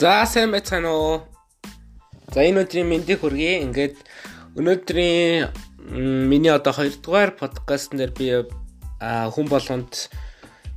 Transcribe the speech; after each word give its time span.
За 0.00 0.24
сайн 0.24 0.48
байцгаана 0.48 0.90
уу. 0.96 1.16
За 2.32 2.40
энэ 2.40 2.64
өдрийн 2.64 2.88
мэндийг 2.88 3.20
хүргэе. 3.20 3.60
Ингээд 3.68 4.00
өнөөдрийн 4.56 5.52
миний 6.24 6.48
одоо 6.48 6.72
2 6.72 7.04
дугаар 7.04 7.36
подкаст 7.36 7.92
дээр 7.92 8.12
би 8.16 8.48
хүн 8.96 9.46
болгонд 9.52 10.08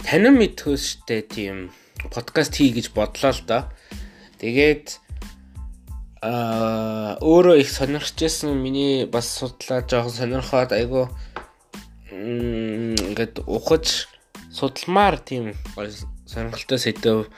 танин 0.04 0.36
мэдхөөстэй 0.44 1.24
тийм 1.24 1.72
подкаст 2.12 2.60
хий 2.60 2.76
гэж 2.76 2.92
бодлоо 2.92 3.32
л 3.32 3.48
доо. 3.48 3.64
Тэгээд 4.44 5.00
аа 6.20 7.16
өөрөө 7.24 7.64
их 7.64 7.72
сонирхчихсэн 7.72 8.52
миний 8.60 9.08
бас 9.08 9.32
судлаа 9.40 9.88
жоохон 9.88 10.20
сонирхоод 10.20 10.76
айгу 10.76 11.08
ингээд 12.12 13.48
ухаж 13.48 14.12
судалмаар 14.52 15.16
тийм 15.16 15.56
сонирхолтой 16.28 16.80
сэдв 16.84 17.32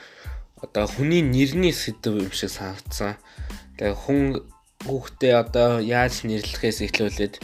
одоо 0.66 0.90
хүний 0.90 1.22
нэрний 1.22 1.70
сэдв 1.70 2.26
юм 2.26 2.32
шиг 2.34 2.50
санагдсан. 2.50 3.14
Тэгээ 3.78 3.94
хүн 3.94 4.20
хүүхдээ 4.82 5.34
одоо 5.38 5.78
яаж 5.78 6.26
нэрлэхээс 6.26 6.90
эхлүүлээд 6.90 7.34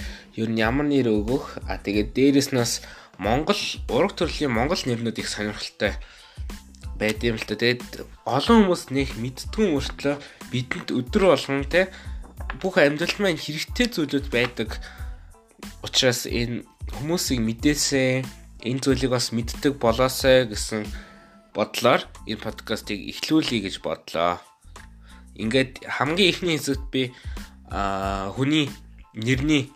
ер 0.42 0.48
нь 0.50 0.58
ямар 0.58 0.86
нэр 0.90 1.08
өгөх 1.10 1.62
а 1.70 1.78
тэгээд 1.78 2.10
дээрэс 2.12 2.50
нас 2.50 2.82
Монгол 3.22 3.62
ураг 3.88 4.18
төрлийн 4.18 4.50
монгол 4.50 4.82
нэрнүүд 4.82 5.22
их 5.22 5.28
сонирхолтой 5.30 5.94
байд 6.98 7.22
юм 7.22 7.36
л 7.38 7.46
та. 7.46 7.54
Тэгээд 7.54 8.02
олон 8.26 8.66
хүмүүс 8.66 8.90
нэг 8.90 9.14
мэдтгүн 9.18 9.74
өртлөө 9.78 10.14
бидэнд 10.50 10.88
өдөр 10.90 11.22
болгон 11.30 11.66
те 11.66 11.90
бүх 12.58 12.78
амьдрал 12.78 13.16
маань 13.20 13.38
хэрэгтэй 13.38 13.88
зүйлүүд 13.90 14.26
байдаг. 14.32 14.78
Учираас 15.86 16.26
энэ 16.26 16.66
хүмүүсийг 16.98 17.40
мэдээсээ 17.42 18.26
энэ 18.66 18.82
зүйлийг 18.82 19.12
бас 19.12 19.30
мэддэг 19.34 19.78
болоосай 19.82 20.46
гэсэн 20.46 20.86
бодлоор 21.54 22.02
энэ 22.26 22.40
подкастыг 22.40 22.98
эхлүүлье 23.12 23.60
гэж 23.64 23.84
бодлоо. 23.84 24.40
Ингээд 25.36 25.84
хамгийн 25.84 26.30
ихний 26.32 26.56
хэсэгт 26.56 26.86
би 26.92 27.12
а 27.68 28.32
хүний 28.36 28.68
нэрний 29.14 29.72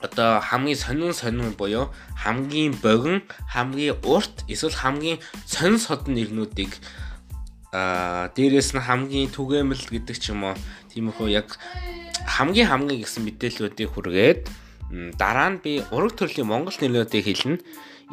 одоо 0.00 0.40
хамгийн 0.40 0.76
сонин 0.76 1.12
сонин 1.12 1.52
буюу 1.52 1.92
хамгийн 2.16 2.76
богин, 2.84 3.24
хамгийн 3.48 3.96
урт 4.04 4.44
эсвэл 4.48 4.76
хамгийн 4.76 5.18
сонин 5.44 5.80
содон 5.80 6.14
нэрнүүдийг 6.16 6.72
а 7.72 8.28
дээрэс 8.36 8.76
нь 8.76 8.80
хамгийн 8.80 9.32
түгээмэл 9.32 9.84
гэдэг 9.88 10.16
ч 10.20 10.32
юм 10.32 10.48
уу 10.48 10.56
тиймэрхүү 10.92 11.28
яг 11.32 11.56
хамгийн 12.24 12.68
хамгийн 12.68 13.00
гэсэн 13.04 13.24
мэдээллүүдийг 13.24 13.90
хүргээд 13.92 14.40
дараа 15.20 15.48
нь 15.52 15.60
би 15.64 15.82
ураг 15.90 16.16
төрлийн 16.16 16.48
монгол 16.48 16.76
нэрнүүдийг 16.76 17.24
хэлнэ. 17.26 17.60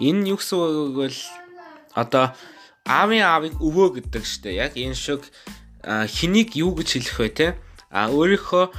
Энэ 0.01 0.33
юу 0.33 0.37
гэсэн 0.41 0.57
үг 0.57 0.97
вэ? 0.97 1.07
Одоо 1.95 2.33
аавын 2.85 3.23
аавыг 3.23 3.53
өвөө 3.61 4.01
гэдэг 4.01 4.23
штэ. 4.25 4.57
Яг 4.57 4.75
энэ 4.75 4.97
шиг 4.97 5.29
хэнийг 5.85 6.55
юу 6.59 6.75
гэж 6.75 6.89
хэлэх 6.99 7.17
вэ 7.19 7.29
те? 7.31 7.47
А 7.93 8.09
өөрийнхөө 8.11 8.73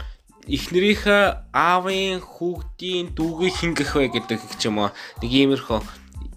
эхнэрийнхээ 0.50 1.24
аавын 1.52 2.20
хүүхдийн 2.20 3.16
дүүгийг 3.16 3.54
хин 3.54 3.72
гэх 3.72 3.96
вэ 3.96 4.12
гэдэг 4.12 4.40
ч 4.60 4.68
юм 4.68 4.84
уу. 4.84 4.90
Нэг 5.24 5.30
иймэрхүү 5.32 5.80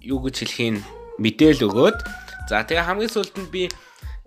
юу 0.08 0.20
гэж 0.24 0.48
хэлхийн 0.48 0.80
мэдээл 1.20 1.68
өгөөд. 1.68 1.98
За 2.48 2.64
тэгээ 2.64 2.88
хамгийн 2.88 3.12
сүүлд 3.12 3.36
нь 3.36 3.52
би 3.52 3.68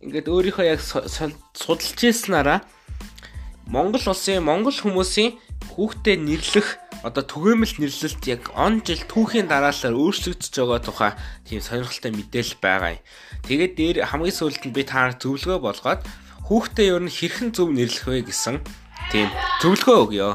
ингээд 0.05 0.29
өөрийнхөө 0.29 0.65
яг 0.69 0.81
судалж 0.81 1.97
ирсэнараа 1.97 2.61
Монгол 3.71 4.03
улсын 4.11 4.43
монгол 4.43 4.75
хүмүүсийн 4.75 5.39
хүүхдэд 5.73 6.19
нэрлэх 6.19 6.75
одоо 7.01 7.25
түгээмэл 7.25 7.81
нэрлэлт 7.81 8.23
яг 8.29 8.53
он 8.53 8.85
жил 8.85 9.01
түүхийн 9.09 9.49
дараалал 9.49 9.97
өөрчлөгдөж 9.97 10.53
байгаа 10.53 10.81
тухай 10.85 11.11
тийм 11.49 11.57
сонирхолтой 11.57 12.13
мэдээлэл 12.13 12.61
байгаа 12.61 12.91
юм. 12.93 13.05
Тэгээд 13.49 13.73
дээр 13.73 13.97
хамгийн 14.05 14.37
сүүлд 14.37 14.63
нь 14.69 14.75
би 14.77 14.85
таар 14.85 15.17
зөвлөгөө 15.17 15.59
болгоод 15.65 16.01
хүүхдээ 16.45 16.87
ер 16.93 17.01
нь 17.01 17.09
хэрхэн 17.09 17.49
зөв 17.57 17.73
нэрлэх 17.73 18.05
вэ 18.05 18.21
гэсэн 18.29 18.61
тийм 19.09 19.33
зөвлөгөө 19.65 19.97
өгье. 20.05 20.29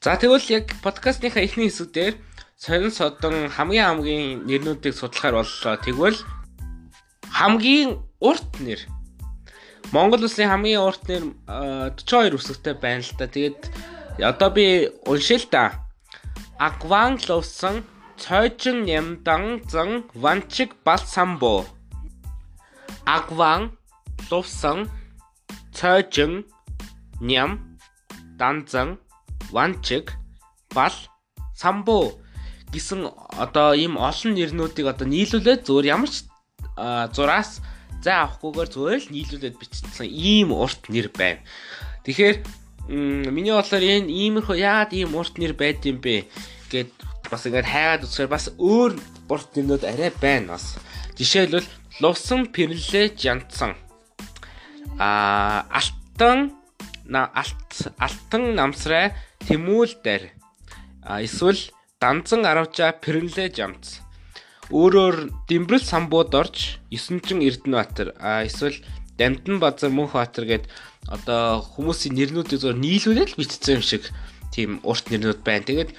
За 0.00 0.16
тэгвэл 0.16 0.48
яг 0.48 0.66
подкастныхаа 0.82 1.44
эхний 1.44 1.68
хэсэг 1.68 1.92
дээр 1.92 2.14
сонин 2.60 2.92
содон 2.92 3.48
хамгийн 3.56 3.86
хамгийн 3.88 4.24
нэрнүүдийг 4.48 4.94
судлахаар 4.96 5.34
боллоо. 5.40 5.74
Тэгвэл 5.80 6.18
хамгийн 7.32 7.90
урт 8.20 8.50
нэр 8.60 8.80
Монгол 9.94 10.22
улсын 10.28 10.52
хамгийн 10.52 10.84
урт 10.84 11.02
нэр 11.08 11.24
42 11.48 12.36
үсэгтэй 12.36 12.74
байна 12.76 13.00
л 13.00 13.12
да. 13.16 13.26
Тэгээд 13.32 13.60
одоо 14.20 14.50
би 14.52 14.92
уншил 15.08 15.44
та. 15.48 15.88
Агван 16.60 17.16
ловсон 17.28 17.80
цойжин 18.20 18.84
нямдан 18.84 19.64
зан 19.72 20.04
ванчиг 20.12 20.76
бал 20.84 21.00
самбо. 21.00 21.64
Агван 23.16 23.62
ловсон 24.30 24.78
цойжин 25.72 26.44
ням 27.20 27.50
данзан 28.38 28.98
Ванчиг, 29.50 30.12
Бал, 30.74 30.92
Самбу 31.54 32.12
гэсэн 32.72 33.10
одоо 33.34 33.74
ийм 33.74 33.98
олон 33.98 34.34
нэрнүүдийг 34.38 34.86
одоо 34.86 35.06
нийлүүлээд 35.06 35.66
зөвөр 35.66 35.86
ямар 35.90 36.10
ч 36.10 36.26
зураас 37.14 37.60
зай 38.00 38.16
авахгүйгээр 38.24 38.70
зөвөр 38.70 38.98
л 39.02 39.12
нийлүүлээд 39.12 39.56
бичсэн 39.60 40.06
ийм 40.06 40.54
урт 40.54 40.88
нэр 40.88 41.10
байна. 41.12 41.42
Тэгэхээр 42.06 42.36
миний 42.88 43.52
бодлоор 43.52 43.84
энэ 43.84 44.08
иймэрхүү 44.08 44.56
яагаад 44.56 44.92
ийм 44.96 45.14
урт 45.14 45.36
нэр 45.36 45.54
байд 45.58 45.84
юм 45.84 45.98
бэ 46.00 46.26
гэд 46.72 46.90
бас 47.30 47.44
ингээд 47.46 47.68
хайгаад 47.68 48.04
үзэхээр 48.06 48.30
бас 48.30 48.46
өөр 48.56 48.92
урт 49.28 49.48
нэрнүүд 49.54 49.84
арай 49.84 50.10
байна 50.16 50.56
бас. 50.56 50.78
Жишээлбэл 51.18 51.68
Лувсан 52.00 52.48
Пэрлэ 52.48 53.12
Жантсан 53.12 53.76
а 55.00 55.66
Алтан 55.68 56.52
алт 57.10 57.70
алтан 57.98 58.54
намсрай 58.54 59.12
Тэмүүлдэр 59.48 60.22
эсвэл 61.24 61.60
Данзан 62.00 62.48
Аравжа 62.48 62.96
Пэрлэж 62.96 63.60
амц. 63.60 64.00
Өөрөөр 64.72 65.16
Дэмбэрэл 65.44 65.84
самбууд 65.84 66.32
орж 66.32 66.80
9чин 66.88 67.44
Эрдэнэбаатар 67.44 68.16
эсвэл 68.48 68.80
Дамтан 69.20 69.60
Базар 69.60 69.92
Мөнхбаатар 69.92 70.48
гээд 70.48 70.64
одоо 71.12 71.60
хүмүүсийн 71.60 72.16
нэрнүүдийг 72.16 72.56
зөв 72.64 72.72
нийлүүлээд 72.72 73.36
бичсэн 73.36 73.76
юм 73.76 73.84
шиг 73.84 74.08
тийм 74.48 74.80
урт 74.80 75.12
нэрнүүд 75.12 75.44
байна. 75.44 75.68
Тэгээд 75.68 75.92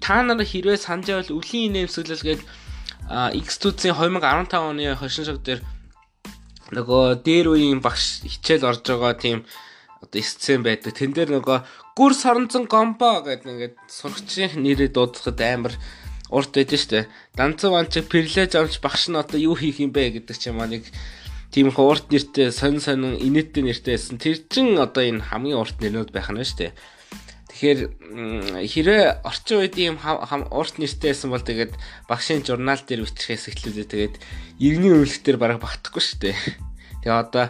та 0.00 0.24
нар 0.24 0.40
хэрвээ 0.40 0.80
санаж 0.80 1.12
байвал 1.12 1.36
өвлийн 1.36 1.76
нэмсэглэл 1.84 2.24
гээд 2.24 2.42
X2-ийн 3.44 3.92
2015 3.92 4.56
оны 4.56 4.96
хошин 4.96 5.28
шог 5.28 5.44
дээр 5.44 5.60
нөгөө 6.72 7.20
дээр 7.20 7.46
үеийн 7.52 7.84
багш 7.84 8.24
хичээл 8.24 8.64
орж 8.64 8.88
байгаа 8.88 9.12
тийм 9.20 9.38
одоо 10.00 10.22
сцен 10.24 10.64
байдаг. 10.64 10.96
Тэн 10.96 11.12
дээр 11.12 11.36
нөгөө 11.36 11.60
гүр 11.96 12.12
соронзон 12.12 12.68
гомбо 12.68 13.24
гэдэг 13.24 13.48
ингээд 13.48 13.76
сурагчийн 13.88 14.60
нэрээ 14.60 14.92
дуудахад 14.92 15.40
амар 15.40 15.74
урт 16.28 16.52
шүү 16.52 16.90
дээ. 16.92 17.08
Данцан 17.32 17.72
ванч 17.72 17.96
перлэж 18.04 18.52
амч 18.52 18.84
багш 18.84 19.08
нь 19.08 19.16
одоо 19.16 19.40
юу 19.40 19.56
хийх 19.56 19.80
юм 19.80 19.96
бэ 19.96 20.20
гэдэг 20.20 20.36
ч 20.36 20.52
юм 20.52 20.60
аа 20.60 20.68
нэг 20.68 20.84
тийм 21.48 21.72
их 21.72 21.80
урт 21.80 22.12
нэртэй 22.12 22.52
сонин 22.52 22.84
сонин 22.84 23.16
инээдтэй 23.16 23.64
нэртэй 23.64 23.96
байсан. 23.96 24.20
Тэр 24.20 24.44
чин 24.44 24.76
одоо 24.76 25.08
энэ 25.08 25.24
хамгийн 25.24 25.56
урт 25.56 25.80
нэрнүүд 25.80 26.12
байх 26.12 26.28
нь 26.28 26.44
дээ. 26.44 26.76
Тэгэхээр 27.56 27.80
хэрэг 28.60 29.24
орчин 29.24 29.56
үед 29.64 29.74
ийм 29.80 29.96
урт 29.96 30.76
нэртэй 30.76 31.16
байсан 31.16 31.32
бол 31.32 31.40
тэгээд 31.40 31.72
багшийн 32.12 32.44
журнал 32.44 32.82
дээр 32.84 33.08
бичихээс 33.08 33.56
эхлүүлээ 33.56 33.88
тэгээд 33.88 34.14
иргэний 34.60 34.92
үйлчлэлээр 35.00 35.38
бараг 35.40 35.64
багтахгүй 35.64 36.04
дээ. 36.20 36.36
Тэгээ 37.08 37.16
одоо 37.24 37.48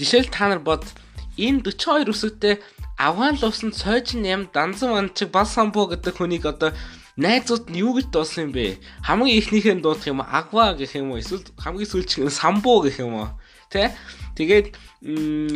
жишээл 0.00 0.32
та 0.32 0.48
нар 0.48 0.64
бод 0.64 0.88
энэ 1.36 1.60
42 1.68 2.08
үсэгтэй 2.08 2.54
авгаан 2.98 3.38
луусан 3.40 3.72
цойжин 3.72 4.24
ям 4.24 4.48
данзан 4.52 4.92
ванчиг 4.92 5.30
бал 5.30 5.46
самбуу 5.46 5.86
гэдэг 5.92 6.16
хүнийг 6.16 6.46
одоо 6.46 6.72
найзууд 7.16 7.68
нь 7.68 7.80
юу 7.84 7.96
гэж 7.96 8.08
дуусан 8.08 8.48
юм 8.48 8.52
бэ? 8.56 8.80
Хамгийн 9.04 9.38
ихнийхээ 9.38 9.76
дуудах 9.80 10.08
юм 10.08 10.20
агва 10.24 10.72
гэх 10.72 10.96
юм 10.96 11.12
уу? 11.12 11.20
Эсвэл 11.20 11.44
хамгийн 11.60 11.88
сүүлчийн 11.88 12.32
самбуу 12.32 12.80
гэх 12.84 13.04
юм 13.04 13.14
уу? 13.20 13.28
Тэ? 13.68 13.92
Тэгээд 14.36 14.72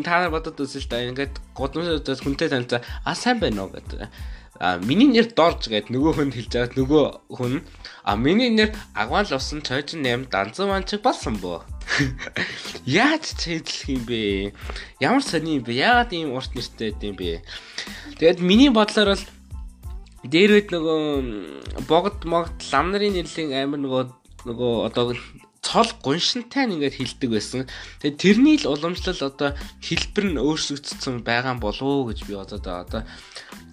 та 0.04 0.12
нар 0.20 0.32
бодод 0.32 0.60
үзэл 0.60 0.88
та 0.90 1.00
ингээд 1.00 1.40
годамжууд 1.56 2.04
хүнтэй 2.04 2.48
танилцаа 2.52 2.84
а 3.04 3.14
сайн 3.14 3.40
байна 3.40 3.64
уу 3.64 3.72
гэдэг. 3.72 4.08
А 4.60 4.78
миний 4.78 5.10
нэр 5.10 5.32
дорж 5.32 5.68
гэд 5.68 5.92
нөгөө 5.92 6.12
хүн 6.16 6.30
хэлж 6.32 6.52
байгаа 6.52 6.76
нөгөө 6.76 7.04
хүн 7.36 7.54
а 8.04 8.16
миний 8.16 8.50
нэр 8.50 8.70
агван 8.94 9.26
л 9.26 9.36
усан 9.36 9.60
цойжин 9.60 10.04
8 10.06 10.30
данзан 10.32 10.70
ванчиг 10.70 11.02
болсон 11.02 11.36
бөө. 11.42 11.64
Яаж 12.86 13.36
чэдлэх 13.36 13.88
юм 13.90 14.02
бэ? 14.08 14.52
Ямар 15.00 15.22
сони 15.22 15.58
юм 15.58 15.64
бэ? 15.66 15.72
Яагаад 15.74 16.12
ийм 16.12 16.34
урт 16.34 16.54
нэртэй 16.54 16.94
юм 17.02 17.16
бэ? 17.16 17.42
Тэгээд 18.18 18.40
миний 18.40 18.70
бодлоор 18.70 19.14
бол 19.14 19.24
дээр 20.26 20.50
үед 20.58 20.68
нөгөө 20.74 21.86
богд 21.86 22.26
могд 22.26 22.56
лам 22.72 22.90
нарын 22.90 23.14
нэрлэлийн 23.14 23.54
амир 23.54 23.80
нөгөө 23.82 24.02
нөгөө 24.46 24.72
одоо 24.88 25.14
цол 25.66 25.90
гуншинтай 26.02 26.66
нь 26.66 26.78
ингээд 26.78 26.98
хилдэг 26.98 27.30
байсан. 27.34 27.66
Тэгээ 27.98 28.22
тэрний 28.22 28.56
л 28.62 28.70
уламжлал 28.70 29.18
одоо 29.18 29.50
хэлбэр 29.82 30.24
нь 30.30 30.42
өөрчлөгдсөн 30.42 31.26
байгаа 31.26 31.58
болов 31.58 32.06
гэж 32.10 32.18
би 32.26 32.38
байгаа. 32.38 32.86
Одоо 32.86 33.02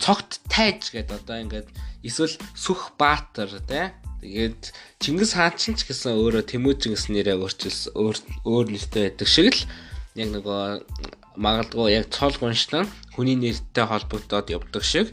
цогт 0.04 0.44
тайж 0.52 0.92
гэдэг 0.92 1.24
одоо 1.24 1.38
ингээд 1.40 1.70
эсвэл 2.04 2.36
сүх 2.60 2.92
баатар 3.00 3.48
тий 3.64 3.96
Тэгээд 4.24 4.72
Чингис 5.04 5.36
хаан 5.36 5.60
ч 5.60 5.76
гэсэн 5.84 6.16
өөрөө 6.16 6.48
Тэмүүжингс 6.48 7.12
нэрээ 7.12 7.44
өөрчилсөн 7.44 7.92
өөр 7.92 8.18
өөр 8.48 8.66
нэртэй 8.72 9.12
байдаг 9.12 9.28
шиг 9.28 9.52
л 9.52 9.60
яг 10.16 10.30
нөгөө 10.32 10.64
магадгүй 11.36 11.92
яг 11.92 12.08
цол 12.08 12.32
гуншлан 12.40 12.88
хүний 13.12 13.36
нэртэй 13.36 13.84
холбогдоод 13.84 14.48
явдаг 14.48 14.84
шиг 14.88 15.12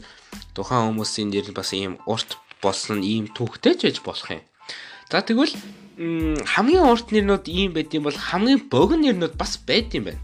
тухайн 0.55 0.95
хүмүүсийн 0.95 1.27
нэр 1.27 1.51
бас 1.51 1.75
ийм 1.75 1.99
урт 2.07 2.39
болсон 2.63 3.03
ийм 3.03 3.27
түүхтэй 3.35 3.75
ч 3.75 3.91
байж 3.91 3.97
болох 3.99 4.31
юм. 4.31 4.43
За 5.11 5.19
тэгвэл 5.19 5.59
хамгийн 6.55 6.87
урт 6.87 7.11
нэрнүүд 7.11 7.45
ийм 7.51 7.75
байд 7.75 7.91
юм 7.91 8.07
бол 8.07 8.15
хамгийн 8.15 8.63
богино 8.71 9.11
нэрнүүд 9.11 9.35
бас 9.35 9.59
байд 9.59 9.91
юм 9.91 10.07
байна. 10.07 10.23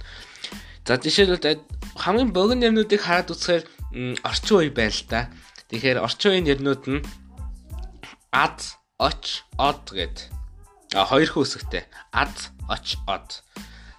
За 0.88 0.96
жишээлбэл 0.96 1.60
хамгийн 2.00 2.31
богино 2.31 2.72
нэрнүүдийг 2.72 3.04
хараад 3.04 3.36
үзэхээр 3.36 3.68
орчин 4.23 4.57
үе 4.61 4.69
байна 4.69 4.94
л 4.94 5.03
да. 5.09 5.21
Тэгэхээр 5.69 6.03
орчин 6.03 6.31
үеийн 6.31 6.47
нэрнүүд 6.47 6.83
нь 6.88 7.01
ад, 8.31 8.59
оч, 9.01 9.44
од 9.57 9.83
гэд. 9.91 10.17
А 10.95 11.05
хоёр 11.09 11.29
хөөсгтэй. 11.33 11.83
Ад, 12.13 12.35
оч, 12.69 12.95
од. 13.09 13.41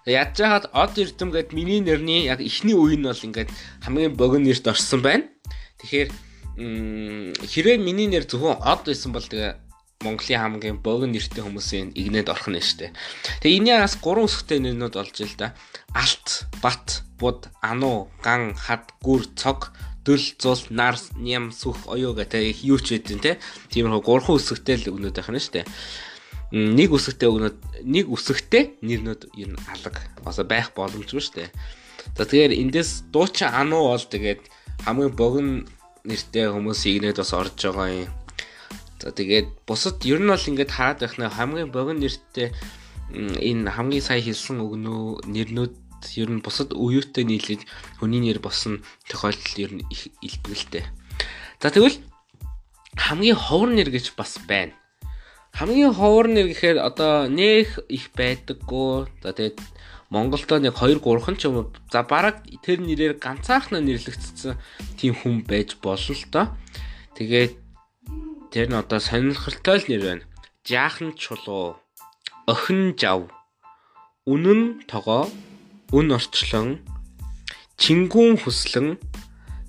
Ядж 0.08 0.40
хаад 0.40 0.72
од 0.72 0.96
эрдэм 0.96 1.28
гэд 1.34 1.52
миний 1.52 1.84
нэрний 1.84 2.24
яг 2.32 2.40
ихний 2.40 2.72
үе 2.72 2.96
нь 2.96 3.04
бол 3.04 3.20
ингээд 3.20 3.52
хамгийн 3.84 4.16
богино 4.16 4.48
нэрт 4.48 4.64
орсон 4.64 5.04
байна. 5.04 5.28
Тэгэхээр 5.84 6.08
хэрвээ 7.44 7.76
миний 7.76 8.08
нэр 8.08 8.24
зөвхөн 8.24 8.64
од 8.64 8.88
байсан 8.88 9.12
бол 9.12 9.26
тэгээ 9.28 9.68
Монголын 10.00 10.40
хамгийн 10.40 10.78
богино 10.80 11.12
нэртэй 11.12 11.44
хүмүүсийн 11.44 11.92
игнэд 11.92 12.32
орох 12.32 12.48
нь 12.48 12.56
штэ. 12.56 12.94
Тэгээ 13.44 13.58
энэний 13.60 13.76
бас 13.84 14.00
гурван 14.00 14.30
үсгтэй 14.30 14.62
нэрнүүд 14.64 14.94
болж 14.96 15.16
ил 15.20 15.34
да. 15.36 15.52
Алт, 15.92 16.48
бат, 16.64 17.04
буд, 17.20 17.50
ану, 17.60 18.08
ган, 18.24 18.56
хад, 18.56 18.88
гүр, 19.04 19.28
цог, 19.36 19.74
дөл, 20.04 20.22
зул, 20.38 20.60
нар, 20.70 20.98
ням, 21.16 21.50
сүх, 21.52 21.86
оюу 21.86 22.14
гэдэг 22.14 22.62
юу 22.64 22.78
ч 22.78 22.98
байдэн 22.98 23.20
те. 23.22 23.32
Тиймэрхүү 23.72 24.02
гурван 24.02 24.38
үсгтэй 24.38 24.76
л 24.82 24.94
өгнөд 24.94 25.14
байх 25.16 25.30
нь 25.30 25.40
штэ. 25.40 25.64
Нэг 26.52 26.90
үсгтэй 26.92 27.28
өгнөд 27.28 27.56
нэг 27.84 28.06
үсгтэй 28.08 28.78
нэрнүүд 28.82 29.22
ер 29.36 29.50
нь 29.52 29.60
алга. 29.68 30.00
Осо 30.24 30.44
байх 30.48 30.72
боломжгүй 30.72 31.20
штэ. 31.20 31.52
За 32.16 32.24
тэгэхээр 32.24 32.56
эндээс 32.56 33.10
дуучин 33.12 33.52
ану 33.52 33.90
бол 33.92 34.00
тэгээд 34.00 34.48
хамгийн 34.86 35.12
богино 35.12 35.68
нэртэй 36.08 36.48
хүмүүсийн 36.48 37.04
игнэд 37.04 37.20
бас 37.20 37.32
орж 37.36 37.58
байгаа 37.68 38.08
юм 38.08 38.12
За 38.98 39.14
тэгээд 39.14 39.62
бусад 39.66 40.02
ер 40.02 40.18
нь 40.18 40.26
бол 40.26 40.48
ингээд 40.50 40.74
хараад 40.74 40.98
байх 40.98 41.14
нэ 41.22 41.30
хамгийн 41.30 41.70
богино 41.70 42.02
нэртэй 42.02 42.50
энэ 43.14 43.70
хамгийн 43.70 44.02
сайн 44.02 44.22
хэлсэн 44.26 44.58
өгнөө 44.58 45.22
нэрнүүд 45.30 45.74
ер 46.16 46.30
нь 46.30 46.44
бусад 46.44 46.74
үеүтэй 46.74 47.24
нийлээд 47.26 47.62
хүний 47.98 48.22
нэр 48.22 48.38
босон 48.38 48.84
тохиолдол 49.08 49.56
ер 49.58 49.72
нь 49.78 49.86
их 49.90 50.12
илбгэлтэй. 50.20 50.84
За 51.62 51.70
тэгвэл 51.70 51.98
хамгийн 52.96 53.38
ховор 53.38 53.70
нэр 53.74 53.90
гэж 53.90 54.14
бас 54.14 54.38
байна. 54.46 54.72
Хамгийн 55.52 55.92
ховор 55.92 56.28
нэр 56.28 56.50
гэхээр 56.50 56.78
одоо 56.78 57.26
нэх 57.26 57.78
их 57.88 58.10
байдаггүй. 58.14 59.10
За 59.22 59.32
тэгээд 59.34 59.58
Монголдо 60.08 60.56
нэг 60.56 60.72
2 60.78 61.04
3хан 61.04 61.36
ч 61.36 61.52
юм 61.52 61.56
уу 61.60 61.66
за 61.92 62.00
бараг 62.06 62.40
тэр 62.64 62.80
нэрээр 62.80 63.20
ганцаархнаа 63.20 63.84
нэрлэгдсэн 63.84 64.56
тийм 64.96 65.12
хүн 65.12 65.44
байж 65.44 65.76
болно 65.84 66.16
л 66.16 66.24
доо. 66.32 66.46
Тэгээд 67.12 67.68
Тэр 68.48 68.72
нь 68.72 68.80
одоо 68.80 68.96
сонирхолтой 68.96 69.76
л 69.76 69.88
нэр 69.92 70.02
байна. 70.08 70.24
Жаахан 70.64 71.12
чулуу, 71.20 71.76
охин 72.48 72.96
жав, 72.96 73.28
үнэн 74.24 74.88
тогоо, 74.88 75.28
үн 75.92 76.12
орчлон, 76.12 76.84
чингүүн 77.80 78.36
хүслэн, 78.44 79.00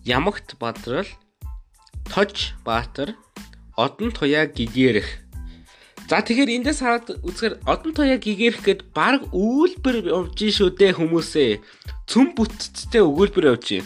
ямагт 0.04 0.60
бадрал, 0.60 1.07
тож 2.12 2.56
баатар, 2.66 3.16
одон 3.80 4.12
туяа 4.12 4.45
гигэрэх. 4.50 5.07
За 6.10 6.25
тэгэхээр 6.25 6.60
эндээс 6.60 6.81
хараад 6.81 7.21
үзэхээр 7.21 7.63
одон 7.69 7.94
туяа 7.94 8.18
гигэрэх 8.18 8.66
гэд 8.66 8.81
баг 8.98 9.30
өгүүлбэр 9.30 10.10
явж 10.10 10.42
шүү 10.42 10.74
дээ 10.74 10.98
хүмүүсээ. 10.98 11.62
Цүм 12.10 12.33
бүтцтэй 12.33 13.06
өгүүлбэр 13.06 13.54
явж 13.54 13.86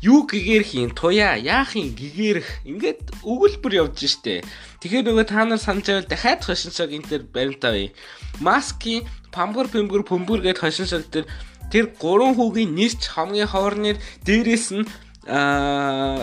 юу 0.00 0.24
гэгэрх 0.24 0.70
юм 0.74 0.90
туяа 0.96 1.36
яах 1.36 1.76
юм 1.76 1.92
гэгэрх. 1.92 2.64
Ингээд 2.64 3.20
өгүүлбэр 3.20 3.84
явж 3.84 4.00
штэ. 4.08 4.40
Тэгэхээр 4.80 5.12
нөгөө 5.12 5.26
та 5.28 5.44
нар 5.44 5.60
санаж 5.60 5.84
байвал 5.84 6.08
дахиад 6.08 6.40
хошин 6.40 6.72
шог 6.72 6.88
энэ 6.88 7.08
төр 7.08 7.22
баримтаа 7.28 7.72
бай 7.76 7.92
маски 8.40 9.04
памгар 9.28 9.68
пэмгэр 9.68 10.08
пөмбөр 10.08 10.40
гэд 10.40 10.58
хошин 10.64 10.88
шог 10.88 11.04
төр 11.12 11.28
тэр 11.68 11.92
гурван 12.00 12.32
хүүгийн 12.32 12.72
нэрч 12.72 13.12
хамгийн 13.12 13.52
хоорнэр 13.52 14.00
дээрээс 14.24 14.66
нь 14.72 14.88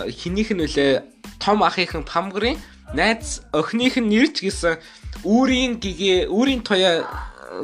хинийх 0.10 0.50
нь 0.52 0.66
үлээ 0.66 1.06
том 1.38 1.62
ахийнхан 1.62 2.02
памгарын 2.02 2.58
найз 2.98 3.46
охиных 3.54 4.02
нь 4.02 4.10
нэрч 4.10 4.42
гэсэн 4.42 4.82
үүрийн 5.22 5.78
гэгээ 5.78 6.34
үүрийн 6.34 6.66
туяа 6.66 7.06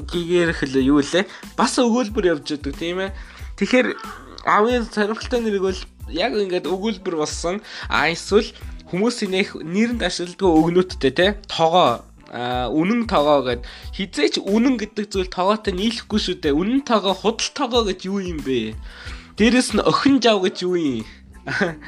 гэгэрх 0.06 0.62
л 0.70 0.78
юу 0.78 1.02
лээ 1.02 1.26
бас 1.58 1.74
өгүүлбэр 1.82 2.38
явж 2.38 2.46
байдаг 2.54 2.74
тийм 2.78 2.98
ээ. 3.02 3.12
Тэгэхээр 3.58 3.88
аавын 4.46 4.88
сонирхолтой 4.88 5.42
нэрийг 5.42 5.64
бол 5.64 5.80
яг 6.10 6.34
ингээд 6.36 6.68
өгүүлбэр 6.68 7.16
болсон. 7.20 7.62
А 7.88 8.10
эсвэл 8.12 8.52
хүмүүсийн 8.92 9.34
нэрэнд 9.64 10.02
ашигладаг 10.04 10.44
өгнөттэй 10.44 11.12
те 11.12 11.28
тоогоо 11.48 12.04
үнэн 12.34 13.06
тоогоо 13.06 13.46
гэд 13.46 13.62
хизээч 13.94 14.42
үнэн 14.42 14.82
гэдэг 14.82 15.06
зүйл 15.06 15.30
тоогоотой 15.30 15.74
нийлэхгүй 15.78 16.20
шүү 16.20 16.36
дээ. 16.42 16.58
Үнэн 16.58 16.82
тоогоо 16.82 17.14
худал 17.14 17.52
тоогоо 17.54 17.82
гэж 17.86 18.10
юу 18.10 18.20
юм 18.26 18.42
бэ? 18.42 18.74
Дээрэс 19.38 19.78
нь 19.78 19.86
охин 19.86 20.18
жав 20.18 20.42
гэж 20.42 20.66
юу 20.66 20.78
юм? 20.78 21.06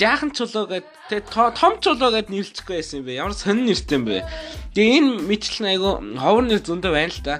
Жаахан 0.00 0.32
чулуу 0.32 0.64
гэд 0.72 0.86
тэ 1.12 1.20
том 1.28 1.76
чулуу 1.84 2.16
гэд 2.16 2.32
нэрлчихгүй 2.32 2.80
байсан 2.80 3.04
юм 3.04 3.06
бэ? 3.12 3.20
Ямар 3.20 3.36
сонин 3.36 3.68
нэртэй 3.68 3.96
юм 4.00 4.04
бэ? 4.08 4.24
Тэгээ 4.72 4.96
энэ 4.96 5.10
мэтлэн 5.28 5.68
айгу 5.68 5.90
ховор 6.16 6.44
нэр 6.48 6.64
зөндөө 6.64 6.92
байна 6.96 7.12
л 7.12 7.20
да. 7.20 7.36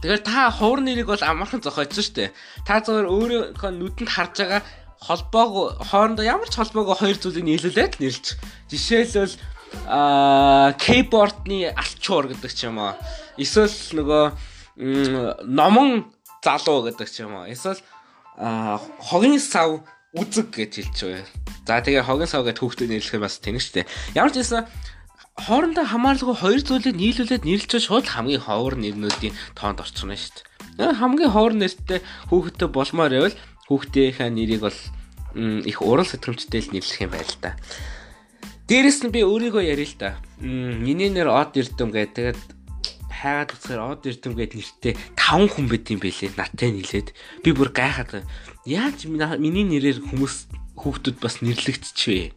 Тэгэхээр 0.00 0.22
та 0.22 0.50
ховор 0.54 0.80
нэрийг 0.86 1.10
бол 1.10 1.18
амархан 1.18 1.60
зохиоч 1.66 1.98
шүү 1.98 2.14
дээ. 2.14 2.30
Та 2.62 2.78
зөвөр 2.78 3.10
өөрийнхөө 3.10 3.70
нүдэнд 3.74 4.10
харж 4.10 4.34
байгаа 4.38 4.62
холбоог 5.00 5.80
хоорондоо 5.80 6.24
ямар 6.24 6.48
ч 6.52 6.60
холбоог 6.60 7.00
хоёр 7.00 7.16
зүйлийг 7.16 7.44
нийлүүлээд 7.48 8.00
нэрлж. 8.04 8.36
Жишээлбэл 8.68 9.36
аа 9.88 10.76
кейбордны 10.76 11.72
алчуур 11.72 12.28
гэдэг 12.28 12.52
ч 12.52 12.68
юм 12.68 12.78
уу. 12.84 12.94
Эсвэл 13.40 13.72
нөгөө 13.96 14.24
номон 15.48 16.12
залуу 16.44 16.84
гэдэг 16.84 17.08
ч 17.08 17.24
юм 17.24 17.40
уу. 17.40 17.48
Эсвэл 17.48 17.80
хогийн 18.36 19.40
сав 19.40 19.80
үзэг 20.12 20.52
гэж 20.52 20.72
хэлж 20.84 20.98
байгаа. 21.00 21.26
За 21.64 21.80
тэгээ 21.80 22.04
хогийн 22.04 22.28
сав 22.28 22.44
гэдэг 22.44 22.60
хүүхдэд 22.60 22.90
нэрлэх 22.92 23.20
бас 23.24 23.40
тэнэг 23.40 23.62
штэ. 23.62 23.88
Ямар 24.12 24.32
ч 24.34 24.42
байсан 24.44 24.66
хоорондоо 25.40 25.86
хамаарлаггүй 25.88 26.36
хоёр 26.36 26.60
зүйлийг 26.60 26.96
нийлүүлээд 26.98 27.48
нэрлж 27.48 27.72
шууд 27.80 28.04
хамгийн 28.04 28.44
ховор 28.44 28.76
нэрнүүдийн 28.76 29.32
тоонд 29.56 29.80
орчихно 29.80 30.18
штэ. 30.18 30.44
Хамгийн 30.76 31.32
ховор 31.32 31.54
нэртэй 31.56 32.04
хүүхэдтэй 32.28 32.68
болмоор 32.68 33.12
байвал 33.12 33.36
хүүхдийнхээ 33.70 34.30
нэрийг 34.34 34.66
бол 34.66 34.78
их 35.38 35.78
урал 35.78 36.06
сэтгэмжтэй 36.06 36.60
л 36.66 36.72
нэрлэх 36.74 37.00
юм 37.06 37.14
байл 37.14 37.34
та. 37.38 37.54
Дээрэс 38.66 39.06
нь 39.06 39.14
би 39.14 39.22
өөрийгөө 39.22 39.62
яриа 39.62 39.86
л 39.86 39.96
да. 39.98 40.10
Миний 40.42 41.10
нэр 41.10 41.30
Од 41.30 41.54
Эрдэм 41.54 41.94
гэдэг. 41.94 42.14
Тэгээд 42.14 42.40
хайгаад 43.10 43.54
үзэхээр 43.54 43.82
Од 43.82 44.02
Эрдэм 44.10 44.34
гэдэг 44.34 44.58
нэртэй 44.58 44.94
5 45.14 45.54
хүн 45.54 45.66
байт 45.70 45.86
юм 45.90 46.02
бэлээ. 46.02 46.34
Наттай 46.34 46.70
нийлээд 46.74 47.14
би 47.42 47.50
бүр 47.54 47.70
гайхаад 47.70 48.26
яаж 48.66 49.06
миний 49.10 49.66
нэрээр 49.66 50.02
хүмүүс 50.06 50.50
хүүхдүүд 50.78 51.18
бас 51.22 51.42
нэрлэгдчихвэ. 51.42 52.34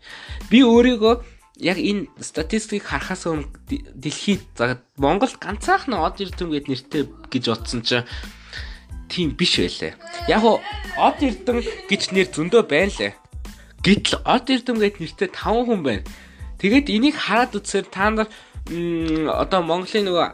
Би 0.49 0.59
өөрийгөө 0.61 1.13
яг 1.61 1.77
энэ 1.77 2.09
статистикийг 2.17 2.89
харахаас 2.89 3.29
өмнө 3.29 3.53
дэлхийд 3.93 4.57
Монголд 4.97 5.37
ганцаархан 5.37 6.01
Од 6.01 6.17
Эрдэм 6.17 6.49
гэдэг 6.49 6.69
нэртэй 6.69 7.03
гэж 7.29 7.43
бодсон 7.45 7.81
чинь 7.85 8.05
тийм 9.09 9.35
биш 9.37 9.59
байлаа. 9.59 9.93
Яг 10.27 10.43
уу 10.43 10.59
од 10.97 11.17
эрдэм 11.19 11.59
гэж 11.89 12.01
нэр 12.13 12.27
зөндөө 12.31 12.63
байна 12.67 12.93
лээ. 12.99 13.13
Гэтэл 13.83 14.23
од 14.23 14.45
эрдэм 14.47 14.77
гэж 14.79 14.93
нэртэй 14.99 15.29
5 15.31 15.67
хүн 15.67 15.81
байна. 15.83 16.03
Тэгээд 16.59 16.87
энийг 16.87 17.15
хараад 17.19 17.57
үзсээр 17.59 17.87
та 17.91 18.07
нар 18.09 18.27
одоо 19.27 19.59
Монголын 19.59 20.07
нөгөө 20.07 20.27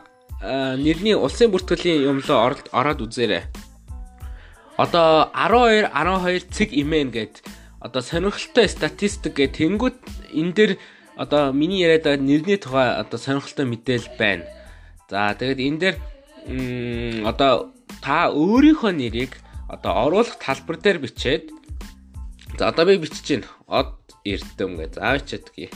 нэрний 0.78 1.18
улсын 1.18 1.50
бүртгэлийн 1.50 2.06
юмлоо 2.06 2.54
ороод 2.72 3.02
үзээрэй. 3.02 3.44
Одоо 4.78 5.28
12 5.34 5.90
12 5.92 6.54
цэг 6.54 6.70
имэн 6.72 7.10
гэд 7.12 7.44
одоо 7.82 8.02
сонирхолтой 8.02 8.70
статистик 8.70 9.36
гэх 9.36 9.58
тэнгууд 9.58 9.98
энэ 10.32 10.54
дээр 10.54 10.72
одоо 11.20 11.52
миний 11.52 11.84
яриад 11.84 12.06
байгаа 12.06 12.24
нэрний 12.24 12.60
тухай 12.62 12.88
одоо 12.96 13.20
сонирхолтой 13.20 13.66
мэдээлэл 13.68 14.16
байна. 14.16 14.46
За 15.10 15.36
тэгээд 15.36 15.60
энэ 15.60 15.80
дээр 15.84 15.96
одоо 17.28 17.74
та 18.02 18.32
өөрийнхөө 18.32 18.92
нэрийг 18.96 19.34
одоо 19.68 20.10
оруулах 20.10 20.40
талбар 20.40 20.78
дээр 20.80 21.00
бичээд 21.04 21.52
за 22.58 22.72
одоо 22.72 22.86
би 22.86 22.98
бичиж 22.98 23.28
байна. 23.28 23.48
Од 23.68 23.94
эрдэм 24.26 24.78
гэж 24.80 24.92
заавчаадгий. 24.98 25.70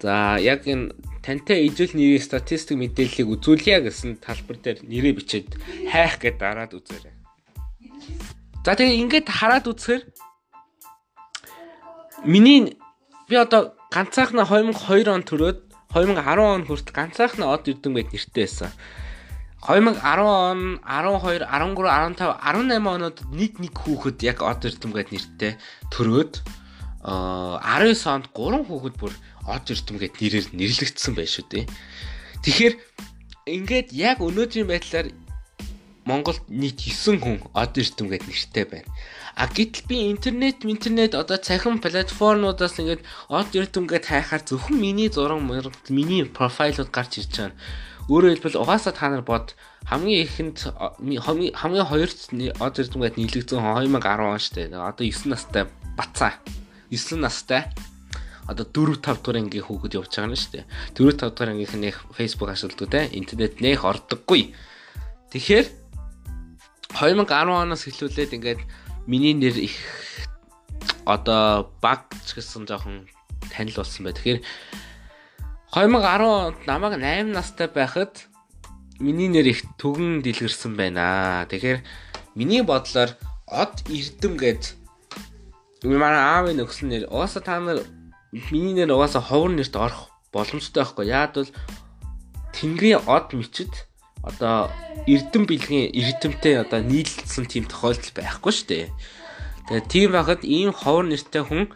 За 0.00 0.36
яг 0.40 0.66
энэ 0.66 0.94
тантай 1.24 1.66
ижил 1.68 1.92
нэрийн 1.92 2.22
статистик 2.22 2.76
мэдээллийг 2.78 3.28
үзүүлье 3.28 3.84
гэсэн 3.84 4.20
талбар 4.20 4.56
дээр 4.60 4.78
нэрээ 4.84 5.14
бичээд 5.16 5.48
хайх 5.92 6.20
гэдээ 6.20 6.40
дараад 6.40 6.72
үзээрэй. 6.76 7.14
За 8.64 8.72
тэгээ 8.72 9.00
ингээд 9.04 9.28
хараад 9.28 9.68
үзэхээр 9.68 10.02
миний 12.24 12.76
би 13.28 13.36
одоо 13.36 13.76
ганцаархнаа 13.92 14.48
2002 14.48 15.12
он 15.12 15.24
төрөөд 15.24 15.58
2010 15.92 16.40
он 16.40 16.64
хүртэл 16.64 16.96
ганцаархнаа 16.96 17.54
од 17.54 17.68
эрдэм 17.68 17.92
байд 17.92 18.08
нэртэй 18.12 18.44
байсан. 18.48 18.72
2010 19.64 20.20
он, 20.20 20.80
12, 20.84 21.46
13, 21.48 21.74
15, 21.74 22.36
18 22.36 22.86
оноод 22.86 23.18
нэг 23.32 23.56
нэг 23.56 23.72
хүүхэд 23.72 24.20
яг 24.20 24.44
од 24.44 24.60
эрдэм 24.60 24.92
байд 24.92 25.08
нэртэй 25.08 25.56
төрөөд 25.88 26.44
19 27.04 28.12
онд 28.12 28.28
3 28.36 28.68
хүүхэд 28.68 28.96
бүр 29.00 29.12
од 29.48 29.64
эрдэмгээд 29.64 30.14
нэрээр 30.20 30.46
нэрлэгдсэн 30.52 31.12
байх 31.16 31.32
шүү 31.32 31.46
дээ. 31.48 31.64
Тэгэхээр 32.44 32.74
ингээд 33.48 33.88
яг 33.96 34.20
өнөөдрийн 34.20 34.68
байдлаар 34.68 35.08
Монголд 36.04 36.44
нийт 36.52 36.84
9 36.84 37.24
хүн 37.24 37.40
од 37.56 37.72
эрдэмгээд 37.80 38.28
нэртэй 38.28 38.64
байна. 38.68 38.88
А 39.32 39.48
гэтэл 39.48 39.88
би 39.88 40.12
интернет, 40.12 40.60
интернет 40.68 41.16
одоо 41.16 41.40
цахим 41.40 41.80
платформудаас 41.80 42.76
ингээд 42.76 43.00
од 43.32 43.48
эрдэмгээд 43.56 44.12
хайхаар 44.12 44.44
зөвхөн 44.44 44.76
миний 44.76 45.08
зураг, 45.08 45.40
миний 45.88 46.28
профайлууд 46.28 46.92
гарч 46.92 47.24
ирж 47.24 47.32
байгаа. 47.32 47.56
Өөрөөр 48.04 48.36
хэлбэл 48.36 48.60
угаасаа 48.60 48.92
та 48.92 49.08
нар 49.08 49.24
бод 49.24 49.56
хамгийн 49.88 50.28
ихэнд 50.28 50.76
хамгийн 51.00 51.88
хоёрт 51.88 52.18
од 52.60 52.74
эрдэмгээд 52.76 53.16
нийлэгдсэн 53.16 53.64
2010 53.64 54.28
он 54.28 54.36
шүү 54.36 54.54
дээ. 54.60 54.76
Одоо 54.76 55.04
9 55.08 55.32
настай 55.32 55.64
бацаа 55.96 56.36
9 56.92 57.16
настай 57.16 57.72
одоо 58.44 58.68
4 58.68 59.00
5 59.00 59.24
дугаар 59.24 59.40
ангийн 59.40 59.64
хүүхэд 59.64 59.96
явж 59.96 60.12
байгаа 60.12 60.28
нь 60.28 60.36
шүү 60.36 60.52
дээ. 60.52 60.64
4 61.00 61.16
5 61.16 61.32
дугаар 61.32 61.50
ангийнх 61.56 61.76
нь 61.80 61.88
Facebook 62.12 62.50
ашигладаг 62.52 62.92
те 62.92 63.00
интернет 63.16 63.64
нэх 63.64 63.88
ордоггүй. 63.88 64.52
Тэгэхээр 65.32 65.66
2010 66.92 67.24
оноос 67.24 67.88
эхлүүлээд 67.88 68.36
ингээд 68.36 68.60
миний 69.08 69.32
нэр 69.32 69.56
их 69.64 69.76
одоо 71.08 71.72
баг 71.80 72.12
ч 72.28 72.36
гэсэн 72.36 72.68
жоохон 72.68 73.08
танил 73.48 73.80
болсон 73.80 74.04
бай. 74.04 74.12
Тэгэхээр 74.12 74.40
2010 75.74 76.22
онд 76.22 76.66
намайг 76.70 76.94
8 77.02 77.34
настай 77.34 77.66
байхад 77.66 78.30
миний 79.02 79.26
нэр 79.26 79.50
их 79.50 79.66
түгэн 79.74 80.22
дэлгэрсэн 80.22 80.78
байна. 80.78 81.50
Тэгэхээр 81.50 81.82
миний 82.38 82.62
бодлоор 82.62 83.10
од 83.50 83.82
эрдэм 83.90 84.38
гэж 84.38 84.78
манай 85.82 86.22
аавын 86.22 86.62
өгсөн 86.62 86.94
нэр 86.94 87.10
угаасаа 87.10 87.42
та 87.42 87.58
нар 87.58 87.82
миний 88.54 88.78
нэр 88.78 88.94
угаасаа 88.94 89.18
ховор 89.18 89.50
нэрт 89.50 89.74
орох 89.74 90.14
боломжтой 90.30 90.86
байхгүй. 90.86 91.10
Яад 91.10 91.42
бол 91.42 91.50
Тэнгэрийн 92.54 93.02
од 93.10 93.34
мичид 93.34 93.74
одоо 94.22 94.70
эрдэм 95.10 95.42
бэлгийн 95.42 95.90
эрдэмтэй 95.90 96.54
одоо 96.62 96.86
нийлэлсэн 96.86 97.50
тийм 97.50 97.66
тохиолдол 97.66 98.14
байхгүй 98.14 98.52
шүү 98.54 98.68
дээ. 98.70 98.86
Тэгээ 99.66 99.90
тийм 99.90 100.14
байхад 100.14 100.46
ийм 100.46 100.70
ховор 100.70 101.10
нэртэй 101.10 101.42
хүн 101.42 101.74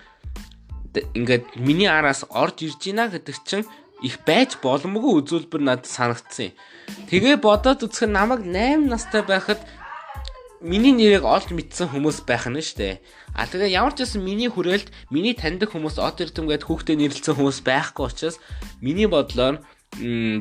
ингээд 1.18 1.58
миний 1.58 1.90
араас 1.90 2.22
орж 2.30 2.62
ирж 2.62 2.78
гинэ 2.78 3.10
гэдэг 3.10 3.36
чинь 3.42 3.66
их 4.02 4.22
байж 4.26 4.58
боломгүй 4.62 5.22
үзүүлбэр 5.22 5.62
надад 5.62 5.90
санагдсан 5.90 6.52
юм. 6.52 6.54
Тэгээ 7.10 7.36
бодоод 7.42 7.82
үзэхэд 7.82 8.12
намайг 8.14 8.46
8 8.46 8.86
настай 8.86 9.22
байхад 9.26 9.58
миний 10.60 10.94
нэрийг 10.94 11.22
олж 11.22 11.50
мэдсэн 11.54 11.90
хүмүүс 11.90 12.26
байх 12.26 12.46
нь 12.50 12.58
дээ. 12.58 12.98
А 13.34 13.46
тэгээ 13.46 13.74
ямар 13.78 13.94
ч 13.94 14.02
байсан 14.02 14.22
миний 14.22 14.50
хүрээлт 14.50 14.90
миний 15.10 15.34
таньдаг 15.34 15.70
хүмүүс 15.70 15.98
од 16.02 16.18
эрдэм 16.18 16.50
гээд 16.50 16.66
хүүхдээ 16.66 16.96
нэрлэлсэн 16.98 17.34
хүмүүс 17.38 17.58
байхгүй 17.62 18.04
учраас 18.06 18.42
миний 18.82 19.06
бодлоор 19.06 19.62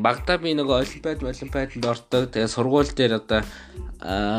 багада 0.02 0.38
би 0.42 0.58
нөгөө 0.58 0.82
олимпиад 0.82 1.22
олимпиаданд 1.22 1.86
ордог. 1.86 2.24
Тэгээ 2.34 2.50
сургууль 2.50 2.90
дээр 2.94 3.22
одоо 3.22 3.42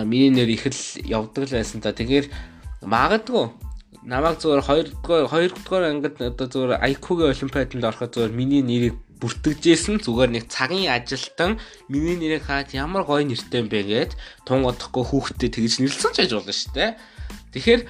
миний 0.07 0.31
нэр 0.31 0.51
их 0.51 0.67
л 0.67 0.83
явдаг 1.07 1.47
л 1.47 1.55
байсан 1.55 1.79
та. 1.81 1.95
Тэгэхээр 1.95 2.27
магадгүй 2.83 3.51
намайг 4.03 4.39
зүгээр 4.43 4.63
2 4.63 4.99
дугаар 5.03 5.27
2 5.31 5.55
дугаар 5.63 5.85
ангид 5.91 6.19
одоо 6.19 6.47
зүгээр 6.47 6.83
IQ-гийн 6.91 7.33
олимпиаданд 7.35 7.87
ороход 7.87 8.11
зүгээр 8.15 8.35
миний 8.35 8.63
нэрийг 8.63 8.97
бүртгэжсэн 9.19 9.99
зүгээр 10.03 10.31
нэг 10.31 10.45
цагийн 10.47 10.95
ажилтан 10.95 11.59
миний 11.91 12.15
нэрийг 12.15 12.47
хаад 12.47 12.71
ямар 12.75 13.03
гоё 13.03 13.27
нэртэй 13.27 13.61
юм 13.63 13.69
бэ 13.69 13.83
гэд 13.83 14.13
тун 14.47 14.63
одохгүй 14.63 15.05
хүүхдэд 15.07 15.59
тэгж 15.59 15.83
нэрлсэн 15.83 16.13
ч 16.15 16.17
байж 16.23 16.33
болно 16.35 16.55
шүү 16.55 16.73
дээ. 16.75 16.91
Тэгэхээр 17.55 17.83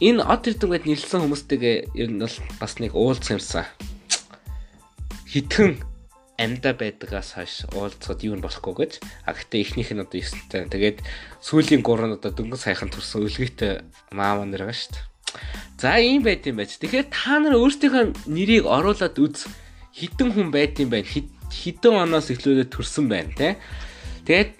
энэ 0.00 0.20
од 0.20 0.42
эрдэмгэд 0.48 0.84
нэрлсэн 0.88 1.20
хүмүүстэйгээ 1.24 1.76
ер 1.96 2.10
нь 2.12 2.20
бол 2.20 2.36
бас 2.60 2.72
нэг 2.80 2.92
уулзсан 2.92 3.40
юмсан. 3.40 3.64
Хитгэн 5.28 5.80
амьда 6.36 6.76
байдагаас 6.76 7.36
хойш 7.36 7.64
уулзахад 7.72 8.20
юу 8.24 8.36
нь 8.36 8.44
болохгүй 8.44 8.74
гэж. 8.76 8.92
А 9.24 9.32
гэхдээ 9.32 9.60
эхнийх 9.64 9.92
нь 9.92 10.04
одоо 10.04 10.20
9 10.20 10.52
таа. 10.52 10.68
Тэгээд 10.68 11.00
сүүлийн 11.40 11.80
3 11.80 12.08
нь 12.08 12.16
одоо 12.16 12.32
дөнгөж 12.32 12.60
сайхан 12.60 12.92
төрсөн 12.92 13.24
үлгийтэй 13.24 13.72
маа 14.12 14.36
маань 14.36 14.52
нэр 14.52 14.68
байгаа 14.68 14.76
шүү 14.76 14.92
дээ. 14.92 15.15
За 15.76 16.00
ийм 16.00 16.24
байт 16.24 16.46
юм 16.48 16.56
байж. 16.56 16.76
Тэгэхээр 16.80 17.12
та 17.12 17.36
нар 17.40 17.60
өөрсдийнхөө 17.60 18.28
нэрийг 18.32 18.64
оруулаад 18.64 19.16
үз. 19.20 19.44
Хитэн 19.92 20.32
хүн 20.32 20.48
байт 20.48 20.80
юм 20.80 20.88
байна. 20.88 21.04
Хитэн 21.06 21.94
оноос 22.00 22.32
эхлүүлээд 22.32 22.72
төрсэн 22.72 23.06
байна 23.12 23.32
те. 23.36 23.60
Тэгээд 24.24 24.50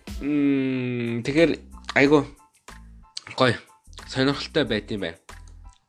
тэгэхээр 1.25 1.53
айгу 1.97 2.29
гоё 3.37 3.57
сонирхолтой 4.07 4.65
байт 4.69 4.93
юм 4.93 5.09
байна. 5.09 5.19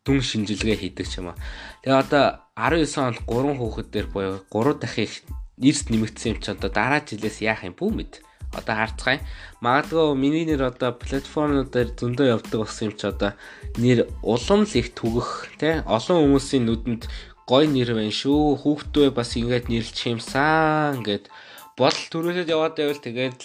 Дүн 0.08 0.24
шинжилгээ 0.24 0.77
хийдэг 0.79 1.08
ч 1.08 1.20
юм 1.20 1.36
аа. 1.36 1.38
Тэгээ 1.84 2.01
одоо 2.08 2.25
19 2.56 2.88
онд 3.03 3.20
3 3.27 3.60
хүүхэд 3.60 3.88
дээр 3.91 4.08
буюу 4.08 4.39
3 4.48 4.79
дахин 4.79 5.12
эрс 5.60 5.89
нэмэгдсэн 5.89 6.32
юм 6.34 6.39
чи 6.39 6.50
одоо 6.56 6.70
дараа 6.72 7.01
жилээс 7.01 7.44
яах 7.44 7.65
юм 7.65 7.75
бүү 7.75 7.89
мэд 7.91 8.13
одоо 8.53 8.75
харцгаая. 8.75 9.19
Магадгүй 9.61 10.15
миний 10.15 10.45
нэр 10.47 10.71
одоо 10.71 10.93
платформудаар 10.95 11.89
зөндөө 11.97 12.27
явдаг 12.39 12.63
болсон 12.63 12.89
юм 12.89 12.95
чи 12.95 13.05
одоо 13.07 13.31
нэр 13.77 14.07
улам 14.23 14.63
л 14.63 14.73
их 14.77 14.93
түгэх 14.95 15.57
тий 15.59 15.81
олон 15.83 16.17
хүмүүсийн 16.23 16.63
нүдэнд 16.65 17.03
гой 17.47 17.67
нэр 17.67 17.95
байна 17.97 18.13
шүү. 18.13 18.61
Хүүхдөө 18.63 19.11
бас 19.11 19.35
ингээд 19.35 19.67
нэрлж 19.67 19.97
юмсан 20.07 21.03
гэд 21.03 21.27
бодол 21.75 22.05
төрөөсөд 22.11 22.47
яваад 22.47 22.75
байвал 22.79 23.01
тэгээд 23.03 23.39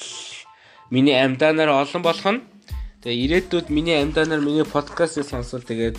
миний 0.94 1.16
амьдаанаар 1.16 1.71
олон 1.82 2.02
болох 2.02 2.28
нь 2.30 2.40
тэгээ 3.02 3.49
ирээдүйд 3.49 3.66
миний 3.75 3.99
амьдаанаар 3.99 4.42
миний 4.44 4.66
подкастыг 4.66 5.26
сонсвол 5.26 5.64
тэгээд 5.66 5.99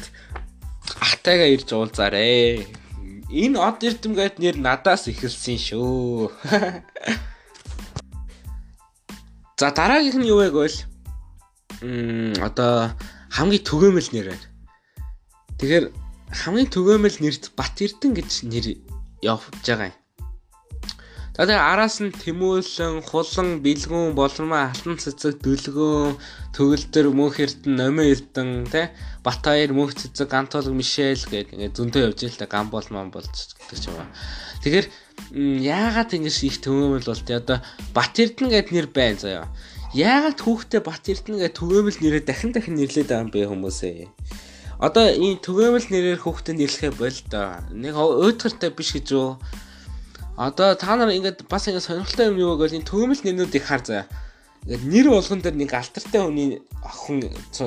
ахтайгаа 1.02 1.50
ирж 1.52 1.70
уулзаарэ. 1.76 2.64
Энэ 3.34 3.58
од 3.58 3.82
эрдэмгээд 3.82 4.38
нэр 4.38 4.56
надаас 4.62 5.10
эхэлсэн 5.10 5.58
шүү. 5.58 6.30
За 9.64 9.72
дараагийнх 9.72 10.20
нь 10.20 10.28
юу 10.28 10.44
вэ 10.44 10.52
гэвэл 10.52 10.78
м 11.88 12.36
одоо 12.44 12.92
хамгийн 13.32 13.64
төгөөмөл 13.64 14.10
нэр 14.12 14.28
байна. 14.36 14.48
Тэгэхээр 15.56 15.86
хамгийн 16.36 16.68
төгөөмөл 16.68 17.18
нэрд 17.24 17.44
Бат 17.56 17.80
Эрдэн 17.80 18.12
гэж 18.12 18.44
нэр 18.44 18.66
явж 19.24 19.48
байгаа 19.64 19.88
юм. 19.88 19.96
За 21.40 21.48
тэгээ 21.48 21.64
араас 21.64 21.96
нь 22.04 22.12
Тэмүүлэн, 22.12 23.08
Хулан, 23.08 23.64
Бэлгүүн, 23.64 24.12
Болормоо, 24.20 24.68
Алтан 24.68 25.00
цэцэг, 25.00 25.40
Дөлгөөн, 25.40 26.20
Төгөлдөр, 26.52 27.08
Мөнх 27.16 27.40
Эрдэн, 27.40 27.80
Номын 27.80 28.12
Эрдэн, 28.12 28.68
тэ 28.68 28.92
Батаяр, 29.24 29.72
Мөнх 29.72 29.96
цэцэг, 29.96 30.28
Гантолог, 30.28 30.76
Мишель 30.76 31.24
гэдэг 31.24 31.56
ингээд 31.56 31.78
зөндөө 31.80 32.12
явж 32.12 32.20
байгаа 32.20 32.36
л 32.36 32.42
та 32.44 32.52
Гамбол 32.52 32.88
ман 32.92 33.16
болж 33.16 33.32
гэдэг 33.32 33.80
ч 33.80 33.88
юм 33.88 34.04
аа. 34.04 34.12
Тэгэхээр 34.60 34.86
яагаад 35.34 36.14
ингэж 36.14 36.38
их 36.46 36.58
төгөөмөл 36.62 37.10
бол 37.10 37.24
тэ 37.26 37.42
одоо 37.42 37.58
Бат 37.94 38.14
Эрдэнэ 38.22 38.50
гэд 38.54 38.70
нэр 38.70 38.88
байна 38.94 39.18
заяа. 39.18 39.46
Яагаад 39.98 40.40
хүүхдээ 40.42 40.82
Бат 40.86 41.06
Эрдэнэ 41.10 41.50
гэд 41.50 41.58
төгөөмөл 41.58 41.98
нэрээ 42.02 42.24
дахин 42.26 42.54
дахин 42.54 42.78
нэрлээд 42.78 43.10
байгаа 43.10 43.26
юм 43.26 43.34
бэ 43.34 43.50
хүмүүсээ. 43.50 44.10
Одоо 44.78 45.06
энэ 45.10 45.42
төгөөмөл 45.42 45.88
нэрээр 45.90 46.22
хүүхдээ 46.22 46.56
нэрлэхэ 46.58 46.92
бол 46.98 47.18
да. 47.34 47.66
Нэг 47.74 47.94
өөдгөртэй 47.98 48.72
биш 48.74 48.94
гэж 48.94 49.08
юу? 49.14 49.42
Одоо 50.38 50.74
та 50.78 50.98
нар 50.98 51.14
ингээд 51.14 51.46
бас 51.50 51.70
ингэ 51.70 51.82
сонирхолтой 51.82 52.34
юм 52.34 52.38
юу 52.42 52.58
гэвэл 52.58 52.82
энэ 52.82 52.90
төгөөмөл 52.90 53.22
нэрнүүд 53.26 53.58
их 53.58 53.66
хар 53.70 53.82
заяа. 53.86 54.10
Ингээд 54.66 54.86
нэр 54.90 55.08
болгон 55.14 55.42
дээр 55.42 55.58
нэг 55.62 55.72
алтартай 55.74 56.22
хүний 56.26 56.62
охин 56.82 57.22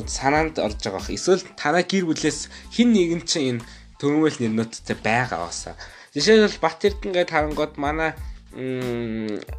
санаанд 0.06 0.58
орж 0.58 0.82
байгаа. 0.82 1.14
Эсвэл 1.14 1.46
танаа 1.54 1.86
гэр 1.86 2.10
бүлээс 2.10 2.50
хин 2.74 2.90
нэгэн 2.90 3.22
чинь 3.22 3.62
энэ 3.62 3.66
төгөөмөл 4.02 4.38
нэрнүүдтэй 4.42 4.98
байгаа 4.98 5.46
басаа. 5.46 5.74
Жишээлбэл 6.16 6.64
Бат 6.64 6.80
Эрдэнэ 6.80 7.12
гээд 7.12 7.28
харангууд 7.28 7.76
манай 7.76 8.16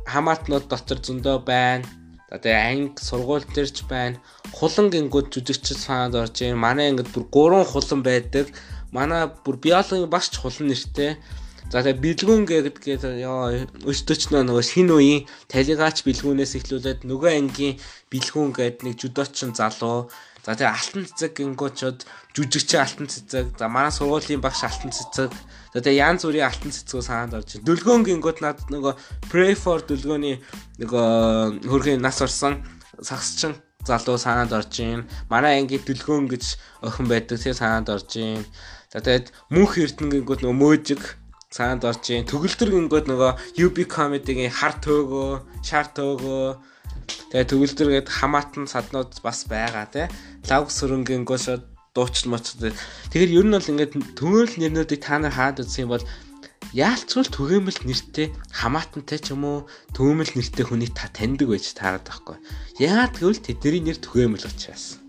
хамаатнууд 0.10 0.66
дотор 0.66 0.98
зөндөө 1.06 1.46
байна. 1.46 1.86
За 2.34 2.42
тэгээ 2.42 2.66
анги 2.66 2.98
сургууль 2.98 3.46
төрч 3.46 3.86
байна. 3.86 4.18
Хулан 4.58 4.90
гингүүд 4.90 5.30
жүжигч 5.30 5.78
санаад 5.78 6.18
орж 6.18 6.42
байна. 6.42 6.58
Манай 6.58 6.90
ангид 6.90 7.14
бүр 7.14 7.62
3 7.62 7.62
хулан 7.62 8.02
байдаг. 8.02 8.50
Манай 8.90 9.30
бүр 9.46 9.62
биологийн 9.62 10.10
багш 10.10 10.34
хулан 10.34 10.74
нэртэй. 10.74 11.22
За 11.70 11.86
тэгээ 11.86 12.26
бэлгүүн 12.26 12.44
гэдгээд 12.50 13.06
ёо 13.22 13.70
өчтөч 13.86 14.34
нөгөө 14.34 14.66
хин 14.66 14.90
үеийн 14.98 15.30
талигаач 15.52 16.02
бэлгүүнээс 16.10 16.58
эхлүүлээд 16.58 17.06
нөгөө 17.06 17.32
ангийн 17.38 17.78
бэлгүүн 18.10 18.52
гээд 18.58 18.78
нэг 18.82 18.98
жүдочин 18.98 19.54
залуу. 19.54 20.10
За 20.48 20.56
тэгээ 20.56 20.72
алтан 20.72 21.04
цэцэг 21.04 21.32
гингуучуд 21.44 22.08
жүжигчин 22.32 22.80
алтан 22.80 23.12
цэцэг. 23.12 23.60
За 23.60 23.68
манай 23.68 23.92
сургуулийн 23.92 24.40
багш 24.40 24.64
алтан 24.64 24.96
цэцэг. 24.96 25.36
За 25.76 25.84
тэгээ 25.84 26.00
янз 26.00 26.24
бүрийн 26.24 26.48
алтан 26.48 26.72
цэцгөө 26.72 27.04
санаанд 27.04 27.36
орж 27.36 27.60
байна. 27.60 27.68
Дүлгөөн 27.68 28.04
гингууд 28.08 28.40
над 28.40 28.64
нөгөө 28.72 28.94
Pray 29.28 29.60
for 29.60 29.84
дүлгөөний 29.84 30.40
нөгөө 30.80 31.68
хөргийн 31.68 32.00
нас 32.00 32.24
орсон 32.24 32.64
сагсчин 33.04 33.60
залуу 33.84 34.16
санаанд 34.16 34.56
орж 34.56 34.72
байна. 34.72 35.04
Манай 35.28 35.60
анги 35.60 35.84
дүлгөөн 35.84 36.32
гэж 36.32 36.56
охин 36.80 37.12
байдаг. 37.12 37.44
Тэр 37.44 37.52
санаанд 37.52 37.92
орж 37.92 38.08
байна. 38.08 38.48
За 38.88 39.04
тэгээд 39.04 39.36
мөнх 39.52 39.76
эрдэнэ 39.76 40.24
гингууд 40.24 40.48
нөгөө 40.48 40.60
мөөжиг 40.64 41.04
санаанд 41.52 41.84
орж 41.84 42.08
байна. 42.08 42.32
Төгөлдөр 42.32 42.72
гингууд 42.72 43.12
нөгөө 43.12 43.32
UB 43.68 43.84
comedy-гийн 43.84 44.56
хар 44.56 44.80
төөгөө, 44.80 45.44
шар 45.60 45.92
төөгөө 45.92 46.56
Тэгээ 47.08 47.48
төгөлдөр 47.52 47.88
гээд 47.92 48.08
хамаатан 48.08 48.66
саднууд 48.72 49.20
бас 49.24 49.44
байгаа 49.52 49.88
тий. 49.92 50.08
Лав 50.48 50.72
сөрөнгөн 50.72 51.28
гошо 51.28 51.60
дуучин 51.92 52.32
моч. 52.32 52.56
Тэгэхээр 52.56 53.36
ер 53.36 53.46
нь 53.46 53.56
бол 53.56 53.72
ингээд 53.72 53.94
төмөөл 54.16 54.56
нэрнүүдийг 54.56 55.04
та 55.04 55.20
нар 55.20 55.36
хаад 55.36 55.60
үзсэн 55.60 55.84
юм 55.84 55.92
бол 55.92 56.06
яалцвал 56.72 57.28
түгээмэл 57.28 57.84
нэртэй 57.84 58.32
хамаатантай 58.56 59.20
ч 59.20 59.36
юм 59.36 59.44
уу 59.44 59.60
түгээмэл 59.92 60.40
нэртэй 60.40 60.66
хүний 60.68 60.92
та 60.92 61.12
таньдаг 61.12 61.52
байж 61.52 61.68
таарад 61.76 62.08
байхгүй. 62.08 62.38
Яагаад 62.80 63.14
гэвэл 63.20 63.44
тэдний 63.44 63.84
нэр 63.92 64.00
түгээмэл 64.00 64.48
учраас. 64.48 65.04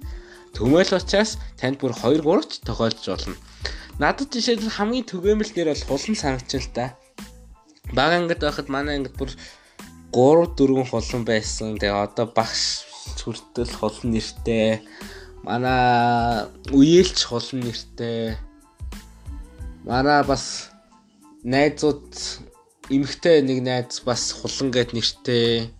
Түгээмэл 0.58 0.98
учраас 0.98 1.38
танд 1.54 1.78
бүр 1.78 1.94
2 1.94 2.18
3 2.18 2.50
ч 2.50 2.52
тохиолж 2.66 3.02
болно. 3.06 3.36
Надад 4.02 4.34
жишээлбэл 4.34 4.74
хамгийн 4.74 5.06
түгээмэл 5.06 5.54
нэр 5.54 5.68
бол 5.70 5.86
хулан 5.86 6.16
санагч 6.18 6.50
л 6.58 6.70
да. 6.74 6.98
Бага 7.94 8.18
ангид 8.18 8.42
байхад 8.42 8.66
манай 8.66 8.98
ангид 8.98 9.14
бүр 9.14 9.30
3 10.10 10.50
4 10.58 10.82
холон 10.82 11.22
байсан. 11.22 11.78
Тэгээ 11.78 11.94
одоо 11.94 12.26
багш 12.26 12.86
хүртэл 13.18 13.70
холон 13.76 14.14
нэртэй. 14.14 14.82
Манай 15.48 16.44
үеэлч 16.68 17.24
холон 17.24 17.64
нэртэй. 17.64 18.36
Манай 19.88 20.20
бас 20.28 20.68
найзууд 21.40 22.12
эмэгтэй 22.92 23.40
нэг 23.40 23.64
найз 23.64 24.04
бас 24.04 24.36
хулан 24.36 24.68
гэд 24.68 24.92
нэртэй. 24.92 25.72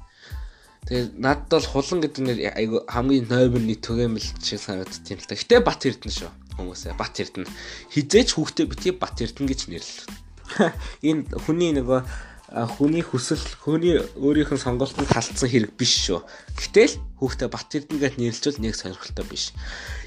Тэгээ 0.89 1.21
надад 1.21 1.53
бол 1.53 1.69
хулан 1.69 2.01
гэдэг 2.01 2.23
нэр 2.25 2.39
айгу 2.57 2.81
хамгийн 2.89 3.29
номерны 3.29 3.77
түгээмэл 3.77 4.41
шиг 4.41 4.65
санагддаг 4.65 5.05
юм 5.05 5.21
л 5.21 5.29
та. 5.29 5.37
Гэтэ 5.37 5.61
Бат 5.61 5.85
Эрдэнэ 5.85 6.17
шүү 6.17 6.33
хүмүүсээ 6.57 6.97
Бат 6.97 7.21
Эрдэнэ. 7.21 7.47
Хизээч 7.93 8.41
хүүхдээ 8.41 8.67
бити 8.73 8.91
Бат 8.97 9.21
Эрдэнэ 9.21 9.49
гэж 9.53 9.61
нэрлэв. 9.69 10.09
Энэ 11.13 11.29
хүний 11.45 11.77
нөгөө 11.77 12.01
хүний 12.49 13.05
хүсэл 13.05 13.45
хүний 13.61 14.01
өөрийнх 14.17 14.57
нь 14.57 14.65
сонголтод 14.65 15.05
халдсан 15.05 15.49
хэрэг 15.53 15.77
биш 15.77 16.09
шүү. 16.09 16.25
Гэтэл 16.57 16.97
хүүхдээ 17.21 17.49
Бат 17.53 17.69
Эрдэнэгээд 17.77 18.17
нэрлжүүл 18.17 18.59
нэг 18.65 18.73
сонирхолтой 18.73 19.27
биш. 19.29 19.53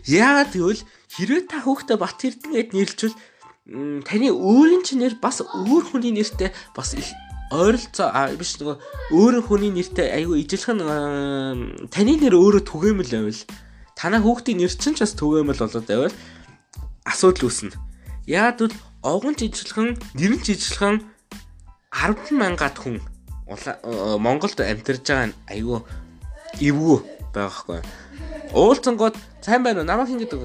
Яагаад 0.09 0.49
гэвэл 0.49 0.81
хэрвээ 1.13 1.45
та 1.45 1.61
хүүхдээ 1.61 1.97
Бат 2.01 2.17
Эрдэнэгээд 2.17 2.69
нэрлжүүл 2.73 3.15
таны 4.01 4.27
өөрийн 4.33 4.81
чинь 4.81 5.05
нэр 5.05 5.21
бас 5.21 5.45
өөр 5.45 5.93
хүний 5.93 6.09
нэртэй 6.17 6.49
бас 6.73 6.97
их 6.97 7.05
ойролцоо 7.53 8.09
биш 8.33 8.57
нөгөө 8.57 8.75
өөр 9.13 9.35
хүний 9.45 9.69
нэртэй 9.69 10.09
айгүй 10.09 10.41
ижилхэн 10.41 10.81
таны 11.93 12.13
нэр 12.17 12.33
өөрөө 12.41 12.65
түгээмэл 12.65 13.11
байвал 13.21 13.41
танаа 13.93 14.21
хүүхдийн 14.25 14.65
нэр 14.65 14.73
чинь 14.73 14.97
ч 14.97 15.05
бас 15.05 15.13
түгээмэл 15.13 15.61
болоод 15.61 15.85
байвал 15.85 16.15
асуудал 17.05 17.53
үүснэ. 17.53 17.77
Яагаад 18.25 18.57
бол 18.65 18.75
овгон 19.05 19.37
жижиглхэн 19.37 19.93
нэр 20.17 20.31
нь 20.39 20.45
жижиглхэн 20.45 21.10
10 21.91 22.31
мянгаад 22.39 22.77
хүн 22.79 23.03
Монголд 24.23 24.59
амьдарч 24.63 25.03
байгаа 25.03 25.27
нь 25.27 25.35
айгүй 25.51 25.79
эвгүй 26.59 26.99
байгаа 27.35 27.51
хгүй. 27.51 27.79
Уулзангууд 28.51 29.15
сайн 29.43 29.63
байна 29.63 29.81
уу? 29.81 29.87
Намаа 29.87 30.07
хин 30.07 30.19
гэдэг 30.19 30.39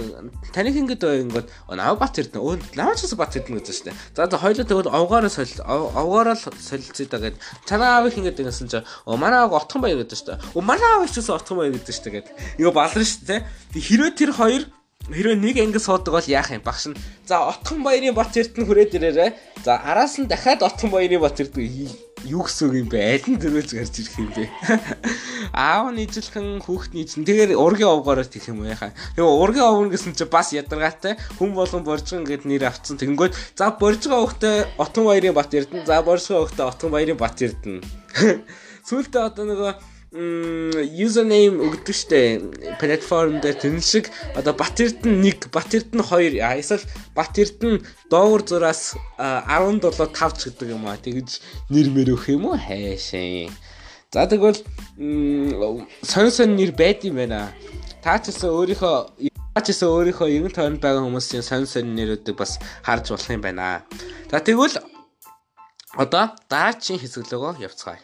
таны 0.54 0.70
хин 0.70 0.86
гэдэг 0.86 1.26
ингэод 1.26 1.46
намаа 1.70 1.98
бат 1.98 2.18
ирдэн. 2.18 2.38
Өө 2.38 2.62
намаа 2.78 2.94
ч 2.94 3.06
гэсэн 3.06 3.18
бат 3.18 3.34
ирдэн 3.34 3.58
гэж 3.58 3.70
штэ. 3.74 3.94
За 4.14 4.30
за 4.30 4.38
хоёлоо 4.38 4.62
тэгвэл 4.62 4.94
овгоороо 4.94 5.30
солил 5.30 5.62
овгоороо 5.66 6.38
солилцъя 6.38 7.06
да 7.10 7.18
гэд. 7.18 7.38
Танаа 7.66 7.98
аав 8.02 8.14
хин 8.14 8.26
гэдэг 8.26 8.46
гэсэн 8.46 8.70
чи 8.70 8.78
оо 9.06 9.16
манай 9.18 9.42
аав 9.42 9.58
отхон 9.58 9.82
баяр 9.82 10.02
гэдэг 10.06 10.18
штэ. 10.18 10.38
Оо 10.54 10.62
манай 10.62 10.86
аав 10.86 11.10
ч 11.10 11.18
гэсэн 11.18 11.34
отхон 11.34 11.58
баяр 11.58 11.74
гэдэг 11.74 11.94
штэ 11.94 12.10
гэд. 12.10 12.26
Иго 12.62 12.70
баларна 12.70 13.02
штэ. 13.02 13.42
Хэрвээ 13.74 14.14
тэр 14.14 14.30
хоёр 14.30 14.62
Хэрвээ 15.06 15.38
нэг 15.38 15.56
анги 15.62 15.78
суудаг 15.78 16.12
бол 16.18 16.26
яах 16.26 16.50
юм 16.50 16.62
багш 16.66 16.90
нь. 16.90 16.98
За 17.26 17.46
Отхон 17.46 17.82
баярын 17.86 18.14
бат 18.14 18.34
эрдэнэ 18.34 18.66
хүрээд 18.66 18.96
ирээрээ. 18.98 19.30
За 19.62 19.78
араас 19.78 20.18
нь 20.18 20.26
дахиад 20.26 20.66
Отхон 20.66 20.90
баярын 20.90 21.22
бат 21.22 21.38
эрдэнэ 21.38 22.06
юу 22.26 22.42
гэсэн 22.42 22.68
үг 22.68 22.74
юм 22.82 22.88
бэ? 22.90 22.98
Аль 22.98 23.28
нь 23.30 23.38
дөрвөөс 23.38 23.70
гарч 23.70 23.94
ирэх 24.02 24.16
юм 24.18 24.30
бэ? 24.34 24.50
Аав 25.54 25.94
нь 25.94 26.02
ижилхэн 26.02 26.58
хүүхд 26.58 26.92
нь 26.98 27.06
ижин. 27.06 27.22
Тэгэхээр 27.22 27.54
ургийн 27.54 27.92
овгоороос 27.92 28.30
тийх 28.34 28.50
юм 28.50 28.66
яхаа. 28.66 28.90
Тэгээ 29.14 29.30
ургийн 29.30 29.66
овгор 29.66 29.88
гэсэн 29.94 30.18
чи 30.18 30.26
бас 30.26 30.50
ядаргаатай 30.50 31.14
хүн 31.38 31.54
болгон 31.54 31.86
боржгон 31.86 32.26
гэд 32.26 32.42
нэр 32.48 32.66
авцсан. 32.66 32.98
Тэнгүүд 32.98 33.32
за 33.54 33.70
боржгоо 33.78 34.26
хөхтэй 34.26 34.66
Отхон 34.74 35.06
баярын 35.06 35.38
бат 35.38 35.54
эрдэнэ. 35.54 35.86
За 35.86 36.02
боржгоо 36.02 36.50
хөхтэй 36.50 36.66
Отхон 36.66 36.90
баярын 36.90 37.20
бат 37.20 37.38
эрдэнэ. 37.38 37.84
Сүүлдээ 38.90 39.22
одоо 39.22 39.44
нөгөө 39.46 39.72
username 40.16 41.60
өгдөг 41.60 41.92
штэ 41.92 42.20
платформ 42.80 43.40
дээр 43.44 43.56
тэн 43.60 43.84
шиг 43.84 44.08
одоо 44.32 44.56
Батэрдэн 44.56 45.20
1, 45.20 45.52
Батэрдэн 45.52 46.00
2 46.00 46.40
эсвэл 46.40 46.84
Батэрдэн 47.12 47.84
доогуур 48.08 48.42
зураас 48.48 48.96
17 49.20 49.92
5 49.92 50.40
ч 50.40 50.48
гэдэг 50.48 50.72
юм 50.72 50.88
аа 50.88 50.96
тэгж 50.96 51.44
нэр 51.68 51.92
мэр 51.92 52.16
өгөх 52.16 52.32
юм 52.32 52.48
уу 52.48 52.56
хайшаа. 52.56 53.52
За 54.08 54.24
тэгвэл 54.24 54.56
сонь 56.00 56.32
сонь 56.32 56.56
нэр 56.56 56.72
байд 56.72 57.04
юм 57.04 57.20
байна. 57.20 57.52
Та 58.00 58.16
ч 58.16 58.32
гэсэн 58.32 58.48
өөрийнхөө 58.56 58.96
та 59.52 59.60
ч 59.60 59.76
гэсэн 59.76 59.92
өөрийнхөө 59.92 60.32
ерөн 60.32 60.56
тойронд 60.56 60.80
байгаа 60.80 61.04
хүмүүсийн 61.04 61.44
сонь 61.44 61.68
сонь 61.68 61.92
нэрүүдийг 61.92 62.40
бас 62.40 62.56
харж 62.80 63.12
болох 63.12 63.28
юм 63.28 63.44
байна. 63.44 63.84
За 64.32 64.40
тэгвэл 64.40 64.80
одоо 65.92 66.32
дараагийн 66.48 67.04
хэсэг 67.04 67.28
рүү 67.28 67.60
явцгаая. 67.60 68.00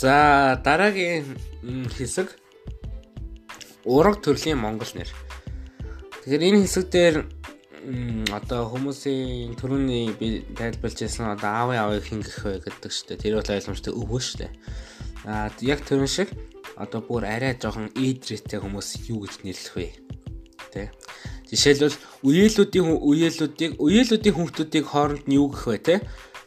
За 0.00 0.56
дараагийн 0.64 1.36
хэсэг 1.92 2.32
ураг 3.84 4.24
төрлийн 4.24 4.56
монгол 4.56 4.88
нэр. 4.96 5.12
Тэгэхээр 6.24 6.46
энэ 6.48 6.64
хэсэг 6.64 6.88
дээр 6.88 7.16
одоо 8.32 8.72
хүмүүсийн 8.72 9.60
төрөний 9.60 10.16
би 10.16 10.40
тайлбарлаж 10.56 11.04
байсан 11.04 11.36
одоо 11.36 11.50
аавын 11.52 11.80
аавыг 11.84 12.04
хингэх 12.08 12.48
вэ 12.48 12.64
гэдэг 12.64 12.92
чтэй 12.96 13.16
тэр 13.20 13.44
бол 13.44 13.52
ойлгомжтой 13.52 13.92
өвөө 13.92 14.20
штэ. 14.24 14.48
Аа 15.28 15.52
яг 15.60 15.84
тэрэн 15.84 16.08
шиг 16.08 16.32
одоо 16.80 17.04
бүр 17.04 17.28
арай 17.28 17.60
жоохон 17.60 17.92
эйдрэтэй 17.92 18.56
хүмүүс 18.56 19.04
юу 19.12 19.28
гэж 19.28 19.44
нэрлэх 19.44 19.76
вэ? 19.76 19.88
Тэ. 20.72 20.88
Жишээлбэл 21.52 22.24
үеэлүүдийн 22.24 22.88
үеэлүүдийг 22.88 23.76
үеэлүүдийн 23.76 24.32
хүмүүсүүдийг 24.32 24.84
хооронд 24.88 25.28
нь 25.28 25.36
юу 25.36 25.52
гэх 25.52 25.68
вэ 25.68 25.78
те? 25.84 25.96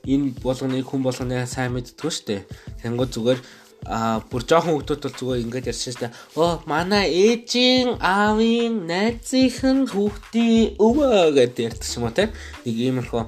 Энэ 0.03 0.35
болгоныг 0.43 0.83
хүн 0.83 0.99
болгоны 0.99 1.47
сайн 1.47 1.71
мэддэггүй 1.71 2.11
шүү 2.11 2.27
дээ. 2.27 2.41
Тэнгууд 2.83 3.11
зүгээр 3.15 3.39
а 3.87 4.19
бүр 4.27 4.43
жоохон 4.43 4.83
хүмүүс 4.83 4.99
бол 4.99 5.15
зүгээр 5.15 5.43
ингэж 5.47 5.65
ярьсан 5.71 5.91
шүү 5.95 6.03
дээ. 6.03 6.15
Оо 6.43 6.59
манай 6.67 7.07
ээжийн 7.07 8.03
аавын 8.03 8.83
найзынхын 8.83 9.87
хүүхдийн 9.87 10.75
өвөө 10.75 11.39
гэдэг 11.39 11.67
ярьдаг 11.71 11.91
юм 11.95 12.03
уу 12.03 12.11
те. 12.11 12.35
Нэг 12.67 12.75
иймэрхүү 12.83 13.23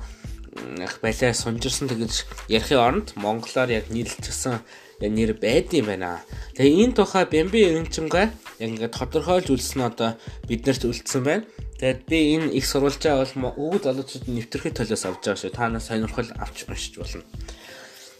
их 0.84 0.96
балай 1.00 1.32
сунжирсан 1.32 1.88
тэгэж 1.88 2.14
ярихын 2.52 2.84
оронд 2.84 3.08
монголоор 3.16 3.72
яг 3.72 3.88
нийлэлцсэн 3.92 4.60
нэр 5.00 5.32
байд 5.40 5.72
юм 5.76 5.92
байна. 5.92 6.24
Тэгээ 6.60 6.92
энэ 6.92 6.96
тухай 6.96 7.24
Бямби 7.24 7.68
Эренчингаа 7.72 8.32
яг 8.32 8.68
ингээд 8.68 8.96
тодорхойлж 8.96 9.48
үлдсэн 9.52 9.80
одоо 9.84 10.20
биднэрт 10.48 10.88
үлдсэн 10.88 11.24
байна. 11.24 11.48
Тэгээд 11.86 12.10
би 12.10 12.18
энэ 12.34 12.50
их 12.58 12.66
сурвалжаа 12.66 13.22
бол 13.22 13.54
өвөг 13.78 13.86
залуучууд 13.86 14.26
нэвтрэх 14.26 14.74
төлөөс 14.74 15.06
авч 15.06 15.22
байгаа 15.22 15.38
шүү. 15.38 15.54
Та 15.54 15.70
нас 15.70 15.86
сонирхол 15.86 16.34
авч 16.34 16.66
уншиж 16.66 16.98
болно. 16.98 17.22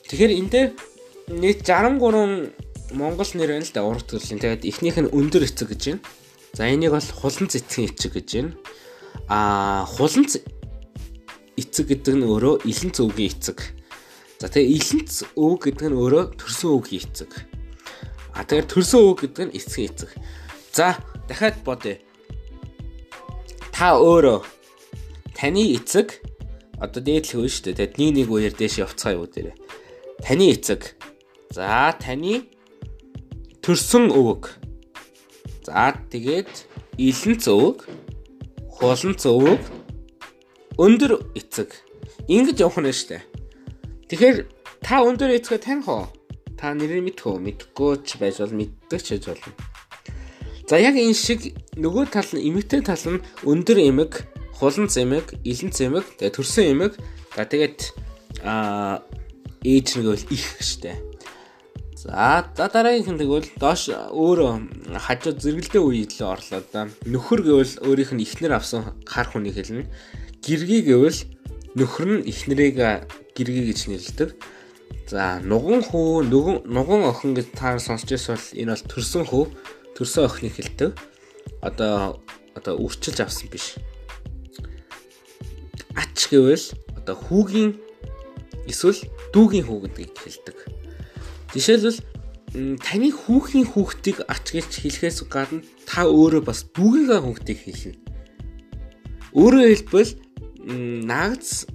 Тэгэхээр 0.06 0.38
энэ 0.38 0.52
дээр 0.54 0.70
нийт 1.34 1.66
63 1.66 2.54
монгол 2.94 3.32
нэр 3.34 3.58
байна 3.58 3.66
л 3.66 3.74
да 3.74 3.82
ураг 3.82 4.06
төрлийн. 4.06 4.38
Тэгээд 4.38 4.70
эхнийх 4.70 5.02
нь 5.02 5.10
өндөр 5.10 5.50
эцэг 5.50 5.74
гэж 5.74 5.82
байна. 5.98 6.06
За 6.54 6.70
энийг 6.70 6.94
бол 6.94 7.10
хулан 7.10 7.50
цэцгийн 7.50 7.90
эцэг 7.90 8.14
гэж 8.14 8.30
байна. 8.38 8.54
Аа 9.34 9.90
хулан 9.90 10.30
эцэг 11.58 11.86
гэдэг 11.90 12.14
нь 12.22 12.28
өөрөө 12.30 12.70
илэн 12.70 12.94
цөвгийн 12.94 13.34
эцэг. 13.34 13.66
За 14.38 14.46
тэгээ 14.46 14.78
илэнц 14.78 15.26
өв 15.34 15.58
гэдэг 15.58 15.90
нь 15.90 15.98
өөрөө 15.98 16.38
төрсөн 16.38 16.70
өвгийн 16.70 17.02
эцэг. 17.02 17.34
А 18.30 18.46
тэгэхээр 18.46 18.70
төрсөн 18.70 19.02
өв 19.10 19.26
гэдэг 19.26 19.44
нь 19.50 19.56
эцгийн 19.58 19.90
эцэг. 19.90 20.14
За 20.70 21.02
дахиад 21.26 21.58
бодъё 21.66 22.05
та 23.76 23.92
өөрөө 24.00 24.40
таны 25.36 25.76
эцэг 25.76 26.24
одоо 26.80 27.04
дээдлэх 27.04 27.44
үе 27.44 27.52
шүү 27.52 27.76
дээ. 27.76 27.92
Тэгэд 27.92 28.00
нэг 28.00 28.12
нэг 28.24 28.28
үеэр 28.32 28.56
дээш 28.56 28.80
явцгаа 28.88 29.20
юу 29.20 29.28
дээрээ. 29.28 29.52
Таны 30.24 30.48
эцэг. 30.56 30.96
За 31.52 31.92
таны 32.00 32.48
төрсөн 33.60 34.16
өвөг. 34.16 34.56
За 35.68 35.92
тэгээд 35.92 36.48
илэн 36.96 37.36
цөвөг, 37.36 37.84
хулан 38.80 39.14
цөвөг, 39.20 39.60
өндөр 40.80 41.36
эцэг. 41.36 41.76
Ингэж 42.32 42.64
явах 42.64 42.80
нь 42.80 42.96
шүү 42.96 43.12
дээ. 43.12 43.24
Тэгэхээр 44.08 44.38
та 44.88 45.04
өндөр 45.04 45.36
эцгээ 45.36 45.60
таних 45.60 45.92
уу? 45.92 46.08
Та 46.56 46.72
нэрийг 46.72 47.12
мэдэх 47.12 47.28
үү? 47.28 47.44
Мэдхгүй 47.44 48.08
ч 48.08 48.24
байж 48.24 48.40
бол 48.40 48.56
мэддэг 48.56 49.00
ч 49.04 49.20
байж 49.20 49.36
болно. 49.36 49.75
За 50.66 50.82
яг 50.82 50.98
энэ 50.98 51.14
шиг 51.14 51.54
нөгөө 51.78 52.10
тал 52.10 52.26
нь 52.34 52.50
эмэгтэй 52.50 52.82
тал 52.82 53.06
нь 53.06 53.22
өндөр 53.46 53.78
эмэг, 53.86 54.26
хулан 54.58 54.90
цэмэг, 54.90 55.38
илэн 55.46 55.70
цэмэг, 55.70 56.18
тэгээ 56.18 56.34
төрсөн 56.34 56.66
эмэг. 56.74 56.98
За 57.38 57.46
тэгээд 57.46 57.94
аа 58.42 59.06
ээж 59.62 60.02
нэг 60.02 60.06
бол 60.10 60.26
их 60.34 60.46
штэ. 60.58 60.98
За 61.94 62.50
за 62.58 62.66
дараагийнх 62.66 63.14
нь 63.14 63.22
тэгвэл 63.22 63.50
доош 63.62 63.94
өөр 63.94 64.40
хажуу 64.98 65.38
зэрэгэлдээ 65.38 65.82
үе 65.86 66.10
илүү 66.10 66.28
орлоо 66.34 66.62
да. 66.74 66.90
Нөхөр 67.06 67.42
гэвэл 67.46 67.74
өөрийнх 67.86 68.14
нь 68.18 68.26
ихнэр 68.26 68.58
авсан 68.58 68.98
хар 69.06 69.30
хүнийг 69.30 69.62
хэлнэ. 69.62 69.86
Гэргий 70.42 70.82
гэвэл 70.82 71.30
нөхөр 71.78 72.06
нь 72.10 72.26
ихнэрийг 72.26 72.78
гэргий 73.38 73.66
гэж 73.70 73.80
нэрлэдэг. 73.90 74.30
За 75.10 75.38
нуган 75.46 75.86
хүү 75.86 76.26
нүгэн 76.26 76.66
нуган 76.66 77.06
охин 77.10 77.38
гэж 77.38 77.54
та 77.54 77.78
сонсч 77.78 78.10
байсан 78.10 78.34
бол 78.38 78.50
энэ 78.58 78.74
бол 78.74 78.86
төрсөн 78.90 79.26
хүү 79.30 79.44
төрсөн 79.96 80.28
охиныг 80.28 80.54
хэлдэг. 80.60 80.92
Одоо 81.64 82.20
одоо 82.56 82.76
үрчилж 82.80 83.20
авсан 83.24 83.50
биш. 83.50 83.80
Ач 85.96 86.28
гэвэл 86.28 86.66
одоо 87.00 87.16
хүүгийн 87.16 87.80
эсвэл 88.68 89.00
дүүгийн 89.32 89.66
хүү 89.66 89.80
гэдгийг 89.88 90.16
хэлдэг. 90.20 90.58
Жишээлбэл 91.56 92.00
таны 92.84 93.12
хүүхийн 93.12 93.68
хүүхдийг 93.68 94.24
ач 94.32 94.56
гэж 94.56 94.70
хэлэхээс 94.84 95.28
гадна 95.28 95.64
та 95.84 96.08
өөрөө 96.08 96.44
бас 96.44 96.68
дүүгийнхаа 96.72 97.20
хүүхдийг 97.24 97.60
хэлнэ. 97.64 98.00
Өөрөөр 99.36 99.72
хэлбэл 99.76 100.12
наагц 101.04 101.68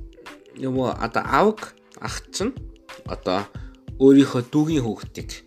юм 0.56 0.80
уу 0.80 0.92
одоо 0.92 1.24
авг 1.24 1.76
ах 2.00 2.24
чинь 2.32 2.56
одоо 3.04 3.44
өөрийнхөө 4.00 4.42
дүүгийн 4.48 4.84
хүүхдийг 4.84 5.44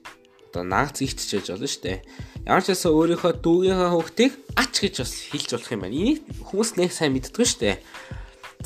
одоо 0.53 0.63
наагц 0.63 1.01
ихтж 1.01 1.29
байж 1.33 1.47
болно 1.49 1.65
шүү 1.65 1.81
дээ. 1.81 1.99
Ямар 2.43 2.59
ч 2.59 2.75
байсан 2.75 2.91
өөрийнхөө 2.91 3.39
дүүгийнхаа 3.39 3.91
хүүхдийг 3.95 4.33
ач 4.59 4.73
гэж 4.83 4.95
бас 4.99 5.13
хэлж 5.31 5.49
болох 5.55 5.71
юм 5.71 5.81
байна. 5.87 5.95
Энийг 5.95 6.19
хүмүүс 6.43 6.69
нэг 6.75 6.91
сайн 6.91 7.15
мэддэг 7.15 7.39
шүү 7.39 7.59
дээ. 7.63 7.77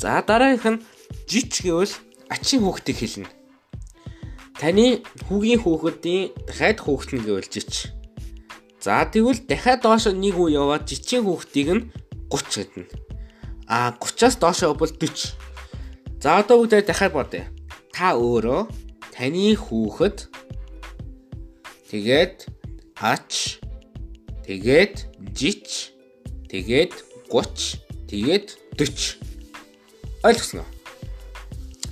За 0.02 0.18
дараагийнх 0.18 0.66
нь 0.66 0.82
жич 1.30 1.62
гэвэл 1.62 1.94
ачийн 2.26 2.66
хүүхдийг 2.66 2.98
хэлнэ. 2.98 3.30
Таны 4.58 5.06
хүүгийн 5.30 5.62
хүүхдийн 5.62 6.34
дахиад 6.50 6.82
хүүхэд 6.82 7.22
нь 7.22 7.22
гэвэл 7.22 7.46
жич. 7.46 7.94
За 8.82 9.06
тэгвэл 9.06 9.46
дахиад 9.46 9.86
доош 9.86 10.10
нэг 10.10 10.34
үе 10.34 10.58
яваад 10.58 10.82
жичийн 10.82 11.22
хүүхдийг 11.22 11.68
нь 11.70 11.82
30 12.34 12.82
гэднэ. 12.82 12.90
А 13.70 13.94
30-аас 13.94 14.42
доош 14.42 14.66
бол 14.74 14.90
40. 14.90 15.38
За 16.18 16.42
одоо 16.42 16.66
бүгдээ 16.66 16.82
дахиад 16.82 17.14
бодъё. 17.14 17.46
Та 17.94 18.18
өөрөө 18.18 18.66
таны 19.14 19.54
хүүхэд 19.54 20.26
тэгээд 21.94 22.50
ач 22.98 23.62
тэгээд 24.48 24.96
жич 25.36 25.92
тэгээд 26.48 26.96
30 27.28 27.84
тэгээд 28.08 28.46
40 28.80 29.20
ойлгосноо. 30.24 30.64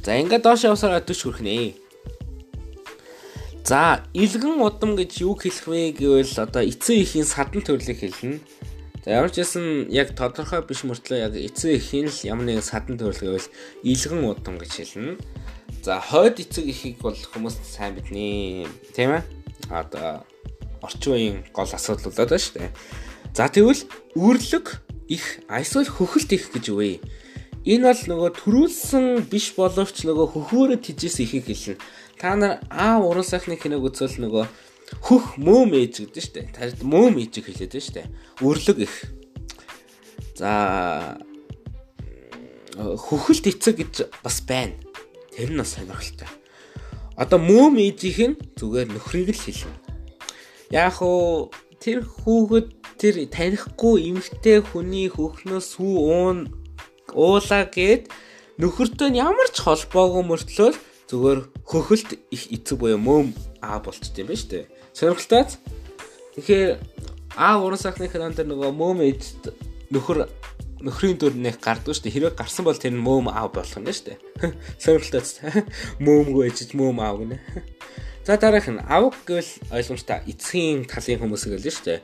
За 0.01 0.17
ингээд 0.17 0.41
доош 0.41 0.65
явсараа 0.65 1.05
40 1.05 1.21
хүрэх 1.21 1.45
нэ. 1.45 1.77
За, 3.67 4.01
илгэн 4.15 4.63
удам 4.63 4.97
гэж 4.97 5.21
юу 5.21 5.35
хэлэх 5.37 5.67
вэ 5.67 5.93
гэвэл 6.01 6.33
одоо 6.41 6.63
эцэг 6.63 7.03
эхийн 7.03 7.27
садан 7.27 7.61
төрлийг 7.61 8.01
хэлнэ. 8.01 8.41
За 9.05 9.11
ямар 9.11 9.29
ч 9.35 9.43
байсан 9.43 9.91
яг 9.91 10.15
тодорхой 10.15 10.63
биш 10.63 10.87
мөртлөө 10.87 11.19
яг 11.19 11.35
эцэг 11.35 11.77
эхийн 11.77 12.07
л 12.07 12.21
ямар 12.25 12.47
нэгэн 12.47 12.63
садан 12.63 12.95
төрөл 12.97 13.37
гэвэл 13.37 13.51
илгэн 13.83 14.23
удам 14.23 14.57
гэж 14.63 14.73
хэлнэ. 14.81 15.19
За, 15.83 15.99
хойд 15.99 16.39
эцэг 16.39 16.71
эхийг 16.71 17.03
бол 17.03 17.19
хүмүүс 17.19 17.59
сайн 17.67 17.99
мэднэ. 17.99 18.71
Тийм 18.95 19.19
ээ? 19.19 19.23
Одоо 19.75 20.23
орчин 20.87 21.13
үеийн 21.13 21.39
гол 21.51 21.67
асуудал 21.67 22.15
болоод 22.15 22.31
байна 22.31 22.41
шүү 22.41 22.55
дээ. 22.63 22.71
За 23.35 23.51
тэгвэл 23.51 23.83
үрлэг 24.15 24.67
их 25.11 25.43
эсвэл 25.51 25.91
хөхөлт 25.91 26.31
их 26.33 26.55
гэж 26.55 26.65
үгүй. 26.71 27.03
Энэ 27.67 27.91
бол 27.91 28.03
нөгөө 28.07 28.31
төрүүлсэн 28.39 29.27
биш 29.27 29.59
боловч 29.59 30.07
нөгөө 30.07 30.27
хөхөөрөө 30.39 30.79
тижээс 30.87 31.19
ихийг 31.27 31.51
хэлнэ 31.51 31.83
та 32.19 32.37
нар 32.37 32.61
аа 32.71 33.01
уран 33.01 33.25
сайхны 33.25 33.57
киног 33.61 33.85
үзвэл 33.85 34.25
нөгөө 34.25 34.45
хөх 35.05 35.37
мөөм 35.37 35.75
ээж 35.77 36.09
гэдэг 36.09 36.25
штэ. 36.25 36.41
Тарид 36.55 36.81
мөөм 36.81 37.21
ээж 37.21 37.45
хэлээд 37.45 37.75
штэ. 37.77 38.09
Өрлөг 38.41 38.79
их. 38.81 38.95
За 40.39 41.21
хөхөлт 42.77 43.51
эцэг 43.53 43.77
гэж 43.85 44.09
бас 44.25 44.41
байна. 44.49 44.79
Тэр 45.37 45.53
нь 45.53 45.61
бас 45.61 45.77
сонирхолтой. 45.77 46.29
Одоо 47.21 47.39
мөөм 47.41 47.77
ээжийнх 47.77 48.21
нь 48.33 48.41
зүгээр 48.57 48.89
нөхрийг 48.97 49.37
л 49.37 49.45
хэлнэ. 49.45 49.86
Яг 50.71 50.99
уу 51.03 51.51
тэр 51.79 52.03
хүүхэд 52.03 52.69
тэр 52.99 53.15
танихгүй 53.31 54.11
эмэгтэй 54.11 54.65
хүний 54.65 55.07
хөхнөөс 55.13 55.67
сүү 55.77 55.97
уун 56.01 56.39
уулаа 57.13 57.69
гээд 57.69 58.11
нөхөртөө 58.59 59.09
ямар 59.15 59.49
ч 59.53 59.61
холбоогүй 59.63 60.25
мөртлөө 60.27 60.71
зүгээр 61.07 61.41
хөхөлт 61.63 62.11
их 62.35 62.43
эцэг 62.51 62.81
буюу 62.81 62.99
мөөм 62.99 63.31
аа 63.63 63.79
болчт 63.79 64.17
юм 64.19 64.33
шүү 64.33 64.51
дээ. 64.51 64.65
Сонирхолтой. 64.91 65.45
Тэгэхээр 66.35 66.71
аа 67.39 67.63
уран 67.63 67.79
сахны 67.79 68.11
канон 68.11 68.35
дээр 68.35 68.51
нөгөө 68.51 68.73
мөөм 68.75 68.99
ээж 69.07 69.23
нөхөр 69.95 70.27
нөхрийн 70.83 71.21
дүр 71.21 71.39
нэг 71.39 71.63
гардаг 71.63 71.95
дээ. 71.95 72.11
Хэрвээ 72.11 72.35
гарсан 72.35 72.67
бол 72.67 72.75
тэр 72.75 72.97
нь 72.97 73.05
мөөм 73.07 73.31
аа 73.31 73.47
болох 73.47 73.71
шүү 73.71 73.87
дээ. 73.87 74.19
Сонирхолтой. 74.83 75.23
Мөөмгүй 76.05 76.51
ээжж 76.51 76.75
мөөм 76.75 76.99
аа 76.99 77.15
гинэ. 77.15 77.39
За 78.27 78.35
дараах 78.37 78.67
нь 78.67 78.83
авг 78.83 79.23
гэвэл 79.23 79.71
ойлгомжтой 79.71 80.19
эцгийн 80.27 80.83
талын 80.91 81.23
хүмүүс 81.23 81.47
гэлээ 81.47 81.71
шүү 81.71 81.87
дээ. 81.87 82.01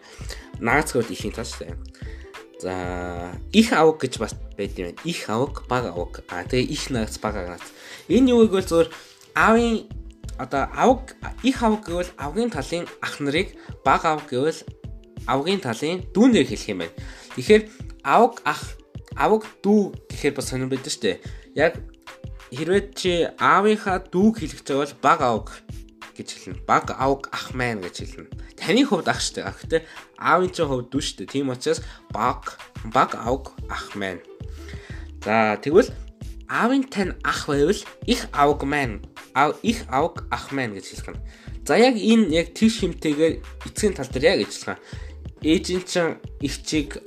Наац 0.62 0.94
гэвэл 0.94 1.10
ихийн 1.10 1.34
тал 1.34 1.42
шүү 1.42 1.66
дээ. 1.66 1.74
За 2.62 2.74
их 3.50 3.74
авг 3.74 3.98
гэж 4.06 4.22
бас 4.22 4.38
байд 4.54 4.78
юм. 4.78 4.94
Их 5.02 5.26
авг, 5.26 5.66
баг 5.66 5.90
авг. 5.90 6.22
А 6.30 6.46
тэгээ 6.46 6.70
их 6.70 6.94
наац, 6.94 7.18
баг 7.18 7.34
наац. 7.34 7.66
Энэ 8.06 8.38
юу 8.38 8.46
гэвэл 8.46 8.70
зөвөр 8.70 8.88
аавын 9.34 9.90
одоо 10.38 10.70
авг 10.70 11.18
их 11.42 11.58
авг 11.58 11.90
гэвэл 11.90 12.14
авгийн 12.14 12.54
талын 12.54 12.86
ах 13.02 13.18
нарыг 13.18 13.58
баг 13.82 14.06
авг 14.06 14.30
гэвэл 14.30 14.62
авгийн 15.26 15.58
талын 15.58 16.06
дүүнээр 16.14 16.46
хэлэх 16.46 16.70
юм 16.70 16.86
байна. 16.86 16.94
Тэгэхээр 17.34 17.62
авг 18.06 18.38
ах 18.46 18.78
авг 19.18 19.42
дүү 19.58 20.06
гэхээр 20.06 20.38
бас 20.38 20.54
сонирн 20.54 20.70
байдаг 20.70 20.86
шүү 20.94 21.02
дээ. 21.02 21.18
Яг 21.58 21.82
хэрвээ 22.54 22.82
чи 22.94 23.26
аавынхаа 23.42 24.06
дүүг 24.06 24.38
хэлэх 24.38 24.62
гэж 24.62 24.70
бол 24.70 24.94
баг 25.02 25.20
авг 25.26 25.50
гэж 26.22 26.30
хэлнэ. 26.54 26.62
Баг 26.62 26.94
авг 26.94 27.28
ах 27.34 27.50
маань 27.52 27.82
гэж 27.82 28.06
хэлнэ. 28.06 28.30
Таны 28.54 28.86
хувьд 28.86 29.10
ах 29.10 29.18
дээ. 29.18 29.50
Гэхдээ 29.50 29.82
аавын 30.22 30.50
чинь 30.54 30.70
хувьд 30.70 30.88
дүү 30.94 31.02
дээ. 31.18 31.32
Тийм 31.34 31.50
учраас 31.50 31.82
баг 32.14 32.62
баг 32.94 33.18
авг 33.18 33.58
ах 33.66 33.98
маань. 33.98 34.22
За 35.26 35.58
тэгвэл 35.58 35.90
аавын 36.46 36.86
тань 36.86 37.18
ах 37.26 37.50
байвал 37.50 37.82
их 38.06 38.30
авг 38.32 38.62
маань 38.62 39.02
аав 39.34 39.58
их 39.66 39.82
авг 39.90 40.24
ах 40.30 40.54
маань 40.54 40.78
гэж 40.78 40.86
хэлэх 40.94 41.08
юм. 41.12 41.18
За 41.66 41.74
яг 41.76 41.98
энэ 41.98 42.30
яг 42.30 42.54
тийш 42.54 42.80
хэмтэйгээр 42.80 43.34
эцгийн 43.66 43.94
тал 43.94 44.06
дээр 44.06 44.38
яг 44.38 44.46
ажиллах. 44.46 44.78
Ээжийн 45.42 45.82
чин 45.82 46.22
их 46.38 46.62
чиг 46.62 47.02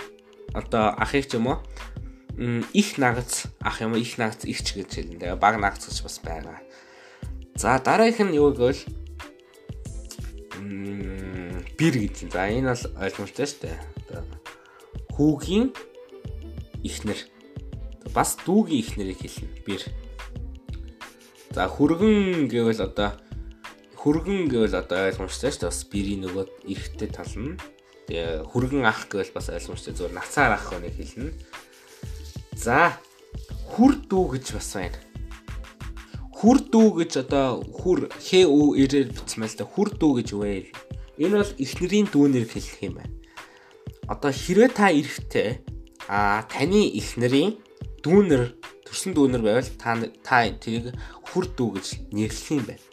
одоо 0.53 0.91
ахыг 0.99 1.27
ч 1.27 1.39
юм 1.39 1.47
уу 1.47 1.59
их 2.73 2.97
нагац 2.97 3.47
ах 3.61 3.81
юм 3.81 3.93
уу 3.93 3.99
их 3.99 4.17
нагац 4.17 4.43
ихч 4.43 4.75
гэж 4.75 4.91
хэлнэ. 4.91 5.19
Тэгээ 5.19 5.39
баг 5.39 5.55
нагац 5.59 5.87
гэж 5.87 6.03
бас 6.03 6.19
байгаа. 6.19 6.59
За 7.55 7.79
дараагийнх 7.79 8.31
нь 8.31 8.35
юу 8.35 8.51
гэвэл 8.51 8.81
бэр 11.79 11.95
гэж. 12.05 12.31
За 12.31 12.47
энэ 12.47 12.71
бол 12.71 12.83
ойлгомжтой 13.01 13.45
шүү 13.47 13.61
дээ. 13.65 13.77
Одоо 14.09 14.23
хүүгийн 15.15 15.67
ихнэр 16.83 17.19
бас 18.13 18.35
дүүгийн 18.43 18.79
их 18.79 18.89
нэрийг 18.95 19.19
хэлнэ. 19.19 19.49
Бэр. 19.67 19.83
За 21.55 21.67
хүргэн 21.71 22.47
гэвэл 22.51 22.83
одоо 22.83 23.15
хүргэн 23.95 24.51
гэвэл 24.51 24.75
одоо 24.75 25.09
ойлгомжтой 25.09 25.51
шүү 25.51 25.61
дээ. 25.65 25.71
Бас 25.71 25.81
бэрийн 25.87 26.21
нөгөө 26.23 26.45
эрэгтэй 26.67 27.09
тал 27.09 27.33
нь. 27.35 27.59
Тэгээ 28.11 28.45
хүргэн 28.51 28.83
ах 28.85 29.07
гэвэл 29.09 29.33
бас 29.33 29.49
ойлгомжтой 29.49 29.93
зөв 29.95 30.11
нацаар 30.13 30.55
ах 30.59 30.67
хүнийг 30.69 30.95
хэлнэ. 30.95 31.33
За 32.53 32.95
хүр 33.75 33.97
дүү 34.05 34.39
гэж 34.39 34.45
бас 34.55 34.69
байна. 34.77 34.99
Хүр 36.35 36.57
дүү 36.67 36.89
гэж 36.99 37.11
одоо 37.23 37.63
хүр 37.63 38.11
хэ 38.11 38.43
ү 38.43 38.75
ирээр 38.83 39.15
бичмэл 39.15 39.55
та 39.55 39.63
хүр 39.63 39.95
дүү 39.95 40.11
гэж 40.19 40.29
үвэ. 40.35 40.67
Энэ 41.15 41.39
бол 41.39 41.53
эхнэрийн 41.63 42.11
дүүнэр 42.11 42.43
хэлэх 42.43 42.83
юм 42.83 42.99
байна. 42.99 43.15
Одоо 44.11 44.35
хэрвээ 44.35 44.69
та 44.75 44.91
эрэхтэй 44.91 45.63
а 46.11 46.43
таны 46.51 46.91
эхнэрийн 46.99 47.55
дүүнер 48.03 48.51
төрсөн 48.83 49.15
дүүнер 49.15 49.41
байвал 49.47 49.71
та 49.79 49.95
та 50.27 50.51
тэрийг 50.51 50.91
хүр 51.23 51.47
дүү 51.55 51.69
гэж 51.79 51.87
нэрлэх 52.11 52.51
юм 52.51 52.67
байна. 52.67 52.83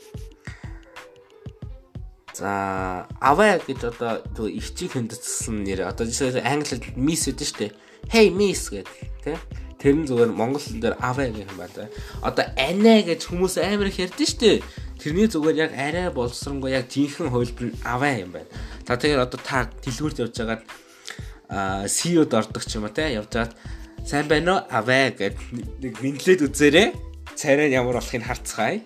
За 2.32 3.10
аваа 3.20 3.58
гэж 3.58 3.90
одоо 3.92 4.24
зөв 4.32 4.48
ихчийг 4.48 4.96
хөндөцсөн 4.96 5.66
нэр 5.66 5.84
одоо 5.90 6.06
жишээ 6.08 6.40
англиар 6.40 6.80
miss 6.96 7.28
гэдэг 7.28 7.44
шүү 7.44 7.58
дээ. 7.58 7.72
Hey 8.08 8.26
miss 8.32 8.72
гэдэг 8.72 8.96
тий. 9.20 9.36
Тэр 9.82 9.98
нь 9.98 10.06
зүгээр 10.06 10.30
монгол 10.30 10.62
дээр 10.62 10.94
аваа 11.02 11.26
гэх 11.26 11.50
юм 11.50 11.58
байна. 11.58 11.90
Одоо 12.22 12.46
анаа 12.54 13.02
гэж 13.02 13.26
хүмүүс 13.26 13.58
амар 13.58 13.90
их 13.90 13.98
ярьдэн 13.98 14.30
штэ. 14.30 14.62
Тэрний 15.02 15.26
зүгээр 15.26 15.58
яг 15.58 15.72
арай 15.74 16.06
боловсронгоо 16.14 16.70
яг 16.70 16.86
жинхэнэ 16.86 17.34
нь 17.34 17.74
аваа 17.82 18.14
юм 18.22 18.30
байна. 18.30 18.46
За 18.86 18.94
тэгэхээр 18.94 19.26
одоо 19.26 19.40
та 19.42 19.66
дэлгүүрт 19.82 20.22
явж 20.22 20.38
байгаад 20.38 20.62
аа 21.50 21.90
CEO-д 21.90 22.30
ордог 22.30 22.62
ч 22.62 22.78
юм 22.78 22.86
уу 22.86 22.94
те 22.94 23.10
явж 23.10 23.34
байгаад 23.34 23.58
сайн 24.06 24.30
байна 24.30 24.50
уу 24.54 24.60
аваа 24.70 25.10
гэд 25.10 25.34
нэг 25.82 25.98
мэдлээд 25.98 26.46
үзээрэй 26.46 26.88
царай 27.34 27.68
нь 27.68 27.74
ямар 27.74 27.98
болохыг 27.98 28.22
харцгаая. 28.22 28.80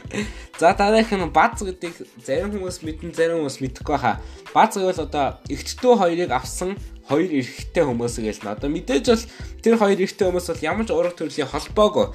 За 0.60 0.72
дараагийн 0.78 1.26
бац 1.34 1.58
гэдэг 1.62 1.92
зарим 2.22 2.54
хүмүүс 2.54 2.86
мэдэн 2.86 3.10
зарим 3.10 3.42
хүмүүс 3.42 3.58
мэдэхгүй 3.62 3.98
хаа. 3.98 4.22
Бац 4.54 4.78
гэвэл 4.78 5.06
одоо 5.10 5.42
эгчтүү 5.50 5.92
хоёрыг 5.98 6.30
авсан 6.30 6.78
хоёр 7.08 7.30
эрэгтэй 7.30 7.84
хүмүүс 7.86 8.14
гээл. 8.20 8.52
Одоо 8.52 8.70
мэдээж 8.70 9.04
бол 9.06 9.24
тэр 9.62 9.74
хоёр 9.78 9.98
эрэгтэй 10.02 10.26
хүмүүс 10.26 10.46
бол 10.50 10.66
ямар 10.66 10.86
ч 10.86 10.90
ураг 10.92 11.14
төрлийн 11.14 11.50
холбоогүй. 11.50 12.06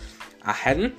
Харин 0.43 0.91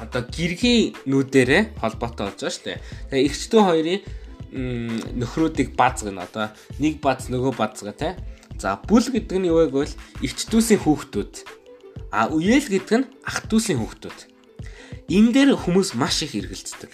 одоо 0.00 0.22
гэргийн 0.26 0.94
нүүдэрээ 1.06 1.78
холбоотой 1.82 2.30
болж 2.30 2.38
байгаа 2.40 2.54
шүү 2.54 2.66
дээ. 2.66 2.78
Тэгээ 3.10 3.26
эгчтүү 3.28 3.60
хоёрын 3.62 4.00
нөхрүүдийг 5.18 5.74
бац 5.74 6.02
гэнэ. 6.06 6.22
Одоо 6.22 6.50
нэг 6.78 7.02
бац 7.02 7.30
нөгөө 7.30 7.52
бац 7.58 7.82
гэ 7.82 7.94
тэ. 7.94 8.18
За 8.58 8.78
бүл 8.78 9.02
гэдэг 9.02 9.38
нь 9.42 9.48
юу 9.50 9.64
вэ 9.64 9.72
гэвэл 9.72 9.96
эгчтүүсийн 10.22 10.82
хүүхдүүд 10.84 11.62
А 12.12 12.28
үеэл 12.28 12.68
гэдэг 12.68 12.96
нь 13.00 13.08
ах 13.24 13.48
дүүсийн 13.48 13.80
хүүхдүүд. 13.80 14.18
Энэ 15.08 15.32
дээр 15.32 15.50
хүмүүс 15.56 15.96
маш 15.96 16.20
их 16.20 16.36
эргэлздэг. 16.36 16.92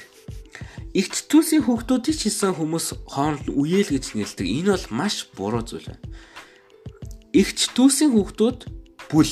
Игч 0.98 1.30
түүсийн 1.30 1.62
хүүхдүүдийг 1.62 2.16
ч 2.18 2.26
хийсэн 2.26 2.58
хүмүүс 2.58 3.06
хооронд 3.06 3.46
үеэл 3.54 3.94
гэж 3.94 4.18
нэлдэг. 4.18 4.46
Энэ 4.50 4.74
бол 4.74 4.86
маш 4.98 5.30
буруу 5.30 5.62
зүйл 5.62 5.94
байна. 5.94 6.02
Игч 7.30 7.70
түүсийн 7.70 8.10
хүүхдүүд 8.18 8.66
бүл, 9.06 9.30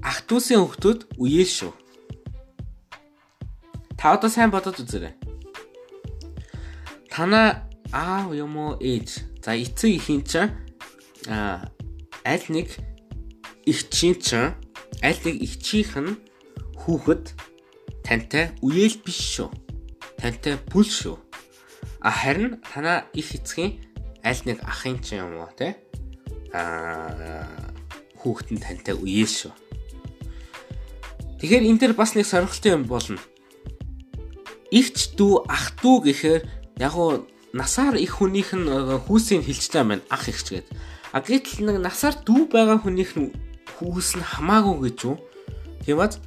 ах 0.00 0.24
дүүсийн 0.24 0.64
хүүхдүүд 0.64 1.20
үеэл 1.20 1.52
шүү. 1.52 1.72
Та 4.00 4.16
одоо 4.16 4.32
сайн 4.32 4.48
бодоод 4.48 4.80
үзээрэй. 4.80 5.12
Танаа 7.12 7.68
аав 7.92 8.32
юм 8.32 8.56
уу 8.56 8.80
ээж. 8.80 9.20
За 9.44 9.52
эцэг 9.52 10.00
ихийн 10.00 10.24
чинь 10.24 10.56
а 11.28 11.68
аль 12.24 12.46
нэг 12.48 12.72
ихчийн 13.68 14.16
чинь 14.16 14.56
аль 15.04 15.20
нэг 15.28 15.44
ихчийнх 15.44 15.92
нь 16.00 16.16
хүүхэд 16.80 17.36
тантай 18.00 18.56
үеэл 18.64 18.96
биш 19.04 19.20
шүү. 19.36 19.65
Тантай 20.16 20.56
бүл 20.72 20.88
шүү. 20.88 21.16
А 22.00 22.10
харин 22.10 22.60
танаа 22.62 23.06
их 23.12 23.34
эцгийн 23.34 23.80
аль 24.24 24.42
нэг 24.44 24.62
ахын 24.64 24.98
ч 25.02 25.16
юм 25.20 25.38
уу 25.38 25.50
те 25.54 25.76
а 26.52 27.46
хүүхэд 28.18 28.48
нь 28.56 28.62
тантай 28.62 28.94
үеэл 28.96 29.30
шүү. 29.30 29.54
Тэгэхээр 31.38 31.68
энэ 31.68 31.80
дэр 31.80 31.92
бас 31.94 32.16
нэг 32.16 32.26
сонирхолтой 32.26 32.72
юм 32.74 32.84
болно. 32.88 33.20
Игч 34.72 35.14
дүү 35.14 35.46
ах 35.46 35.76
дүү 35.78 35.96
гэхээр 36.10 36.42
яг 36.80 36.94
уу 36.96 37.28
насаар 37.52 38.00
их 38.00 38.18
хүнийх 38.18 38.56
нь 38.56 38.66
хүүсийг 39.06 39.44
хилчтэй 39.44 39.84
байна 39.84 40.02
ах 40.10 40.26
ихч 40.26 40.48
гээд. 40.50 40.66
А 41.12 41.20
гэтэл 41.20 41.68
нэг 41.68 41.76
насаар 41.84 42.16
дүү 42.24 42.50
байгаа 42.50 42.82
хүнийх 42.82 43.14
нь 43.14 43.30
хүүс 43.78 44.16
нь 44.18 44.24
хамаагүй 44.24 44.90
гэж 44.90 44.98
юу? 45.06 45.16
Тийм 45.84 46.00
баз. 46.00 46.18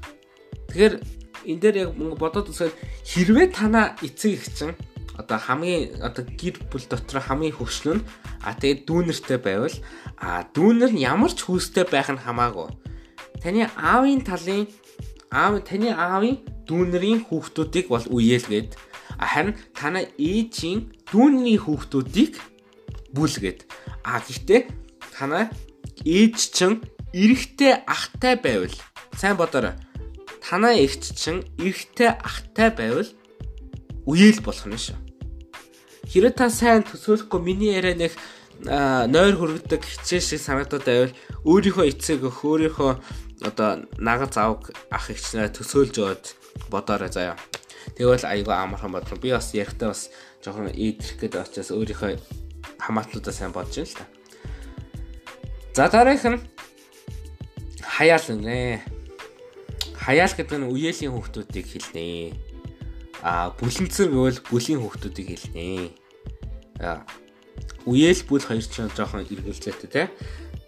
Тэгэхээр 0.71 1.18
энэ 1.49 1.61
дээр 1.61 1.75
яг 1.89 1.91
бодоод 2.21 2.53
үзэхэд 2.53 2.77
хэрвээ 3.09 3.47
танаа 3.49 3.97
эцэг 4.05 4.31
их 4.37 4.45
чинь 4.53 4.77
одоо 5.19 5.37
хамгийн 5.41 5.99
одоо 5.99 6.23
гэр 6.23 6.55
бүл 6.71 6.85
дотор 6.87 7.19
хамгийн 7.19 7.57
хөвшнө 7.57 7.99
нь 7.99 8.05
а 8.45 8.55
тэгээд 8.55 8.85
дүүнертэй 8.87 9.39
байвал 9.41 9.77
а 10.21 10.47
дүүнер 10.55 10.95
нь 10.95 11.03
ямар 11.03 11.33
ч 11.35 11.43
хүүстэй 11.43 11.85
байх 11.89 12.07
нь 12.13 12.23
хамаагүй. 12.23 12.71
Таны 13.43 13.67
аавын 13.75 14.23
талын 14.23 14.69
аав 15.33 15.59
таны 15.67 15.91
аавын 15.91 16.39
дүүнерийн 16.69 17.27
хүүхдүүдийг 17.27 17.91
бол 17.91 18.05
үеэлгээд 18.07 18.77
харин 19.19 19.57
танаа 19.75 20.05
ээжийн 20.15 20.87
дүүний 21.11 21.57
хүүхдүүдийг 21.59 22.39
бүлгээд 23.11 23.59
а 24.07 24.23
гэхдээ 24.23 24.61
танаа 25.11 25.51
ээж 26.05 26.37
чинь 26.55 26.79
эрэгтэй 27.11 27.83
ахтай 27.83 28.39
байвал 28.39 28.75
сайн 29.19 29.35
бодоорой. 29.35 29.75
Танаа 30.49 30.73
эгч 30.73 31.13
чинь 31.13 31.45
эрэгтэй 31.61 32.09
ахтай 32.09 32.73
байвал 32.73 33.05
үеэл 34.09 34.41
болох 34.41 34.65
нь 34.65 34.81
шүү. 34.81 34.97
Хэрэг 36.09 36.41
та 36.41 36.49
сайн 36.49 36.81
төсөөлөхгүй 36.89 37.37
миний 37.37 37.77
яриа 37.77 37.93
нэг 37.93 38.17
нойр 38.65 39.37
хөргөдөг 39.37 39.85
хичээл 39.85 40.25
шиг 40.25 40.41
санагдаад 40.41 40.85
байвал 40.89 41.13
өөрийнхөө 41.45 41.85
эцэг 41.93 42.25
өх 42.25 42.41
өөрийнхөө 42.41 42.91
одоо 43.45 43.85
нагаз 44.01 44.41
авг 44.41 44.73
ах 44.89 45.13
эгчнээ 45.13 45.53
төсөөлж 45.53 45.95
яваад 46.01 46.25
бодоорой 46.73 47.13
заяа. 47.13 47.37
Тэгвэл 47.93 48.25
айгүй 48.25 48.55
амархан 48.57 48.89
бодлоо. 48.89 49.21
Би 49.21 49.29
бас 49.29 49.53
ярихтаа 49.53 49.93
бас 49.93 50.09
жоохон 50.41 50.73
ийдэрх 50.73 51.21
гэдэг 51.21 51.45
учраас 51.45 51.69
өөрийнхөө 51.69 52.17
хамаатлуудаа 52.81 53.33
сайн 53.37 53.53
бодож 53.53 53.77
байна 53.77 53.85
л 53.85 53.97
та. 54.01 54.05
За 55.77 55.85
дараах 55.93 56.25
нь 56.25 56.41
хаяал 57.85 58.27
нэ. 58.33 58.81
Хаяал 59.99 60.31
гэдэг 60.31 60.57
нь 60.63 60.69
үеэлийн 60.71 61.11
хүүхдүүдийг 61.11 61.67
хэлнэ. 61.67 62.31
А 63.19 63.51
бүлэнцэр 63.59 64.07
гэвэл 64.15 64.39
бүлийн 64.47 64.79
хүүхдүүдийг 64.79 65.27
хэлнэ. 65.35 65.91
А 66.79 67.03
үеэл 67.83 68.23
бүл 68.23 68.39
хоёр 68.39 68.63
ч 68.63 68.79
жоохон 68.95 69.27
эргэлзээтэй 69.27 69.91
те. 69.91 70.03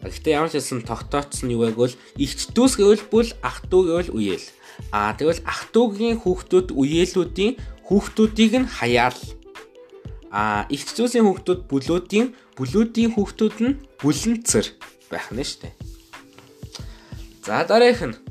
Гэхдээ 0.03 0.35
ямар 0.35 0.51
ч 0.51 0.59
хэлсэн 0.59 0.83
тогтооцсон 0.83 1.47
юу 1.55 1.63
байг 1.63 1.79
бол 1.79 1.95
ихч 2.19 2.51
дүүс 2.51 2.75
гэвэл 2.75 3.07
бүл 3.07 3.31
ах 3.39 3.63
дүү 3.71 3.81
гэвэл 3.87 4.11
үеэл. 4.19 4.47
А 4.91 5.15
тэгвэл 5.15 5.39
ах 5.47 5.71
дүүгийн 5.71 6.19
хүүхдүүд 6.19 6.75
үеэлүүдийн 6.75 7.53
хүүхдүүдийг 7.87 8.53
нь 8.65 8.67
хаяал. 8.67 9.19
А 10.33 10.67
ихч 10.73 10.91
дүүсийн 10.97 11.23
хүүхдүүд 11.23 11.71
бүлүүдийн 11.71 12.27
бүлүүдийн 12.57 13.13
хүүхдүүд 13.15 13.55
нь 13.63 13.79
бүлэнцэр 14.01 14.65
байх 15.07 15.29
нь 15.31 15.39
дээ. 15.39 15.73
За 17.45 17.63
дараах 17.63 18.01
нь 18.01 18.30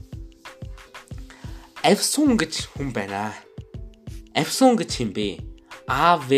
Эвсун 1.82 2.36
гэж 2.36 2.76
хүн 2.76 2.92
байна. 2.92 3.32
Эвсун 4.36 4.76
гэж 4.76 5.00
юм 5.00 5.10
бэ? 5.16 5.40
АВ 5.88 6.28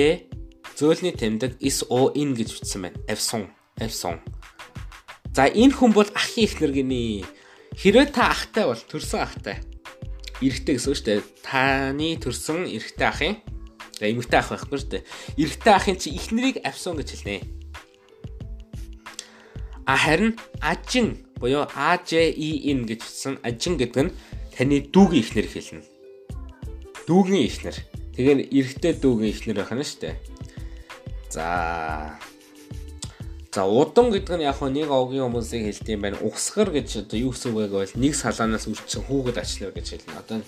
зөөлний 0.78 1.10
тэмдэг 1.18 1.58
SON 1.58 2.38
гэж 2.38 2.48
бичсэн 2.62 2.86
байна. 2.86 2.98
Эвсун, 3.10 3.50
Эвсун. 3.82 4.22
За 5.34 5.50
энэ 5.50 5.74
хүн 5.74 5.90
бол 5.90 6.06
ахын 6.14 6.46
ихнэр 6.46 6.70
гинэ. 6.70 7.26
Хэрвээ 7.74 8.14
та 8.14 8.30
ахтай 8.30 8.70
бол 8.70 8.78
төрсөн 8.78 9.20
ахтай. 9.26 9.58
Эрэгтэй 10.38 10.78
гэсэн 10.78 10.94
шүү 10.94 11.06
дээ. 11.10 11.20
Таны 11.42 12.14
төрсөн 12.22 12.70
эрэгтэй 12.70 13.08
ахын 13.10 13.34
За 14.02 14.10
эмэгтэй 14.10 14.38
ах 14.42 14.50
байхгүй 14.50 14.78
шүү 14.82 14.90
дээ. 14.98 15.06
Эрэгтэй 15.38 15.74
ахын 15.78 15.94
чи 15.94 16.10
ихнэрийг 16.10 16.58
авсан 16.66 16.98
гэж 16.98 17.08
хэлнэ. 17.22 17.46
А 19.86 19.94
харин 19.94 20.34
ажин 20.58 21.22
буюу 21.38 21.70
AJEN 21.70 22.82
гэж 22.82 22.98
утсан 22.98 23.38
ажин 23.46 23.78
гэдэг 23.78 24.02
нь 24.02 24.12
таны 24.62 24.78
дүүгийн 24.94 25.22
ихнэр 25.26 25.48
хэлнэ. 25.50 25.82
Дүүгийн 27.10 27.46
ихнэр. 27.50 27.76
Тэгэхээр 28.14 28.40
эрэгтэй 28.54 28.94
дүүгийн 28.94 29.34
ихнэр 29.34 29.58
байх 29.58 29.74
нь 29.74 29.82
шүү 29.82 30.00
дээ. 30.06 30.16
За. 31.34 32.14
За 33.50 33.66
удан 33.66 34.14
гэдэг 34.14 34.38
нь 34.38 34.46
яг 34.46 34.62
хөө 34.62 34.70
нэг 34.70 34.86
овгийн 34.86 35.26
хүмүүсийн 35.26 35.66
хэлт 35.66 35.86
юм 35.90 36.06
байна. 36.06 36.22
Угсгар 36.22 36.70
гэж 36.70 37.10
одоо 37.10 37.18
юу 37.18 37.34
гэсэн 37.34 37.50
үг 37.50 37.58
байг 37.58 37.74
бол 37.74 37.94
нэг 37.98 38.14
салаанаас 38.14 38.70
үрчсэн 38.70 39.02
хүүхэд 39.02 39.42
ачлаа 39.42 39.74
гэж 39.74 39.86
хэлнэ. 39.98 40.14
Одоо 40.22 40.38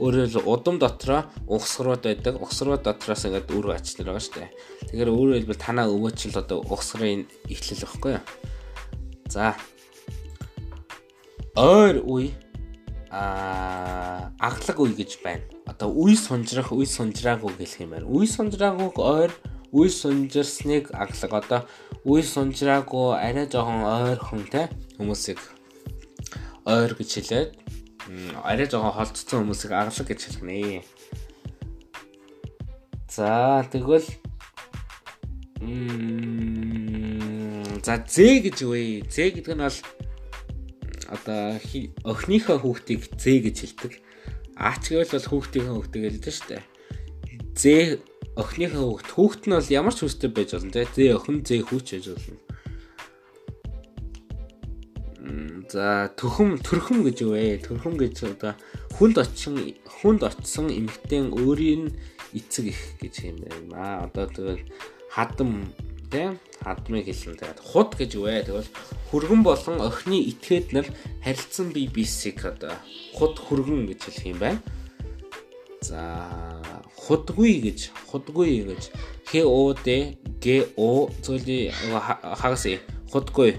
өөрөөр 0.00 0.28
хэл 0.40 0.48
удам 0.48 0.80
дотроо 0.80 1.28
угсгарууд 1.44 2.00
байдаг. 2.00 2.40
Угсгарууд 2.40 2.80
дотроос 2.80 3.28
ингээд 3.28 3.52
өрөө 3.52 3.76
ачлаа 3.76 4.08
байгаа 4.08 4.24
шүү 4.24 4.36
дээ. 4.40 4.50
Тэгэхээр 4.88 5.10
өөрөөр 5.12 5.38
хэлбэл 5.44 5.60
танаа 5.60 5.86
өвөөчл 5.92 6.40
одоо 6.40 6.64
угсгарын 6.64 7.28
эхлэл 7.44 7.84
байхгүй 7.84 8.12
юу? 8.16 8.24
За. 9.28 9.52
Ойр 11.54 12.00
үе 12.00 12.32
а 13.10 14.30
аглаг 14.38 14.78
үе 14.78 14.94
гэж 14.94 15.18
байна. 15.22 15.42
Одоо 15.66 15.90
үе 15.90 16.14
сунжрах, 16.14 16.70
үе 16.70 16.86
сунжраагүй 16.86 17.52
гэх 17.58 17.82
юм 17.82 17.90
байна. 17.98 18.06
Үе 18.06 18.26
сунжраагүйг 18.30 18.96
ойр, 19.02 19.34
үе 19.74 19.90
сунжирсныг 19.90 20.94
аглаг. 20.94 21.32
Одоо 21.34 21.60
үе 22.06 22.22
сунжраагүй 22.22 23.18
арай 23.18 23.50
жоохон 23.50 23.82
ойрхон 23.82 24.46
те 24.46 24.70
хүмүүсийг 24.94 25.42
ойр 26.64 26.94
гэж 26.94 27.10
хэлээд 27.18 27.50
арай 28.46 28.66
жоохон 28.70 28.94
холцсон 28.94 29.42
хүмүүсийг 29.42 29.74
аглаг 29.74 30.06
гэж 30.06 30.20
хэлнэ. 30.30 30.86
За 33.10 33.66
тэгвэл 33.66 34.06
за 37.82 37.94
зэ 38.06 38.28
гэж 38.46 38.58
үе. 38.64 39.02
Зэ 39.10 39.34
гэдэг 39.34 39.54
нь 39.58 39.66
бол 39.66 39.78
одоо 41.10 41.58
охиныхоо 42.06 42.58
хүүхдийг 42.62 43.10
зээ 43.18 43.38
гэж 43.50 43.56
хэлдэг. 43.60 43.92
Аач 44.54 44.82
гэвэл 44.88 45.14
бол 45.18 45.28
хүүхдийнхээ 45.30 45.74
хүүхдээ 45.74 46.02
хэлдэг 46.06 46.34
шүү 46.34 46.48
дээ. 46.48 46.64
Зээ 47.58 47.82
охиныхоо 48.38 48.84
хүүхд 48.94 49.10
хүүхд 49.10 49.42
нь 49.50 49.56
бол 49.58 49.74
ямар 49.74 49.94
ч 49.94 49.98
хүстэй 50.06 50.30
байж 50.30 50.50
болно 50.54 50.70
те. 50.70 50.86
Зээ 50.86 51.18
охин 51.18 51.42
зээ 51.42 51.60
хүүч 51.66 51.86
байж 51.98 52.06
болно. 52.14 52.38
За 55.70 56.10
төхөм 56.18 56.58
төрхөм 56.66 57.06
гэж 57.06 57.16
юу 57.22 57.38
вэ? 57.38 57.62
Төрхөм 57.62 57.94
гэж 57.94 58.26
одоо 58.26 58.58
хүнд 58.98 59.22
очин 59.22 59.54
хүнд 59.86 60.26
очсон 60.26 60.66
эмэгтэй 60.66 61.30
өөрийн 61.30 61.94
эцэг 62.34 62.74
их 62.74 62.82
гэж 62.98 63.14
юм 63.30 63.36
байна. 63.46 64.10
Одоо 64.10 64.26
тэгэл 64.34 64.66
хадам 65.14 65.70
тийм 66.10 66.38
хадмыг 66.60 67.06
хэлсэн. 67.06 67.38
Тэгээд 67.38 67.60
худ 67.62 67.90
гэж 67.94 68.12
вэ? 68.18 68.44
Тэгвэл 68.44 68.70
хүргэн 69.10 69.42
болон 69.46 69.76
охины 69.80 70.18
этгээд 70.28 70.66
нар 70.74 70.86
харилцсан 71.24 71.72
бие 71.72 71.88
биесийг 71.88 72.44
одоо 72.44 72.74
худ 73.14 73.38
хүргэн 73.38 73.86
гэж 73.88 74.00
хэлэх 74.10 74.26
юм 74.26 74.38
байна. 74.42 74.60
За 75.80 76.60
худгүй 76.98 77.64
гэж 77.64 77.94
худгүй 78.10 78.68
гэж 78.68 78.82
х 79.30 79.32
о 79.46 79.72
д 79.72 80.18
г 80.42 80.68
о 80.76 81.08
зүйлий 81.22 81.72
хагас 81.72 82.66
худгүй 83.08 83.56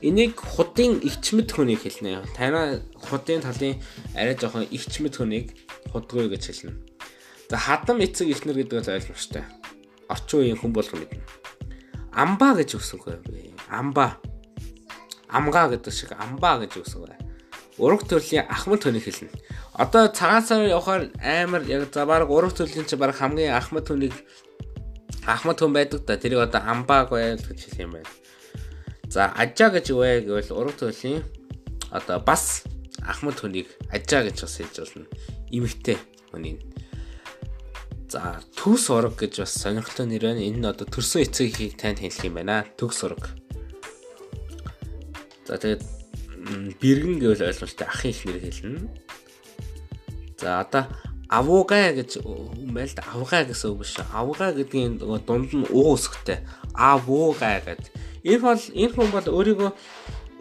Энийг 0.00 0.40
худын 0.40 0.96
ичмэд 1.04 1.52
хүнийг 1.52 1.84
хэлнэ. 1.84 2.24
Танай 2.32 2.80
худын 2.96 3.44
талын 3.44 3.76
арай 4.16 4.32
жоохон 4.32 4.64
ичмэд 4.72 5.12
хүнийг 5.20 5.52
худгүй 5.92 6.32
гэж 6.32 6.42
хэлнэ. 6.48 6.72
За 7.52 7.60
хадам 7.60 8.00
эцэг 8.00 8.32
ихнэр 8.32 8.64
гэдэг 8.64 8.80
бол 8.80 8.94
ойлгомжтой. 8.96 9.44
Орчин 10.08 10.40
үеийн 10.40 10.56
хүн 10.56 10.72
болгон 10.72 11.04
мэднэ. 11.04 11.39
Амбаа 12.12 12.54
гэж 12.58 12.74
үгсэв 12.76 13.06
бай. 13.06 13.54
Амбаа. 13.70 14.18
Амгаа 15.30 15.70
гэдэг 15.70 15.92
шиг 15.94 16.10
амбаа 16.18 16.58
гэж 16.62 16.82
үгсэв 16.82 17.06
бай. 17.06 17.18
Ураг 17.78 18.04
төрлийн 18.04 18.44
ахмад 18.50 18.82
хүнийг 18.82 19.06
хэлнэ. 19.06 19.30
Одоо 19.72 20.10
цагаан 20.10 20.44
сараар 20.44 20.74
явахаар 20.74 21.02
амар 21.22 21.62
яг 21.64 21.88
за 21.94 22.04
баг 22.04 22.28
ураг 22.28 22.52
төрлийн 22.52 22.84
чи 22.84 22.96
баг 22.96 23.14
хамгийн 23.14 23.54
ахмад 23.54 23.88
хүнийг 23.88 24.12
ахмад 25.24 25.56
хүн 25.62 25.72
байдаг 25.72 26.04
да. 26.04 26.18
Тэрийг 26.18 26.44
одоо 26.44 26.60
амбааг 26.60 27.10
байл 27.14 27.38
гэж 27.38 27.58
хэлэх 27.62 27.80
юм 27.80 27.92
байна. 27.94 28.10
За 29.08 29.32
ажаа 29.32 29.70
гэж 29.70 29.86
вэ 29.94 30.26
гэвэл 30.26 30.52
ураг 30.52 30.76
төрлийн 30.76 31.24
одоо 31.90 32.18
бас 32.20 32.66
ахмад 33.06 33.38
хүнийг 33.38 33.70
ажаа 33.88 34.26
гэж 34.26 34.36
бас 34.42 34.54
хэлж 34.58 34.76
болно. 34.82 35.06
Имэгтэй 35.48 35.98
хүнийг. 36.34 36.58
За 38.10 38.42
төс 38.58 38.90
ураг 38.90 39.14
гэж 39.16 39.40
бас 39.46 39.54
сонирхолтой 39.54 40.06
нэр 40.10 40.26
байна. 40.34 40.42
Энэ 40.42 40.58
нь 40.58 40.66
одоо 40.66 40.84
төрсөн 40.84 41.24
эцэгийг 41.30 41.78
танд 41.78 42.02
хэлэх 42.02 42.26
юм 42.26 42.34
байна. 42.42 42.66
Төгс 42.74 43.06
ураг. 43.06 43.30
За 45.46 45.54
тэгээд 45.54 45.82
бэргэн 46.82 47.16
гэвэл 47.22 47.46
ойлгомжтой 47.46 47.86
ахын 47.86 48.10
их 48.10 48.20
нэр 48.26 48.38
хэлнэ. 48.42 48.90
За 50.42 50.60
одоо 50.66 50.90
авуугай 51.30 51.94
гэж 51.94 52.26
юм 52.26 52.74
байл 52.74 52.90
да. 52.98 53.06
Авуугай 53.14 53.46
гэсэн 53.46 53.70
үг 53.70 53.86
биш. 53.86 53.94
Авуугай 54.10 54.58
гэдгийн 54.58 54.98
дунд 54.98 55.54
нь 55.54 55.70
уу 55.70 55.94
өсгтэй. 55.94 56.42
Авуугай 56.74 57.62
гэдэг 57.62 58.10
Энэ 58.24 58.38
бол 58.44 58.60
энэ 58.60 58.92
хүн 58.92 59.10
бол 59.16 59.28
өөрийгөө 59.32 59.70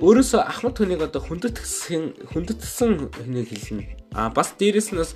өөрөөсөө 0.03 0.41
ахмад 0.43 0.75
хүнийг 0.75 0.99
одоо 1.07 1.23
хүндэтгсэн 1.23 2.27
хүндэтгсэн 2.35 2.91
хүнийг 3.07 3.47
хэлнэ. 3.47 4.11
А 4.11 4.27
бас 4.35 4.51
дээрэс 4.59 4.91
нь 4.91 4.99
бас 4.99 5.15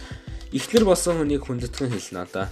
ихнэр 0.53 0.85
болсон 0.85 1.17
хүнийг 1.17 1.43
хүндэтгэн 1.49 1.89
хэлнэ 1.89 2.21
одоо. 2.29 2.47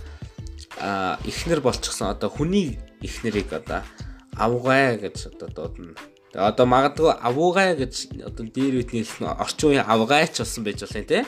А 0.81 1.21
ихнэр 1.23 1.61
болчихсон 1.61 2.09
одоо 2.09 2.29
хүний 2.33 2.81
ихнэрийг 3.05 3.53
одоо 3.53 3.85
авгай 4.33 4.97
гэж 4.97 5.29
одоо 5.29 5.47
дуудана. 5.53 5.93
Тэгээ 6.33 6.47
одоо 6.49 6.65
магадгүй 6.65 7.11
авуугай 7.13 7.77
гэж 7.77 7.93
одоо 8.25 8.45
дээр 8.49 8.81
үтний 8.81 9.05
хэлсэн 9.05 9.37
орчин 9.37 9.69
үеийн 9.69 9.85
авгайч 9.85 10.41
болсон 10.41 10.63
байж 10.65 10.81
юм 10.81 11.05
те. 11.05 11.25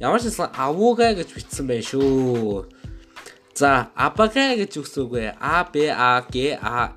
Ямар 0.00 0.20
ч 0.24 0.32
хэлсэн 0.32 0.54
авуугай 0.56 1.12
гэж 1.18 1.28
бичсэн 1.36 1.66
байх 1.68 1.84
шүү. 1.84 2.64
За 3.52 3.92
абагай 3.92 4.56
гэж 4.56 4.80
үгс 4.80 4.96
үгүй. 4.96 5.36
А 5.36 5.68
Б 5.68 5.92
А 5.92 6.24
Г 6.24 6.56
А 6.62 6.96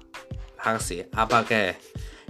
хагас 0.56 0.94
абагэ. 1.12 1.76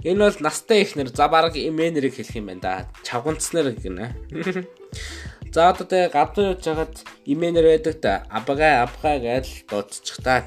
Энэ 0.02 0.24
бол 0.26 0.36
настай 0.40 0.82
ихнэр 0.82 1.14
за 1.14 1.28
баг 1.28 1.54
имэнэрийг 1.54 2.16
хэлэх 2.18 2.36
юм 2.36 2.50
байна 2.50 2.60
да. 2.60 2.74
Чавганцнэр 3.06 3.78
гинэ. 3.78 4.10
За 5.54 5.70
одоо 5.70 5.86
тэгээ 5.86 6.10
гадуур 6.10 6.58
явж 6.58 6.66
хагаад 6.66 6.96
имэнэр 7.30 7.66
байдаг 7.70 7.94
да. 8.02 8.26
Абага 8.26 8.82
абга 8.82 9.22
гэж 9.22 9.70
дуудчих 9.70 10.18
та. 10.18 10.42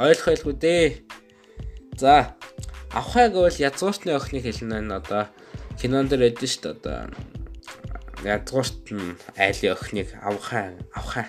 Ойлгох 0.00 0.32
байлгүй 0.32 0.56
дээ. 0.56 0.86
За 2.00 2.32
авхай 2.96 3.28
гэвэл 3.28 3.60
язгууртны 3.60 4.16
охиныг 4.16 4.48
хэлнэ 4.48 4.80
нь 4.80 4.88
одоо 4.88 5.28
кинонд 5.76 6.16
дэр 6.16 6.32
эдэн 6.32 6.48
шүү 6.48 6.64
дээ 6.64 6.72
одоо 6.80 6.98
язгуурт 8.24 8.84
нь 8.88 9.20
айлын 9.36 9.76
охиныг 9.76 10.08
авхай 10.24 10.80
авхай 10.96 11.26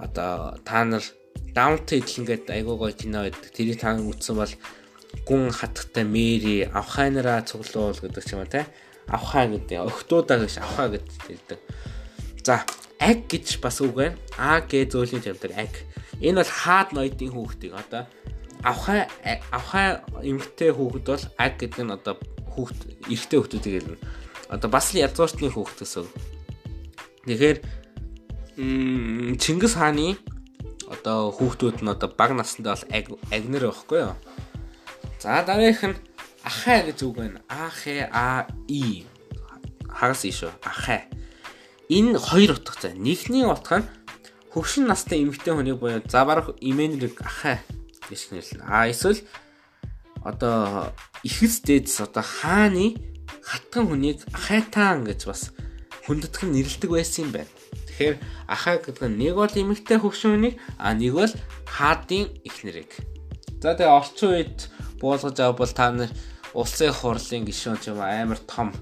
одоо 0.00 0.56
та 0.64 0.88
нар 0.88 1.04
даунт 1.52 1.92
идэлнгээд 1.92 2.48
айгуу 2.48 2.80
гоё 2.80 2.96
кино 2.96 3.28
байдаг. 3.28 3.52
Тэрийг 3.52 3.84
та 3.84 3.92
үзсэн 3.92 4.32
бол 4.40 4.54
гүн 5.28 5.52
хатгатай 5.52 6.08
Мэри 6.08 6.72
авхайнараа 6.72 7.44
цуглуул 7.44 8.00
гэдэг 8.00 8.24
ч 8.24 8.32
юм 8.32 8.40
уу 8.40 8.48
те. 8.48 8.64
Авхай 9.12 9.52
гэдэг 9.52 9.84
охтуудаа 9.84 10.40
гэж 10.40 10.56
авхай 10.64 10.88
гэж 10.96 11.04
хэлдэг. 11.28 11.60
За 12.44 12.64
аг 12.98 13.18
гэж 13.30 13.58
бас 13.62 13.80
үг 13.80 13.94
байна. 13.94 14.16
А 14.38 14.60
г 14.60 14.84
зөөлөний 14.84 15.22
тавьдаг 15.22 15.52
аг. 15.56 15.72
Энэ 16.20 16.42
бол 16.42 16.52
хаад 16.62 16.92
ноёдын 16.92 17.30
хүүхдийг 17.32 17.74
одоо 17.74 18.06
авхай 18.62 19.06
авхай 19.50 20.02
эмгтэй 20.22 20.74
хүүхэд 20.74 21.06
бол 21.06 21.24
аг 21.38 21.52
гэдэг 21.58 21.84
нь 21.86 21.94
одоо 21.94 22.14
хүүхд 22.52 22.78
эрэгтэй 23.06 23.38
хүүхдүүдийг 23.38 23.74
хэлнэ. 23.78 23.98
Одоо 24.50 24.68
бас 24.70 24.90
л 24.90 25.02
язгууртны 25.02 25.48
хүүхд 25.52 25.78
гэсэн. 25.78 26.06
Тэгэхээр 27.28 27.58
Чингис 29.38 29.78
хааны 29.78 30.18
одоо 30.90 31.30
хүүхдүүд 31.30 31.86
нь 31.86 31.92
одоо 31.92 32.10
баг 32.10 32.34
насндаа 32.34 32.74
бол 32.74 33.20
агнэр 33.30 33.70
байхгүй 33.70 33.98
юу? 34.10 34.16
За 35.22 35.42
дараагийнх 35.46 35.84
нь 35.94 35.98
ахаа 36.42 36.82
гэж 36.82 36.98
үг 37.06 37.14
байна. 37.14 37.38
Ахэ 37.46 38.10
а 38.10 38.48
и 38.66 39.06
хагас 39.86 40.26
ишөө 40.26 40.50
ахаа. 40.64 41.06
Энэ 41.88 42.20
хоёр 42.20 42.60
утгатай. 42.60 42.92
Нэгний 42.92 43.48
утга 43.48 43.80
нь 43.80 43.88
хөвшин 44.52 44.84
настай 44.84 45.24
эмэгтэй 45.24 45.56
хүний 45.56 45.72
буюу 45.72 46.04
за 46.04 46.24
барах 46.28 46.52
имэнэрэг 46.60 47.16
ахаа 47.24 47.56
гэж 48.12 48.28
нэрлэнэ. 48.28 48.64
А 48.68 48.92
эсвэл 48.92 49.24
одоо 50.20 50.92
ихэс 51.24 51.64
дээдс 51.64 52.04
одоо 52.04 52.20
хааны 52.20 53.00
хатган 53.40 53.88
хүнийг 53.88 54.20
ахайтаан 54.36 55.08
гэж 55.08 55.20
бас 55.24 55.56
хүндэтгэн 56.04 56.52
нэрлдэг 56.52 56.90
байсан 56.92 57.24
юм 57.24 57.32
байна. 57.32 57.52
Тэгэхээр 57.88 58.16
ахаа 58.52 58.76
гэдэг 58.84 59.08
нь 59.08 59.18
нэг 59.24 59.34
бол 59.40 59.48
эмэгтэй 59.48 59.96
хөвшин 59.96 60.36
хүнийг 60.36 60.54
а 60.76 60.92
нэг 60.92 61.12
бол 61.16 61.32
хаадын 61.64 62.28
эхнэрийг. 62.44 62.92
За 63.64 63.72
тэгээ 63.72 63.96
орчин 63.96 64.28
үед 64.36 64.58
буулгаж 65.00 65.40
авбал 65.40 65.72
та 65.72 65.88
нар 65.88 66.12
улсын 66.52 66.92
хурлын 66.92 67.48
гишүүн 67.48 67.80
ч 67.80 67.88
юм 67.88 68.04
амар 68.04 68.40
том 68.44 68.76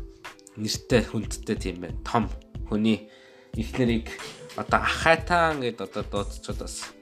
нэртэй 0.59 1.07
хүндтэй 1.07 1.55
тийм 1.55 1.87
байна. 1.87 1.99
Том 2.03 2.27
хүний 2.69 3.09
ихнэрийг 3.57 4.11
одоо 4.57 4.81
ахайтаан 4.81 5.61
гэд 5.65 5.81
одоо 5.81 6.05
дуудчиход 6.05 6.61
бас 6.61 6.93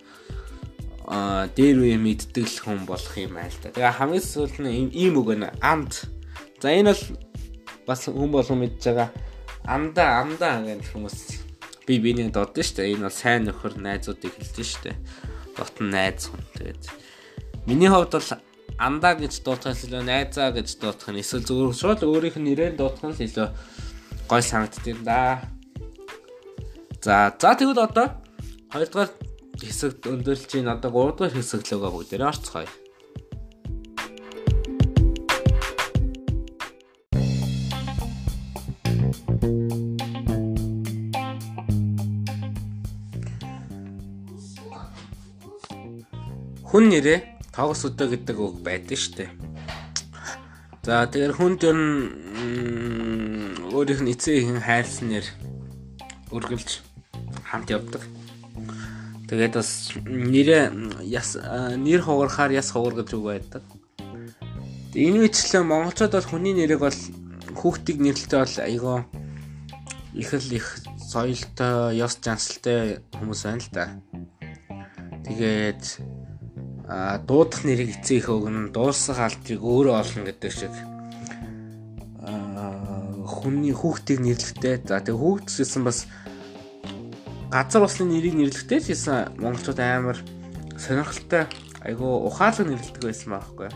а 1.06 1.46
дээр 1.52 1.84
үе 1.84 1.96
мэддэг 2.00 2.48
л 2.48 2.58
хүн 2.64 2.80
болох 2.88 3.14
юм 3.20 3.36
аа 3.36 3.52
л 3.52 3.58
да. 3.60 3.76
Тэгээ 3.76 3.98
хамгийн 4.00 4.24
сүүлд 4.24 4.56
нь 4.64 4.88
ийм 4.96 5.20
үг 5.20 5.36
байна. 5.36 5.52
Амд. 5.60 6.08
За 6.64 6.72
энэ 6.72 6.96
бол 6.96 7.04
бас 7.84 8.08
хүн 8.08 8.30
болгон 8.32 8.58
мэдж 8.64 8.80
байгаа. 8.88 9.10
Амда 9.68 10.24
амда 10.24 10.64
гэх 10.64 10.96
хүмүүс 10.96 11.18
би 11.84 12.00
бинийг 12.00 12.32
додсон 12.32 12.64
шүү 12.64 12.76
дээ. 12.80 12.92
Энэ 12.96 13.04
бол 13.04 13.20
сайн 13.20 13.44
нөхөр 13.44 13.74
найзуудыг 13.76 14.32
хэлж 14.32 14.56
шүү 14.64 14.82
дээ. 14.88 14.96
Дотн 15.56 15.92
найз 15.92 16.32
хүн. 16.32 16.42
Тэгээд 16.56 16.82
миний 17.68 17.92
хувьд 17.92 18.16
бол 18.16 18.30
андаа 18.80 19.14
гэж 19.14 19.44
дуудахаас 19.44 19.84
илүү 19.84 20.02
найзаа 20.08 20.56
гэж 20.56 20.68
дуудах 20.80 21.12
нь 21.12 21.20
эсвэл 21.20 21.44
зөвхөн 21.44 21.76
шууд 21.76 22.00
өөрийнх 22.02 22.40
нь 22.40 22.48
нэрээр 22.48 22.74
дуудах 22.80 23.12
нь 23.12 23.28
илүү 23.28 23.48
гой 24.24 24.42
санагддаг 24.42 24.98
да. 25.04 25.44
За 27.04 27.28
за 27.38 27.52
тэгвэл 27.52 27.84
одоо 27.84 28.16
хоёрдугаар 28.72 29.12
хэсэгт 29.60 30.08
өндөрлж 30.08 30.48
чинь 30.48 30.72
одоо 30.72 30.88
гуравдугаар 30.88 31.36
хэсэг 31.36 31.60
лөгөө 31.68 31.92
бүгдээрээ 32.00 32.32
орцгоё. 32.32 32.64
Хүн 46.64 46.84
нэрээ 46.88 47.18
тогос 47.52 47.84
өдөө 47.84 48.16
гэдэг 48.16 48.36
үг 48.40 48.64
байдаг 48.64 48.96
дээ. 48.96 49.28
За 50.88 51.04
тэгэхээр 51.04 51.36
хүнд 51.36 51.60
ер 51.68 51.76
нь 51.76 51.92
өөрийнх 53.76 54.08
нь 54.08 54.12
эцэг 54.16 54.40
ихэн 54.40 54.64
хайрлсан 54.64 55.12
нэр 55.12 55.28
өргөлж 56.32 56.93
хамт 57.54 57.70
явдаг. 57.70 58.02
Тэгээд 59.30 59.54
бас 59.54 59.94
нэрээ 60.02 60.64
яс 61.06 61.38
нэр 61.38 62.02
хугарахаар 62.02 62.52
яс 62.52 62.74
хугар 62.74 62.98
гэж 62.98 63.08
үг 63.14 63.24
байдаг. 63.24 63.62
Энэ 64.94 65.26
мэтлэн 65.26 65.66
монголчууд 65.66 66.12
бол 66.12 66.30
хүний 66.30 66.54
нэрийг 66.54 66.82
бол 66.82 67.00
хүүхдийг 67.54 67.98
нэрлэлтэй 68.02 68.38
бол 68.42 68.56
айгаа 68.58 68.98
их 70.14 70.30
л 70.34 70.50
их 70.54 70.66
соёлтой, 70.98 71.98
ёс 71.98 72.18
жансалтай 72.18 73.02
хүмүүс 73.18 73.40
байна 73.46 73.62
л 73.62 73.70
да. 73.74 73.84
Тэгээд 75.26 75.84
а 76.86 77.18
дуудах 77.18 77.64
нэрийг 77.64 77.96
эцэг 77.96 78.22
их 78.22 78.28
өгнө, 78.30 78.70
дуусах 78.70 79.18
алдрыг 79.18 79.62
өөрөө 79.62 79.94
олно 79.98 80.22
гэдэг 80.28 80.52
шиг 80.52 80.74
хүний 83.24 83.72
хүүхдийг 83.72 84.20
нэрлэхтэй. 84.20 84.84
За 84.84 85.00
тэгээ 85.00 85.18
хүүхд 85.18 85.48
гэсэн 85.48 85.82
бас 85.82 86.06
газар 87.54 87.86
усны 87.86 88.10
нэрийг 88.10 88.34
нэрлэхтэй 88.34 88.82
ч 88.82 88.86
гэсэн 88.90 89.38
монголчууд 89.38 89.78
амар 89.78 90.18
сонирхолтой 90.74 91.46
айгу 91.86 92.26
ухаалаг 92.26 92.66
нэрлэдэг 92.66 92.98
байсан 93.06 93.30
байхгүй. 93.30 93.70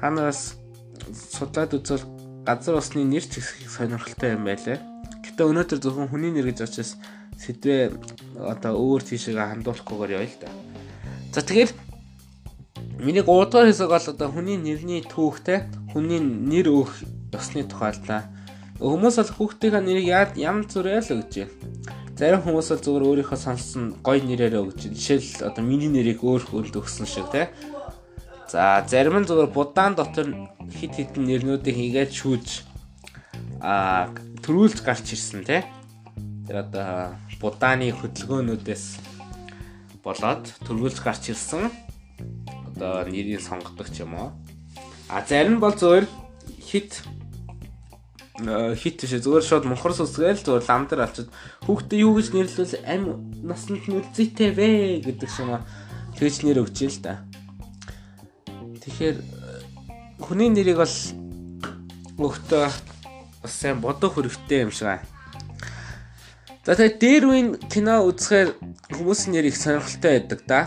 Та 0.00 0.08
нараас 0.08 0.56
судлаад 1.12 1.76
үзвэл 1.76 2.08
газар 2.48 2.80
усны 2.80 3.04
нэр 3.04 3.28
ч 3.28 3.44
их 3.44 3.52
сонирхолтой 3.68 4.40
юм 4.40 4.48
байлаа. 4.48 4.80
Гэтэ 5.20 5.42
өнөөдөр 5.44 5.78
зөвхөн 5.84 6.08
хүний 6.08 6.32
нэр 6.32 6.48
гэж 6.48 6.64
очиж 6.64 6.96
сэдвээ 7.36 7.92
одоо 8.40 8.72
өөр 8.80 9.04
тийшээ 9.04 9.36
хандуулахгүйгээр 9.36 10.16
явъя 10.16 10.32
л 10.32 10.40
да. 10.40 10.48
За 11.36 11.44
тэгэхээр 11.44 11.70
миний 13.04 13.20
3 13.20 13.52
дахь 13.52 13.68
хэсэг 13.68 13.92
бол 13.92 14.06
одоо 14.16 14.28
хүний 14.32 14.56
нэрний 14.56 15.04
түүхтэй 15.04 15.68
хүний 15.92 16.24
нэр 16.24 16.72
өөх 16.72 17.04
ёсны 17.36 17.68
тухайлтаа. 17.68 18.32
Хүмүүс 18.80 19.20
бол 19.20 19.32
хүүхдийн 19.36 19.76
нэрийг 19.84 20.08
ям 20.40 20.64
зүрээ 20.64 21.04
л 21.04 21.20
өгч 21.20 21.44
байна. 21.44 21.67
Зарим 22.18 22.42
хүмүүс 22.42 22.74
бол 22.74 22.82
зүгээр 22.82 23.04
өөрийнхөө 23.06 23.38
сонссон 23.38 23.84
гоё 24.02 24.18
нэрээр 24.18 24.58
өгч. 24.58 24.90
Жишээл 24.90 25.46
одоо 25.54 25.62
миний 25.62 25.86
нэрийг 25.86 26.18
өөр 26.26 26.50
хүнд 26.50 26.74
өгсөн 26.74 27.06
шиг 27.06 27.30
те. 27.30 27.54
За 28.50 28.82
зарим 28.90 29.22
нь 29.22 29.28
зүгээр 29.30 29.54
будаан 29.54 29.94
дотор 29.94 30.26
хит 30.66 30.98
хитэн 30.98 31.30
нэрнүүдийг 31.30 31.78
хийгээд 31.78 32.10
шүүж 32.10 32.66
а 33.62 34.10
төрүүлж 34.42 34.82
гарч 34.82 35.14
ирсэн 35.14 35.46
те. 35.46 35.62
Тэр 36.50 36.66
одоо 36.66 37.14
будааны 37.38 37.94
хөдөлгөөнүүдээс 37.94 38.84
болоод 40.02 40.42
төрүүлж 40.66 40.98
гарч 40.98 41.30
ирсэн 41.30 41.70
одоо 42.74 43.06
нэрийг 43.06 43.38
сонгодог 43.46 43.94
ч 43.94 44.02
юм 44.02 44.18
уу. 44.18 44.34
А 45.06 45.22
зарим 45.22 45.62
бол 45.62 45.70
зөвөр 45.70 46.02
хит 46.66 46.98
хит 48.38 49.02
биш 49.02 49.18
зүгээр 49.18 49.42
шууд 49.42 49.64
мохор 49.66 49.92
сүсгээл 49.98 50.46
зүгээр 50.46 50.64
лам 50.70 50.86
дээр 50.86 51.02
авчид 51.02 51.28
хүүхдээ 51.66 51.98
юу 52.06 52.14
гэж 52.14 52.26
нэрлэвэл 52.30 52.74
ам 52.86 53.02
насанд 53.42 53.82
нь 53.90 53.98
үлзийтэй 53.98 54.50
вэ 54.54 55.02
гэдэг 55.02 55.26
шиг 55.26 55.58
тэгж 56.14 56.36
нэр 56.46 56.62
өгч 56.62 56.78
л 56.86 56.98
да. 57.02 57.26
Тэгэхээр 58.78 59.16
хүний 60.22 60.50
нэрийг 60.54 60.78
бол 60.78 60.96
өгтөө 62.18 62.66
бас 63.42 63.52
сайн 63.54 63.82
бодох 63.82 64.14
хэрэгтэй 64.14 64.66
юм 64.66 64.70
шиг 64.70 64.86
аа. 64.86 65.02
За 66.62 66.78
тэгээд 66.78 66.98
дээр 67.02 67.24
үеийн 67.26 67.48
кино 67.66 68.06
үзэхээр 68.06 68.54
хүмүүсийн 68.94 69.32
нэр 69.34 69.50
их 69.50 69.56
сонирхолтой 69.58 70.22
байдаг 70.22 70.40
да. 70.46 70.60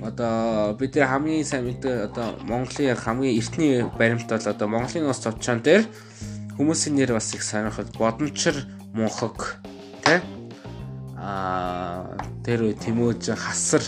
Одоо 0.00 0.76
бид 0.78 0.94
нар 0.96 1.12
хамгийн 1.12 1.44
сайн 1.44 1.66
мэддэг 1.66 2.12
одоо 2.12 2.38
Монголын 2.46 2.96
хамгийн 2.96 3.36
эртний 3.36 3.84
баримт 3.98 4.28
бол 4.28 4.38
одоо 4.38 4.68
Монголын 4.68 5.10
ус 5.10 5.18
цовчон 5.18 5.60
дээр 5.60 5.82
хүмүүсийн 6.58 6.98
нэр 6.98 7.14
бас 7.14 7.30
их 7.38 7.46
сонирхол. 7.46 7.86
Бодомчр 7.94 8.66
мунхаг 8.90 9.62
тэ? 10.02 10.18
А 11.14 12.18
тэр 12.42 12.66
үе 12.66 12.74
Тэмөөж 12.74 13.38
хасар. 13.38 13.82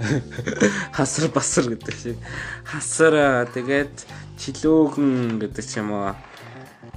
Хасар 0.96 1.30
басар 1.30 1.70
гэдэг 1.70 1.94
шиг. 1.94 2.18
Хасар 2.66 3.46
тэгээд 3.54 3.94
чилөөгөн 4.42 5.38
гэдэг 5.38 5.64
ч 5.64 5.78
юм 5.78 5.94
уу. 5.94 6.18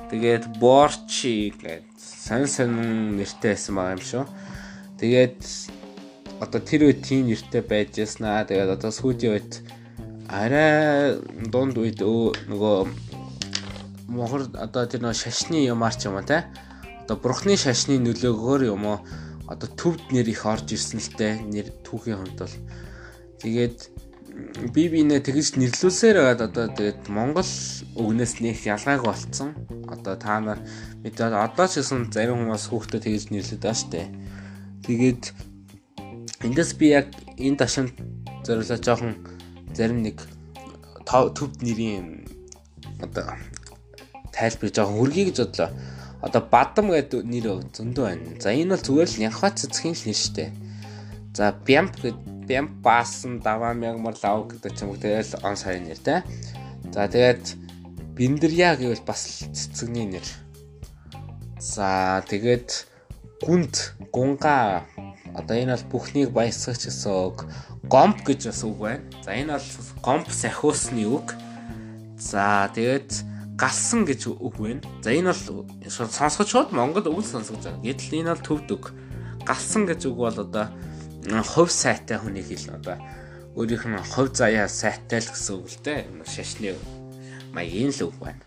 Тэгээд 0.09 0.57
борчи 0.57 1.53
гэдэг. 1.53 1.85
Сонь 1.99 2.49
сонь 2.49 3.19
нэртэй 3.19 3.53
байсан 3.53 3.75
байгаа 3.77 3.93
юм 3.93 4.01
шүү. 4.01 4.23
Тэгээд 4.97 5.41
одоо 6.41 6.61
тэр 6.63 6.89
үед 6.89 7.05
тийм 7.05 7.29
нэртэй 7.29 7.61
байж 7.61 8.01
яснаа. 8.01 8.47
Тэгээд 8.47 8.81
одоо 8.81 8.89
сүүлийн 8.89 9.35
үед 9.35 9.53
арай 10.31 11.19
дунд 11.51 11.77
үед 11.77 11.99
нөгөө 11.99 12.77
мохор 14.07 14.47
одоо 14.59 14.83
тэр 14.85 15.03
нөгөө 15.03 15.17
шашны 15.17 15.63
юмар 15.63 15.95
ч 15.95 16.07
юм 16.07 16.19
уу 16.19 16.25
те. 16.25 16.47
Одоо 17.03 17.17
бурхны 17.19 17.55
шашны 17.55 17.99
нөлөөгөөр 17.99 18.71
юм 18.71 18.83
уу 18.87 18.97
одоо 19.47 19.69
төвд 19.69 20.11
нэр 20.11 20.27
их 20.29 20.43
орж 20.45 20.75
ирсэн 20.75 20.99
л 20.99 21.11
те. 21.15 21.39
Нэр 21.39 21.71
түүхийн 21.83 22.19
хувьд 22.19 22.39
бол 22.39 22.55
тэгээд 23.43 23.77
би 24.73 24.83
бинэ 24.89 25.21
тэгж 25.21 25.61
нэрлүүлсээр 25.61 26.17
байгаад 26.17 26.41
одоо 26.49 26.65
тэгээд 26.73 27.01
Монгол 27.13 27.51
үгнээс 27.95 28.41
нэх 28.41 28.65
ялгааг 28.65 29.05
болцсон. 29.05 29.53
Одоо 29.87 30.15
та 30.17 30.41
нар 30.41 30.59
мэдээд 31.05 31.37
одоо 31.37 31.67
ч 31.69 31.79
гэсэн 31.79 32.09
зарим 32.09 32.41
хүмүүс 32.41 32.65
хүүхдэд 32.73 33.05
тэгж 33.05 33.29
нэрлэдэг 33.29 33.61
ба 33.61 33.77
штэ. 33.77 34.09
Тэгээд 34.89 35.23
эндээс 36.43 36.71
би 36.81 36.97
яг 36.97 37.07
энэ 37.37 37.61
ташаанд 37.61 37.93
зориулаад 38.41 38.81
жоохон 38.81 39.13
зарим 39.77 40.01
нэг 40.01 40.17
төвд 41.05 41.61
нэрийн 41.61 42.25
одоо 42.99 43.37
тайлбар 44.43 44.75
жоохон 44.75 44.99
хөргий 44.99 45.25
гэж 45.31 45.37
бодлоо. 45.39 45.69
Одоо 46.19 46.41
бадам 46.51 46.91
гэдэг 46.91 47.23
нэр 47.23 47.47
зөндөө 47.71 48.03
байна. 48.03 48.27
За 48.43 48.51
энэ 48.51 48.75
бол 48.75 48.83
зүгээр 48.83 49.09
л 49.11 49.21
нянхаа 49.23 49.51
цэцгийн 49.55 49.95
л 49.95 50.05
нэр 50.07 50.19
штэ. 50.19 50.45
За 51.31 51.55
бямп 51.55 51.95
гэдэг 52.03 52.47
бям 52.47 52.67
баасан 52.83 53.39
даваа 53.39 53.71
мягмар 53.71 54.15
лав 54.19 54.51
гэдэг 54.51 54.71
ч 54.75 54.79
юм 54.83 54.91
уу 54.91 54.99
тэгэл 54.99 55.39
он 55.47 55.55
сайн 55.55 55.87
нэр 55.87 55.99
те. 55.99 56.23
За 56.91 57.07
тэгээд 57.07 57.55
биндэрья 58.15 58.75
гэвэл 58.75 59.03
бас 59.07 59.47
цэцэгний 59.51 60.07
нэр. 60.11 60.27
За 61.59 62.23
тэгээд 62.27 62.87
гүнд 63.43 63.95
гунга 64.11 64.83
одоо 65.35 65.55
энэ 65.55 65.75
бол 65.75 65.99
бүхнийг 65.99 66.31
баясгах 66.31 66.79
гэсэн 66.79 67.11
үг. 67.11 67.47
Гомп 67.87 68.23
гэж 68.27 68.51
бас 68.51 68.61
үг 68.63 68.77
байна. 68.79 69.03
За 69.23 69.31
энэ 69.35 69.55
бол 69.55 69.67
гомп 70.03 70.27
сахиусны 70.31 71.03
үг. 71.07 71.35
За 72.19 72.71
тэгээд 72.75 73.32
галсан 73.57 74.05
гэж 74.05 74.33
үг 74.33 74.55
байна. 74.57 74.81
За 75.03 75.13
энэ 75.13 75.33
бол 75.33 75.65
сонсгож 75.89 76.47
шууд 76.49 76.69
Монгол 76.73 77.05
үг 77.13 77.25
сонсгож 77.25 77.61
байгаа. 77.61 77.85
Гэтэл 77.85 78.19
энэ 78.25 78.33
бол 78.33 78.47
төвд 78.47 78.69
үг. 78.73 78.85
Галсан 79.45 79.85
гэж 79.85 80.01
үг 80.09 80.17
бол 80.17 80.37
одоо 80.39 80.67
хувь 81.45 81.71
сайтай 81.71 82.17
хүний 82.17 82.41
хэл 82.41 82.73
одоо 82.73 82.97
өөрийнх 83.55 83.85
нь 83.85 84.01
хувь 84.09 84.33
заяа 84.33 84.67
сайтай 84.67 85.21
л 85.21 85.29
гэсэн 85.29 85.53
үг 85.61 85.67
л 85.69 85.79
дээ. 85.85 86.01
Шашны 86.25 86.73
маягийн 87.53 87.93
л 87.93 88.09
үг 88.09 88.17
байна. 88.17 88.41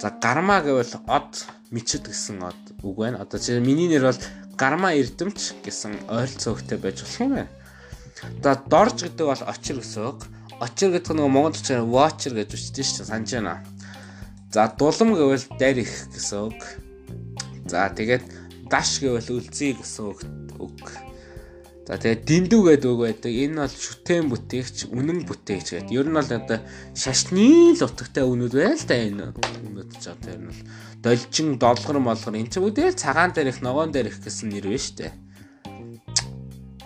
За 0.00 0.14
гарма 0.14 0.62
гэвэл 0.62 1.02
од 1.10 1.44
мичэд 1.74 2.06
гэсэн 2.06 2.38
од 2.46 2.62
үг 2.86 2.96
байна. 2.96 3.26
Одоо 3.26 3.42
чи 3.42 3.58
миний 3.58 3.90
нэр 3.90 4.14
бол 4.14 4.22
гарма 4.54 4.94
эрдэмч 4.94 5.66
гэсэн 5.66 6.06
ойролцоо 6.06 6.54
өгтэй 6.54 6.78
байж 6.78 7.02
болох 7.02 7.20
юм 7.20 7.32
байна. 7.34 7.50
Одоо 8.38 8.54
дорж 8.70 8.96
гэдэг 9.02 9.26
бол 9.26 9.42
очир 9.50 9.82
гэсэн 9.82 10.02
үг. 10.06 10.30
Очир 10.62 10.94
гэдэг 10.94 11.12
нь 11.12 11.26
Монгол 11.26 11.52
хэлээр 11.52 11.84
watcher 11.84 12.32
гэж 12.32 12.54
үчтэй 12.54 12.84
шүү 12.86 13.04
дээ. 13.04 13.10
Санаж 13.10 13.30
байна. 13.34 13.75
За 14.52 14.68
дулам 14.78 15.14
гэвэл 15.14 15.46
дарих 15.58 15.90
гэсэн 16.14 16.38
үг. 16.50 16.60
За 17.66 17.90
тэгээд 17.90 18.24
даш 18.70 19.00
гэвэл 19.02 19.42
үлзий 19.42 19.74
гэсэн 19.74 20.04
үг. 20.58 20.86
За 21.86 21.94
тэгээд 21.94 22.26
дэндүү 22.26 22.62
гэдэг 22.66 22.90
үг 22.90 23.00
байдаг. 23.06 23.30
Энэ 23.30 23.62
бол 23.62 23.70
шүтэн 23.70 24.26
бүтээгч, 24.26 24.90
үнэн 24.90 25.22
бүтээгч 25.22 25.66
гэдэг. 25.86 25.94
Ер 25.94 26.06
нь 26.10 26.18
бол 26.18 26.26
одоо 26.26 26.58
шашны 26.98 27.78
л 27.78 27.86
утгатай 27.86 28.26
үнүүд 28.26 28.54
байл 28.58 28.82
та 28.82 28.98
энэ 28.98 29.30
үнүүд 29.30 29.90
ч 30.02 30.10
одоо 30.10 30.30
ер 30.34 30.42
нь 30.42 30.50
бол 30.50 30.62
должин, 30.98 31.48
долгор, 31.62 32.02
молгор 32.02 32.34
энэ 32.34 32.50
ч 32.50 32.58
үдээ 32.58 32.98
цагаан 32.98 33.30
дээр 33.30 33.54
их, 33.54 33.62
ногоон 33.62 33.94
дээр 33.94 34.10
их 34.10 34.18
гэсэн 34.18 34.50
нэр 34.50 34.66
шүү 34.66 34.94
дээ. 34.98 35.12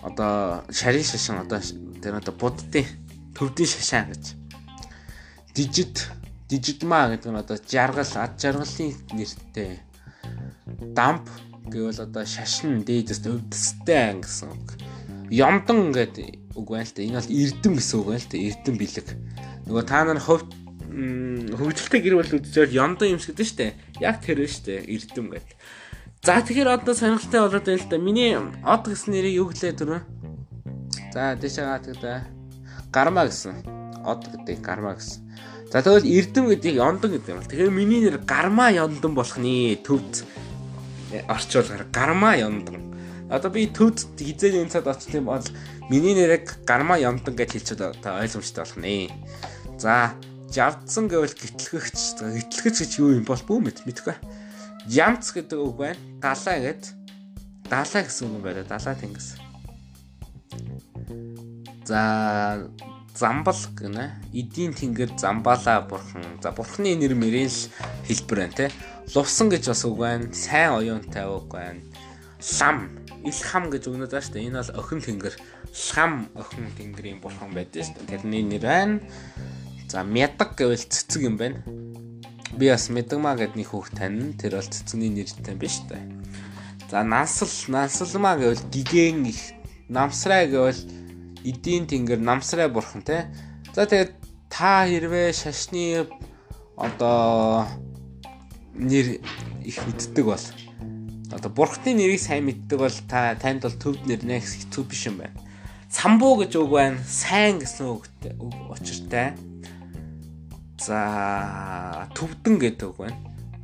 Одоо 0.05 0.61
шарын 0.69 1.01
шашин 1.01 1.41
одоо 1.41 1.57
тэр 1.97 2.21
одоо 2.21 2.33
буддын 2.37 2.85
төвдийн 3.33 3.69
шашаа 3.73 4.05
гэж. 4.05 4.37
Дижит, 5.57 6.13
дижитма 6.51 7.07
гэдэг 7.15 7.31
нь 7.31 7.39
одоо 7.39 7.57
жаргал, 7.63 8.11
ад 8.19 8.35
жаргалын 8.35 8.91
нэртэй. 9.15 9.79
Дамп 10.91 11.31
гэвэл 11.71 12.03
одоо 12.03 12.27
шашин 12.27 12.83
дээдээс 12.83 13.23
өвдөстэй 13.23 14.19
гэсэн 14.19 14.51
үг 14.51 14.81
Ямдан 15.31 15.95
гэдэг 15.95 16.59
үг 16.59 16.67
байна 16.67 16.83
л 16.83 16.91
да. 16.91 17.01
Энэ 17.07 17.23
бол 17.23 17.31
эрдэм 17.31 17.73
гэсэн 17.79 17.95
үг 18.03 18.07
байна 18.11 18.19
л 18.19 18.27
да. 18.27 18.37
Эрдэм 18.37 18.75
бэлэг. 18.75 19.07
Нөгөө 19.63 19.83
та 19.87 20.03
нар 20.03 20.19
ховд 20.19 20.49
хөгжилтэй 20.91 22.01
гэр 22.03 22.15
бүл 22.19 22.35
үзчихвэл 22.35 22.75
ямдан 22.75 23.15
юмс 23.15 23.31
гэдэг 23.31 23.47
штэ. 23.47 23.67
Яг 24.03 24.19
тэр 24.19 24.43
штэ. 24.43 24.83
Эрдэм 24.83 25.31
гэдэг. 25.31 25.55
За 26.19 26.43
тэгэхээр 26.43 26.75
одоо 26.75 26.91
сонирхолтой 26.91 27.47
болоод 27.47 27.63
байна 27.63 27.79
л 27.79 27.87
да. 27.87 27.95
Миний 27.95 28.35
од 28.35 28.83
гэсэн 28.91 29.15
нэрийг 29.15 29.39
юу 29.39 29.47
гэлээ 29.55 29.71
түрүү? 29.79 30.01
За 31.15 31.39
дэшээ 31.39 31.63
гаадаг 31.63 31.95
да. 32.03 32.27
Гарма 32.91 33.23
гэсэн. 33.31 33.55
Од 34.03 34.27
гэдэг 34.35 34.59
гарма 34.59 34.99
гэсэн. 34.99 35.23
За 35.71 35.79
тэгвэл 35.79 36.03
эрдэм 36.03 36.51
гэдгийг 36.51 36.83
ёндон 36.83 37.15
гэдэг 37.15 37.31
юм 37.31 37.39
бол. 37.39 37.47
Тэгэхээр 37.47 37.71
миний 37.71 38.03
нэр 38.03 38.19
гарма 38.27 38.67
ёндон 38.75 39.15
болох 39.15 39.39
нэ 39.39 39.79
төвд 39.79 40.27
орчуулгаар 41.31 41.87
гарма 41.87 42.35
ёндон. 42.35 42.91
Одоо 43.31 43.55
би 43.55 43.71
төвд 43.71 44.19
хизээ 44.19 44.67
энэ 44.67 44.75
цад 44.75 44.91
очсон 44.91 45.23
юм 45.23 45.31
бол 45.31 45.47
миний 45.87 46.11
нэрийг 46.11 46.59
гарма 46.67 46.99
ямдан 46.99 47.39
гэж 47.39 47.55
хэлчихвэл 47.55 48.03
та 48.03 48.19
ойлгомжтой 48.19 48.67
болох 48.67 48.79
нэ. 48.83 49.15
За, 49.79 50.11
жавдсан 50.51 51.07
гэвэл 51.07 51.39
гитлэгч. 51.39 52.19
Гитлэгч 52.19 52.75
гэж 52.83 52.91
юу 52.99 53.15
юм 53.15 53.23
бол 53.23 53.39
бүү 53.39 53.71
мэд 53.71 53.87
мэдгүй. 53.87 54.19
Ямц 54.91 55.31
гэдэг 55.31 55.55
үг 55.55 55.75
байна. 55.79 55.99
Далаа 56.19 56.59
гэд. 56.59 56.83
Далаа 57.71 58.01
гэсэн 58.03 58.27
үг 58.27 58.35
юм 58.35 58.43
байна. 58.43 58.67
Далаа 58.67 58.95
тэнгис. 58.99 59.39
За, 61.87 62.59
Замбал 63.15 63.61
гэнэ. 63.75 64.31
Эдийн 64.33 64.73
тэнгэр 64.73 65.17
Замбала 65.17 65.81
бурхан. 65.81 66.23
За 66.41 66.51
бурханы 66.51 66.95
нэр 66.95 67.15
мэрийн 67.15 67.51
л 67.51 67.59
хэлбэр 68.07 68.39
байна 68.39 68.55
те. 68.55 68.71
Лувсан 69.13 69.49
гэж 69.49 69.67
бас 69.67 69.83
үг 69.85 69.97
байна. 69.97 70.33
Сайн 70.33 70.79
оюунтай 70.79 71.27
үг 71.27 71.51
байна. 71.51 71.81
Лам, 72.59 72.89
Илхам 73.21 73.69
гэж 73.69 73.83
өгнөд 73.91 74.11
байна 74.11 74.25
шүү 74.25 74.33
дээ. 74.33 74.47
Энэ 74.49 74.59
бол 74.63 74.79
охин 74.81 75.01
тэнгэр. 75.03 75.35
Лам 75.93 76.13
охин 76.33 76.67
тэнгэрийн 76.77 77.19
бурхан 77.21 77.51
байдаг 77.53 77.85
шүү 77.85 77.95
дээ. 78.01 78.09
Тэрний 78.09 78.43
нэр 78.47 78.63
байна. 78.63 78.99
За 79.91 80.01
мядаг 80.07 80.55
гэвэл 80.55 80.87
цэцэг 80.87 81.21
юм 81.27 81.35
байна. 81.37 81.61
Би 82.55 82.71
бас 82.71 82.89
мэдгмаа 82.89 83.35
гэд 83.35 83.59
нэг 83.59 83.69
хүүхд 83.69 83.99
тань. 83.99 84.33
Тэр 84.39 84.57
бол 84.57 84.71
цэцэгний 84.71 85.11
нэртэй 85.11 85.55
биш 85.59 85.83
үү? 85.87 85.99
За 86.91 87.03
нансал, 87.03 87.51
нансалмаа 87.67 88.35
гэвэл 88.39 88.67
гигэн 88.71 89.23
их. 89.27 89.55
Намсрай 89.87 90.47
гэвэл 90.47 91.00
эдийн 91.43 91.87
тэнгэр 91.87 92.19
намсрай 92.19 92.69
бурхан 92.69 93.01
те. 93.01 93.27
За 93.73 93.85
тэгээд 93.85 94.13
та 94.49 94.85
хэрвээ 94.85 95.31
шашны 95.31 96.07
одоо 96.75 97.67
нэр 98.75 99.21
их 99.63 99.77
мэддэг 99.85 100.25
бол 100.25 100.45
одоо 101.31 101.51
бурхны 101.51 101.95
нэрийг 101.95 102.19
сайн 102.19 102.45
мэддэг 102.45 102.77
бол 102.79 102.97
та 103.07 103.35
танд 103.35 103.63
бол 103.63 103.77
төв 103.79 103.95
нэр 104.05 104.25
нэгс 104.25 104.67
хэцүү 104.67 104.83
биш 104.83 105.07
юм 105.07 105.23
байна. 105.23 105.37
Самбуу 105.91 106.39
гэж 106.39 106.55
үг 106.55 106.71
байна. 106.71 106.99
Сайн 107.07 107.59
гэсэн 107.59 107.87
үг 107.87 108.07
учиртай. 108.71 109.35
За 110.79 112.07
төвдөн 112.15 112.55
гэдэг 112.59 112.87
үг 112.91 112.97
байна. 113.07 113.19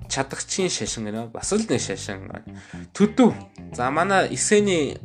Чадагчийн 0.07 0.71
шашин 0.71 1.07
гэнэ 1.07 1.31
бас 1.31 1.51
л 1.51 1.63
нэг 1.63 1.79
шашин. 1.79 2.31
Төдөв. 2.95 3.35
За 3.75 3.91
манай 3.91 4.31
эсэний 4.31 4.99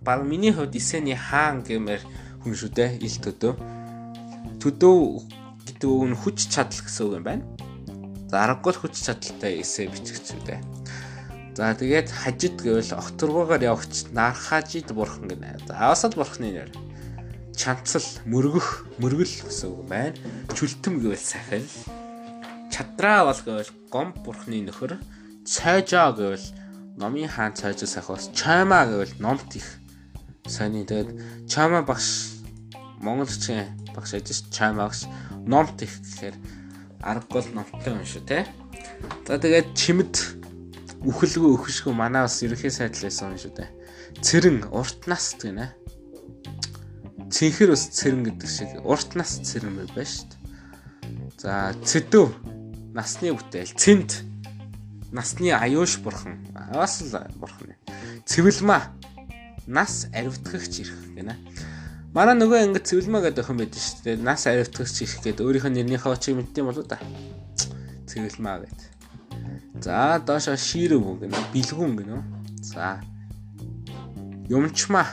баг 0.00 0.24
миний 0.24 0.52
хувьд 0.52 0.76
эсэний 0.76 1.16
хаан 1.16 1.60
гэмээр 1.62 2.02
хүн 2.40 2.54
шүү 2.56 2.70
дээ. 2.72 2.90
Ил 3.04 3.16
төдөө. 3.20 3.54
Төдөө 4.60 5.00
гэдэг 5.66 5.88
үг 5.88 6.04
нь 6.08 6.16
хүч 6.16 6.38
чадал 6.48 6.80
гэсэн 6.80 7.04
үг 7.04 7.14
юм 7.20 7.24
байна. 7.24 7.44
За 8.32 8.46
аргагүй 8.48 8.72
хүч 8.80 8.94
чадалтай 8.96 9.60
эсэ 9.60 9.92
бичгч 9.92 10.24
шүү 10.32 10.42
дээ. 10.48 10.60
За 11.60 11.74
тэгээд 11.76 12.08
хажид 12.08 12.56
гэвэл 12.62 12.96
огторгоогаар 12.96 13.60
явагч 13.74 14.08
нархажид 14.16 14.94
бурхан 14.96 15.28
гэнэ. 15.28 15.68
За 15.68 15.90
авасад 15.90 16.16
бурханы 16.16 16.54
нэр. 16.54 16.70
Чанцал, 17.52 18.06
мөргөх, 18.24 18.86
мөргөл 18.96 19.28
гэсэн 19.28 19.68
үг 19.68 19.84
байна. 19.84 20.16
Чүлтэм 20.56 21.02
гэвэл 21.04 21.20
сахил. 21.20 21.68
Чадраа 22.72 23.28
бол 23.28 23.40
гэвэл 23.44 23.72
гом 23.92 24.14
бурханы 24.24 24.64
нөхөр. 24.64 24.96
Цайжаа 25.44 26.16
гэвэл 26.16 26.46
номын 26.96 27.28
хаан 27.28 27.52
цайжаа 27.52 27.90
сахиос. 27.90 28.30
Чаймаа 28.32 28.86
гэвэл 28.88 29.18
номт 29.20 29.50
их 29.58 29.79
Сайн 30.50 30.74
тэгээд 30.82 31.46
чама 31.46 31.86
багш 31.86 32.42
монголчийн 32.98 33.70
багш 33.94 34.18
ажиж 34.18 34.50
чама 34.50 34.90
багш 34.90 35.06
номт 35.46 35.78
их 35.86 35.94
гэхээр 36.02 36.34
аргагүй 37.06 37.54
номтой 37.54 37.94
юм 37.94 38.02
шүү 38.02 38.26
те. 38.26 38.42
За 39.30 39.38
тэгээд 39.38 39.78
чимэд 39.78 40.14
үхэлгүй 41.06 41.54
өхөшгүй 41.54 41.94
манай 41.94 42.26
бас 42.26 42.42
ерөхий 42.42 42.74
сайдлайсан 42.74 43.38
юм 43.38 43.38
шүү 43.38 43.54
дээ. 43.62 43.70
Цэрэн 44.26 44.58
урт 44.74 45.06
нас 45.06 45.38
гэнэ. 45.38 45.70
Цэнхэр 47.30 47.70
ус 47.70 47.86
цэрэн 47.94 48.26
гэдэг 48.26 48.50
шиг 48.50 48.74
урт 48.82 49.14
нас 49.14 49.38
цэрэн 49.38 49.86
байна 49.86 50.02
шүү 50.02 50.34
дээ. 50.34 51.30
За 51.38 51.78
цэдв 51.86 52.34
насны 52.90 53.30
бүтээл 53.38 53.70
цэнт 53.78 54.26
насны 55.14 55.54
аюуш 55.54 56.02
бурхан 56.02 56.42
бас 56.74 57.00
л 57.06 57.22
бурхан. 57.38 57.78
Цэвэлма 58.26 58.98
нас 59.70 60.10
аривтгагч 60.10 60.82
ирэх 60.82 60.98
гэнэ. 61.14 61.34
Манай 62.10 62.34
нөгөө 62.34 62.74
ингэ 62.74 62.82
цэвэлмэ 62.82 63.30
гэдэг 63.30 63.46
охин 63.46 63.58
байдаг 63.62 63.78
шүү 63.78 64.02
дээ. 64.02 64.16
Нас 64.18 64.42
аривтгагч 64.50 64.96
ирэх 65.06 65.22
гэдэг 65.22 65.46
өөрийнх 65.46 65.70
нь 65.70 65.76
нэрнийхээ 65.78 66.10
очиг 66.10 66.34
мэддэм 66.34 66.66
болоо 66.66 66.82
да. 66.82 66.98
Цэвэлмэ 68.10 68.66
гэдэг. 68.66 68.90
За 69.78 70.18
доошо 70.18 70.58
ширэв 70.58 71.22
гэнэ. 71.22 71.38
Билгүн 71.54 71.94
гэнэ. 72.02 72.14
За. 72.66 72.98
Юмчма. 74.50 75.06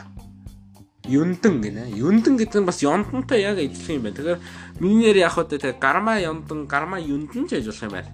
Юндан 1.06 1.62
гэнэ. 1.62 1.94
Юндан 1.94 2.34
гэдэг 2.34 2.58
нь 2.58 2.66
бас 2.66 2.82
ёндонтой 2.82 3.46
яг 3.46 3.62
адилхан 3.62 3.94
юм 3.94 4.02
байна. 4.10 4.18
Тэгэхээр 4.18 4.40
миний 4.82 5.06
нэр 5.06 5.22
яг 5.22 5.38
хөө 5.38 5.54
тэг 5.54 5.78
гарма 5.78 6.18
ёндан, 6.18 6.66
гарма 6.66 6.98
юндан 6.98 7.46
ч 7.46 7.62
ажиглах 7.62 7.86
юм 7.86 7.94
байна. 7.94 8.10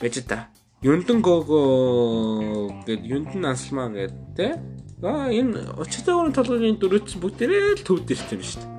Бэж 0.00 0.24
та. 0.24 0.48
Юндан 0.80 1.20
гого 1.20 2.72
гэд 2.88 3.04
юндан 3.04 3.52
ансалмаа 3.52 3.92
гэд 3.92 4.16
тэ 4.34 4.58
Аа 5.02 5.34
энэ 5.34 5.74
очтой 5.82 6.14
өрн 6.14 6.30
толгойн 6.30 6.78
дөрөвч 6.78 7.18
бүгдээрээ 7.18 7.82
л 7.82 7.82
төвд 7.82 8.14
ирсэн 8.14 8.38
юм 8.38 8.42
шүү 8.46 8.62
дээ. 8.62 8.70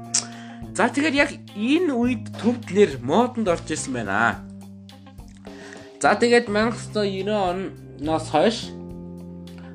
За 0.71 0.87
тэгэхээр 0.87 1.15
яг 1.19 1.31
энэ 1.51 1.91
үед 1.91 2.31
төвд 2.39 2.71
нэр 2.71 2.91
модонд 3.03 3.51
орж 3.51 3.67
исэн 3.67 3.91
байна. 3.91 4.39
За 5.99 6.15
тэгээд 6.15 6.47
1990 6.47 7.99
оноос 7.99 8.27
хойш 8.31 8.71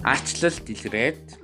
арчлалт 0.00 0.64
илрээд 0.72 1.36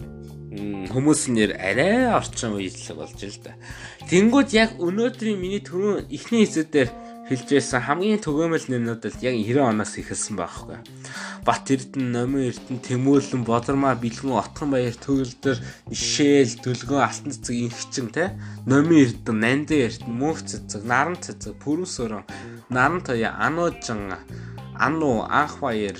хүмүүс 0.88 1.20
нэр 1.36 1.52
арай 1.52 2.08
орчин 2.08 2.56
үеийнлэг 2.56 2.96
болж 2.96 3.20
ил 3.20 3.38
да. 3.44 3.60
Тэнгүүд 4.08 4.50
яг 4.56 4.70
өнөөдрийн 4.80 5.36
миний 5.36 5.60
түрүүн 5.60 6.08
эхний 6.08 6.48
хэсэгдэр 6.48 6.88
хэлжсэн 7.28 7.80
хамгийн 7.80 8.20
төгөөмөл 8.20 8.68
нэрнүүд 8.68 9.02
л 9.08 9.24
яг 9.24 9.34
90 9.40 9.64
оноос 9.64 9.96
эхэлсэн 9.96 10.36
байхгүй. 10.36 10.76
Бат 11.44 11.68
Эрдэнэ, 11.72 12.08
Номын 12.12 12.52
Эрдэнэ, 12.52 12.84
Тэмүүлэн, 12.84 13.44
Бодармаа, 13.48 13.96
Бэлгэн, 13.96 14.32
Отгон 14.32 14.72
баяр, 14.72 14.96
Төгөлдөр, 14.96 15.56
Ишээл, 15.88 16.60
Дөлгөн, 16.60 17.04
Алтан 17.04 17.32
цэцэг, 17.32 17.56
Инхчин 17.68 18.08
те. 18.12 18.36
Номын 18.68 19.08
Эрдэнэ, 19.08 19.40
Нандин 19.40 19.88
Эрдэнэ, 19.88 20.12
Мөнх 20.12 20.44
цэцэг, 20.44 20.84
Наран 20.84 21.16
цэцэг, 21.20 21.56
Пүрүс 21.60 22.00
өрөн, 22.00 22.24
Наран 22.68 23.00
тоя, 23.04 23.36
Ануужин, 23.40 24.16
Ану, 24.76 25.24
Анх 25.28 25.60
баяр, 25.60 25.96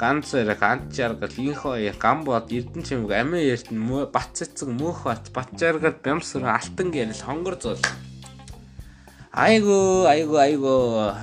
ганц 0.00 0.32
жаргал 0.32 1.34
инх 1.36 1.60
хоёр 1.60 1.94
гамбод 2.00 2.48
эрдэн 2.48 2.82
чимэг 2.82 3.12
амин 3.12 3.44
эрдэн 3.52 4.08
бат 4.08 4.32
цэцэг 4.32 4.68
мөнх 4.72 5.04
бат 5.04 5.28
бат 5.28 5.52
жаргал 5.60 5.92
бямсэр 5.92 6.48
алтан 6.48 6.88
гэрэл 6.90 7.20
хонгор 7.20 7.60
зул 7.60 7.76
Айгу, 9.32 10.06
айгу, 10.10 10.36
айгу. 10.42 11.14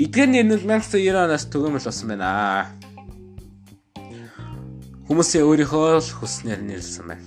Эдгээр 0.00 0.30
нэрнүүд 0.32 0.64
1990 0.64 1.20
оноос 1.20 1.44
төгөөмөл 1.52 1.84
болсон 1.84 2.08
байна. 2.08 2.72
Хүмүүсийн 5.04 5.44
өөрийнхөө 5.44 6.00
л 6.00 6.10
хүснээр 6.16 6.64
нэрлсэн 6.64 7.04
байна. 7.12 7.24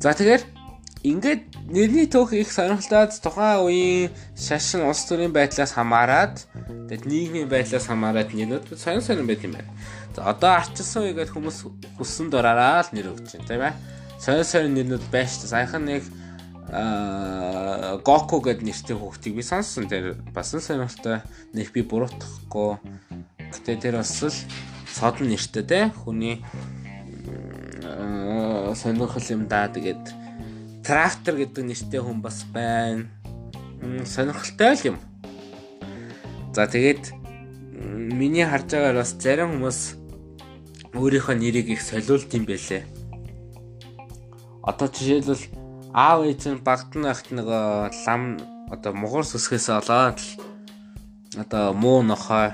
За 0.00 0.16
тэгэхээр 0.16 0.42
ингээд 1.04 1.42
нэрний 1.68 2.08
төөх 2.08 2.32
их 2.32 2.48
сонирхолтой 2.48 3.12
тухайн 3.20 3.60
үеийн 3.60 4.10
шашин 4.32 4.88
улс 4.88 5.04
төрийн 5.04 5.36
байдлаас 5.36 5.76
хамаарат 5.76 6.48
тэгэд 6.88 7.04
нийгмийн 7.04 7.48
байдлаас 7.52 7.92
хамаарат 7.92 8.32
нэрнүүд 8.32 8.72
сонир 8.72 9.04
сонир 9.04 9.28
байт 9.28 9.44
юм 9.44 9.52
байна. 9.52 9.68
За 10.16 10.32
одоо 10.32 10.64
арчилсан 10.64 11.12
үегээд 11.12 11.28
хүмүүс 11.28 11.68
хүссэн 12.00 12.32
дураараа 12.32 12.88
л 12.88 12.90
нэр 12.96 13.12
өгч 13.12 13.36
байна 13.36 13.48
тийм 13.52 13.62
ээ. 13.68 13.74
Сонир 14.16 14.48
сонир 14.48 14.72
нэрнүүд 14.72 15.04
байж 15.12 15.44
та 15.44 15.46
саяхан 15.52 15.84
нэг 15.84 16.02
аа 16.72 17.98
Гоку 18.02 18.40
гэд 18.42 18.62
нэртэй 18.62 18.96
хүүхдийг 18.96 19.34
би 19.38 19.42
сонссон. 19.42 19.88
Тэр 19.88 20.18
бас 20.34 20.50
сонирхолтой. 20.50 21.22
Нэг 21.54 21.70
би 21.72 21.82
буруутгахгүй. 21.82 22.78
Гэтэ 23.54 23.78
тэр 23.78 24.02
бас 24.02 24.14
л 24.22 24.34
содон 24.90 25.30
нэртэй 25.30 25.62
те 25.62 25.80
хүний 25.94 26.42
сонирхол 28.74 29.26
юм 29.30 29.46
да. 29.46 29.68
Тэгээд 29.68 30.04
трактор 30.82 31.38
гэдэг 31.38 31.64
нэртэй 31.64 32.00
хүн 32.02 32.20
бас 32.20 32.44
байна. 32.50 33.06
Сонирхолтой 34.04 34.74
л 34.74 34.86
юм. 34.94 34.98
За 36.54 36.66
тэгээд 36.66 37.14
миний 38.16 38.44
харж 38.44 38.72
байгаагаар 38.72 39.00
бас 39.04 39.12
зарим 39.20 39.60
хүмүүс 39.60 39.80
өөрийнхөө 40.96 41.36
нэрийг 41.36 41.68
их 41.76 41.82
солиулт 41.84 42.32
юм 42.32 42.44
байлээ. 42.48 42.82
Одоо 44.64 44.88
жишээлбэл 44.88 45.65
аав 45.96 46.28
ээж 46.28 46.42
нь 46.52 46.60
багт 46.60 46.92
нахт 46.92 47.32
нэг 47.32 47.48
лам 48.04 48.36
одоо 48.68 48.92
мугар 48.92 49.24
сүсгээс 49.24 49.72
олоод 49.80 50.20
одоо 51.40 51.72
муу 51.72 52.04
нохой 52.04 52.52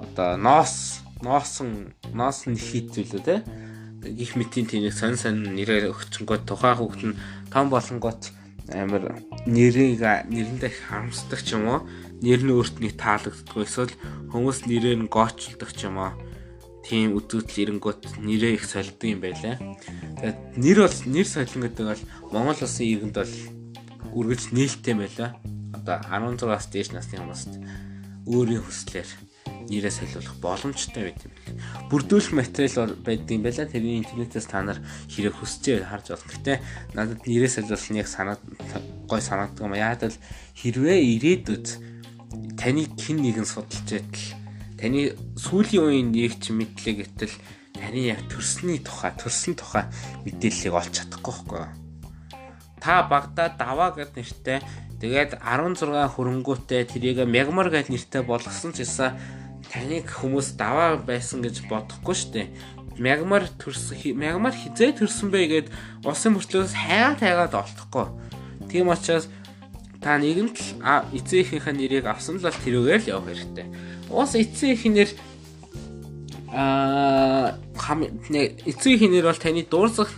одоо 0.00 0.40
ноос 0.40 1.04
ноосон 1.20 1.92
ноос 2.16 2.48
нь 2.48 2.56
хийцүүлээ 2.56 3.24
те. 3.28 3.36
Гих 4.00 4.40
мэтийн 4.40 4.64
тэнийг 4.64 4.96
сонь 4.96 5.20
сонь 5.20 5.44
нэрээр 5.52 5.92
өгчөнгөө 5.92 6.48
тухайн 6.48 6.80
хүүхэд 6.80 7.02
нь 7.12 7.20
том 7.52 7.68
болонгот 7.68 8.32
амар 8.72 9.20
нэрийг 9.44 10.00
нэрэндээ 10.00 10.72
харамсдаг 10.88 11.44
ч 11.44 11.60
юм 11.60 11.68
уу 11.68 11.80
нэр 12.24 12.40
нь 12.40 12.54
өөрт 12.56 12.80
нэг 12.80 12.96
таалагддаг 12.96 13.60
эсвэл 13.60 13.92
хүмүүс 14.32 14.64
нэрээр 14.64 15.04
нь 15.04 15.12
гоочилдог 15.12 15.68
ч 15.76 15.92
юм 15.92 16.00
уу 16.00 16.16
тийм 16.90 17.14
үзүүтэл 17.14 17.78
эренгүүт 17.78 18.18
нэрээ 18.18 18.58
их 18.58 18.66
солидог 18.66 19.06
юм 19.06 19.22
байлаа. 19.22 19.62
Тэгээд 20.18 20.38
нэр 20.58 20.78
бол 20.82 20.98
нэр 21.06 21.28
солино 21.30 21.70
гэдэг 21.70 21.86
бол 21.86 22.02
Монгол 22.34 22.66
улсын 22.66 22.90
иргэнд 22.90 23.14
бол 23.14 23.34
үргэлж 24.10 24.44
нээлттэй 24.50 24.94
байлаа. 24.98 25.30
Одоо 25.70 25.96
16-аас 26.02 26.66
дээш 26.74 26.90
насны 26.90 27.22
хүмүүст 27.22 27.62
өөрийн 28.26 28.66
хүслээр 28.66 29.06
нэрээ 29.70 29.94
солиулах 29.94 30.34
боломжтой 30.42 31.14
байт 31.14 31.22
юм. 31.30 31.34
Бүрдүүлэх 31.94 32.34
материал 32.34 32.98
байдаг 32.98 33.30
юм 33.38 33.46
байла. 33.46 33.70
Тэрний 33.70 34.02
интернетээс 34.02 34.50
та 34.50 34.66
нар 34.66 34.82
хэрэг 35.06 35.38
хүсчээ 35.38 35.86
харж 35.86 36.10
болно. 36.10 36.26
Гэтэ 36.26 36.52
надад 36.98 37.22
нэрээ 37.22 37.50
солиулах 37.54 37.86
нь 37.86 38.02
яг 38.02 38.10
санаад 38.10 38.42
гой 39.06 39.22
санагддаг 39.22 39.62
юм. 39.62 39.78
Яагаад 39.78 40.10
л 40.10 40.22
хэрвээ 40.58 40.98
ирээдүйд 41.14 41.66
таны 42.58 42.82
хин 42.98 43.22
нэгэн 43.22 43.46
судалж 43.46 43.86
байтал 43.86 44.39
таны 44.80 45.12
сүүлийн 45.36 45.84
үеийн 45.84 46.08
нэг 46.08 46.40
ч 46.40 46.56
мэдлэг 46.56 47.04
гэтэл 47.04 47.34
таны 47.76 48.00
яг 48.10 48.24
төрсний 48.32 48.80
тухай, 48.80 49.12
төрсөн 49.12 49.54
тухай 49.54 49.84
мэдээллийг 50.24 50.74
олж 50.74 50.92
чадахгүй 50.96 51.32
байхгүй 51.36 51.58
юу? 51.60 51.68
Та 52.80 53.04
багада 53.04 53.52
даваа 53.60 53.92
гэд 53.92 54.16
нэртэй 54.16 54.64
тэгээд 55.04 55.44
16 55.44 55.84
хөрөнгөтэй 56.16 56.88
тэрийг 56.88 57.28
мягмар 57.28 57.68
гэд 57.68 57.92
нэртэй 57.92 58.24
болгосон 58.24 58.72
ч 58.72 58.88
гэсэн 58.88 59.20
таныг 59.68 60.08
хүмүүс 60.08 60.56
даваа 60.56 60.96
байсан 60.96 61.44
гэж 61.44 61.68
бодохгүй 61.68 62.16
шүү 62.16 62.32
дээ. 62.32 62.48
Мягмар 62.96 63.46
төрсөн 63.60 64.16
мягмар 64.16 64.56
хизээ 64.56 64.96
төрсөн 64.96 65.28
бэ 65.28 65.40
гэд 65.46 65.66
улсын 66.08 66.34
мөрчлөөс 66.34 66.72
хайгаа 66.72 67.14
тайгаад 67.20 67.54
олдохгүй. 67.54 68.06
Тийм 68.72 68.88
учраас 68.88 69.28
та 70.00 70.16
нэгэнт 70.16 70.80
эцэгийнхээ 71.12 71.74
нэрийг 71.76 72.06
авсан 72.08 72.40
л 72.40 72.48
тэрүүгээр 72.48 73.00
л 73.04 73.10
явах 73.12 73.28
хэрэгтэй. 73.28 73.66
Уус 74.08 74.32
эцэг 74.34 74.80
ихнэр 74.80 75.10
аа 76.50 77.54
эцэг 78.64 78.90
ихнэр 78.96 79.28
бол 79.28 79.36
таны 79.36 79.62
дуурсах 79.68 80.10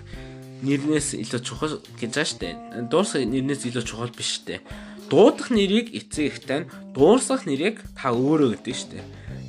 нэрнээс 0.62 1.18
илүү 1.18 1.41
чухал 1.43 1.83
гэж 1.99 2.11
байна 2.14 2.30
штэ. 2.30 2.49
Дуурсах 2.87 3.26
нэрнээс 3.26 3.66
илүү 3.66 3.83
чухал 3.83 4.14
биш 4.14 4.39
штэ. 4.39 4.62
Дуудах 5.11 5.51
нэрийг 5.51 5.91
эцэг 5.91 6.30
ихтэй 6.30 6.59
нь 6.62 6.70
дуурсах 6.95 7.45
нэрийг 7.45 7.83
та 7.99 8.14
өөрөө 8.14 8.62
гэдэг 8.62 8.76
штэ. 8.78 9.03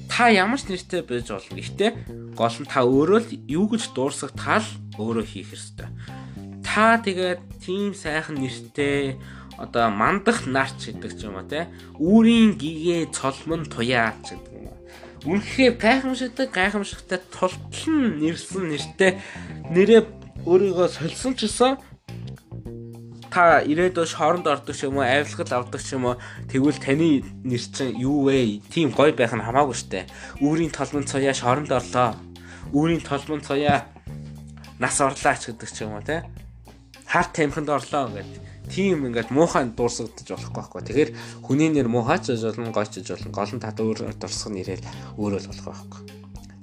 Та 0.09 0.33
ямар 0.33 0.57
ч 0.57 0.67
нэртэй 0.73 1.05
байж 1.05 1.29
болно. 1.29 1.57
Гэхдээ 1.57 1.91
гол 2.33 2.57
нь 2.57 2.69
та 2.69 2.81
өөрөө 2.81 3.19
л 3.21 3.29
юу 3.45 3.65
гэж 3.69 3.93
дуурсах 3.93 4.33
тал 4.33 4.65
өөрөө 4.97 5.25
хийх 5.25 5.53
ёстой. 5.53 5.89
Та 6.65 6.97
тэгээд 6.97 7.41
тийм 7.61 7.93
сайхан 7.93 8.37
нэртэй 8.41 9.17
одоо 9.57 9.89
мандах 9.89 10.45
нарч 10.45 10.89
гэдэг 10.93 11.11
ч 11.17 11.27
юм 11.27 11.37
уу 11.37 11.47
те. 11.47 11.67
Үүрийн 11.99 12.57
гэгээ 12.57 13.13
цолмон 13.13 13.65
туяач 13.69 14.33
гэдэг 14.33 14.53
үнэхээр 15.23 15.79
гайхамшигтай 15.79 16.47
гайхамшигтай 16.51 17.19
тултлан 17.31 18.19
нэрсэн 18.19 18.63
нэртэй 18.67 19.11
нэрээ 19.71 20.03
өөрийгөө 20.43 20.87
сольсон 20.91 21.31
ч 21.39 21.47
гэсэн 21.47 21.79
та 23.31 23.63
ирээдүйд 23.63 24.11
шоронд 24.11 24.45
ордог 24.51 24.75
ч 24.75 24.83
юм 24.83 24.99
уу 24.99 25.07
авилгал 25.07 25.63
авдаг 25.63 25.79
ч 25.79 25.95
юм 25.95 26.11
уу 26.11 26.19
тэгвэл 26.51 26.75
таны 26.75 27.23
нэр 27.47 27.63
чинь 27.63 27.95
юу 27.95 28.27
вэ? 28.27 28.59
Тим 28.67 28.91
гой 28.91 29.15
байх 29.15 29.31
нь 29.31 29.41
хамаагүй 29.41 29.73
штэ. 29.79 30.11
Үүрийн 30.43 30.75
толмон 30.75 31.07
цоя 31.07 31.31
шоронд 31.31 31.71
орлоо. 31.71 32.19
Үүрийн 32.75 33.01
толмон 33.07 33.39
цоя 33.39 33.87
нас 34.77 34.99
орлаач 34.99 35.47
гэдэг 35.47 35.69
ч 35.71 35.87
юм 35.87 35.95
уу 35.95 36.03
те. 36.03 36.27
Харт 37.07 37.31
тамхинд 37.31 37.71
орлоо 37.71 38.11
гэдэг 38.11 38.52
тийм 38.69 39.07
ингээд 39.07 39.29
муухай 39.31 39.67
дуурсагдаж 39.71 40.27
болохгүй 40.27 40.55
байхгүй. 40.55 40.81
Тэгэхээр 40.87 41.11
хүний 41.43 41.69
нэр 41.71 41.87
муухайч 41.91 42.31
гэж 42.31 42.41
болно, 42.47 42.71
гойч 42.71 42.91
гэж 43.01 43.07
болно. 43.11 43.31
Гол 43.35 43.51
нь 43.55 43.63
тат 43.63 43.77
өөр 43.79 44.15
дурсах 44.15 44.51
нэрээр 44.53 44.81
өөрөө 45.19 45.39
л 45.43 45.49
болох 45.51 45.67
байхгүй. 45.67 46.01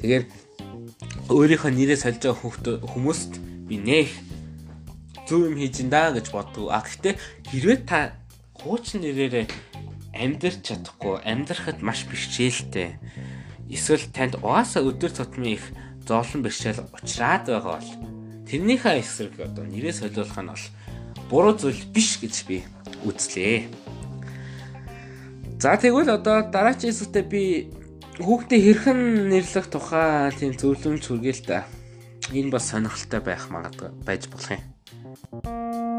Тэгэхээр 0.01 0.24
өөрийнхөө 1.28 1.72
нэрээ 1.76 1.98
сольж 2.01 2.20
байгаа 2.24 2.80
хүмүүст 2.88 3.32
би 3.68 3.76
нэх 3.78 4.11
зөв 5.28 5.46
юм 5.46 5.57
хийж 5.61 5.84
инда 5.84 6.11
гэж 6.11 6.32
боддог. 6.34 6.74
А 6.74 6.82
гэхдээ 6.82 7.14
хэрвээ 7.53 7.78
та 7.86 8.18
хуучин 8.59 9.07
нэрээрээ 9.07 9.46
амьдрч 10.11 10.59
чадахгүй, 10.66 11.22
амьдрахад 11.22 11.78
маш 11.86 12.03
бэрхшээлтэй. 12.11 12.98
Эсвэл 13.70 14.11
танд 14.11 14.42
угаасаа 14.42 14.82
өдөр 14.82 15.14
тутмын 15.14 15.55
их 15.55 15.64
зовлон 16.03 16.42
бэрхшээл 16.42 16.90
учраад 16.90 17.46
байгаа 17.46 17.78
бол 17.78 17.90
тэрнийхээ 18.51 18.98
эсрэг 18.98 19.38
одоо 19.38 19.64
нэрээ 19.70 19.94
солиулах 19.94 20.34
нь 20.42 20.51
бол 20.51 20.66
буруу 21.30 21.54
зүйл 21.54 21.78
биш 21.94 22.18
гэж 22.18 22.34
би 22.50 22.58
үзлээ. 23.06 23.70
За 25.62 25.78
тэгвэл 25.78 26.18
одоо 26.18 26.42
дараагийн 26.50 26.90
хэсэгтээ 26.90 27.24
би 27.30 27.70
хүүхдээ 28.18 28.60
хэрхэн 28.60 29.00
нэрлэх 29.30 29.66
тухай 29.70 30.34
тийм 30.34 30.58
зөвлөмж 30.58 31.04
хүргээл 31.06 31.42
та. 31.46 31.64
Энэ 32.34 32.50
бас 32.50 32.68
сонирхолтой 32.68 33.20
байх 33.22 33.46
магадгүй 33.48 33.90
байж 34.02 34.26
болох 34.26 34.50
юм. 34.58 35.89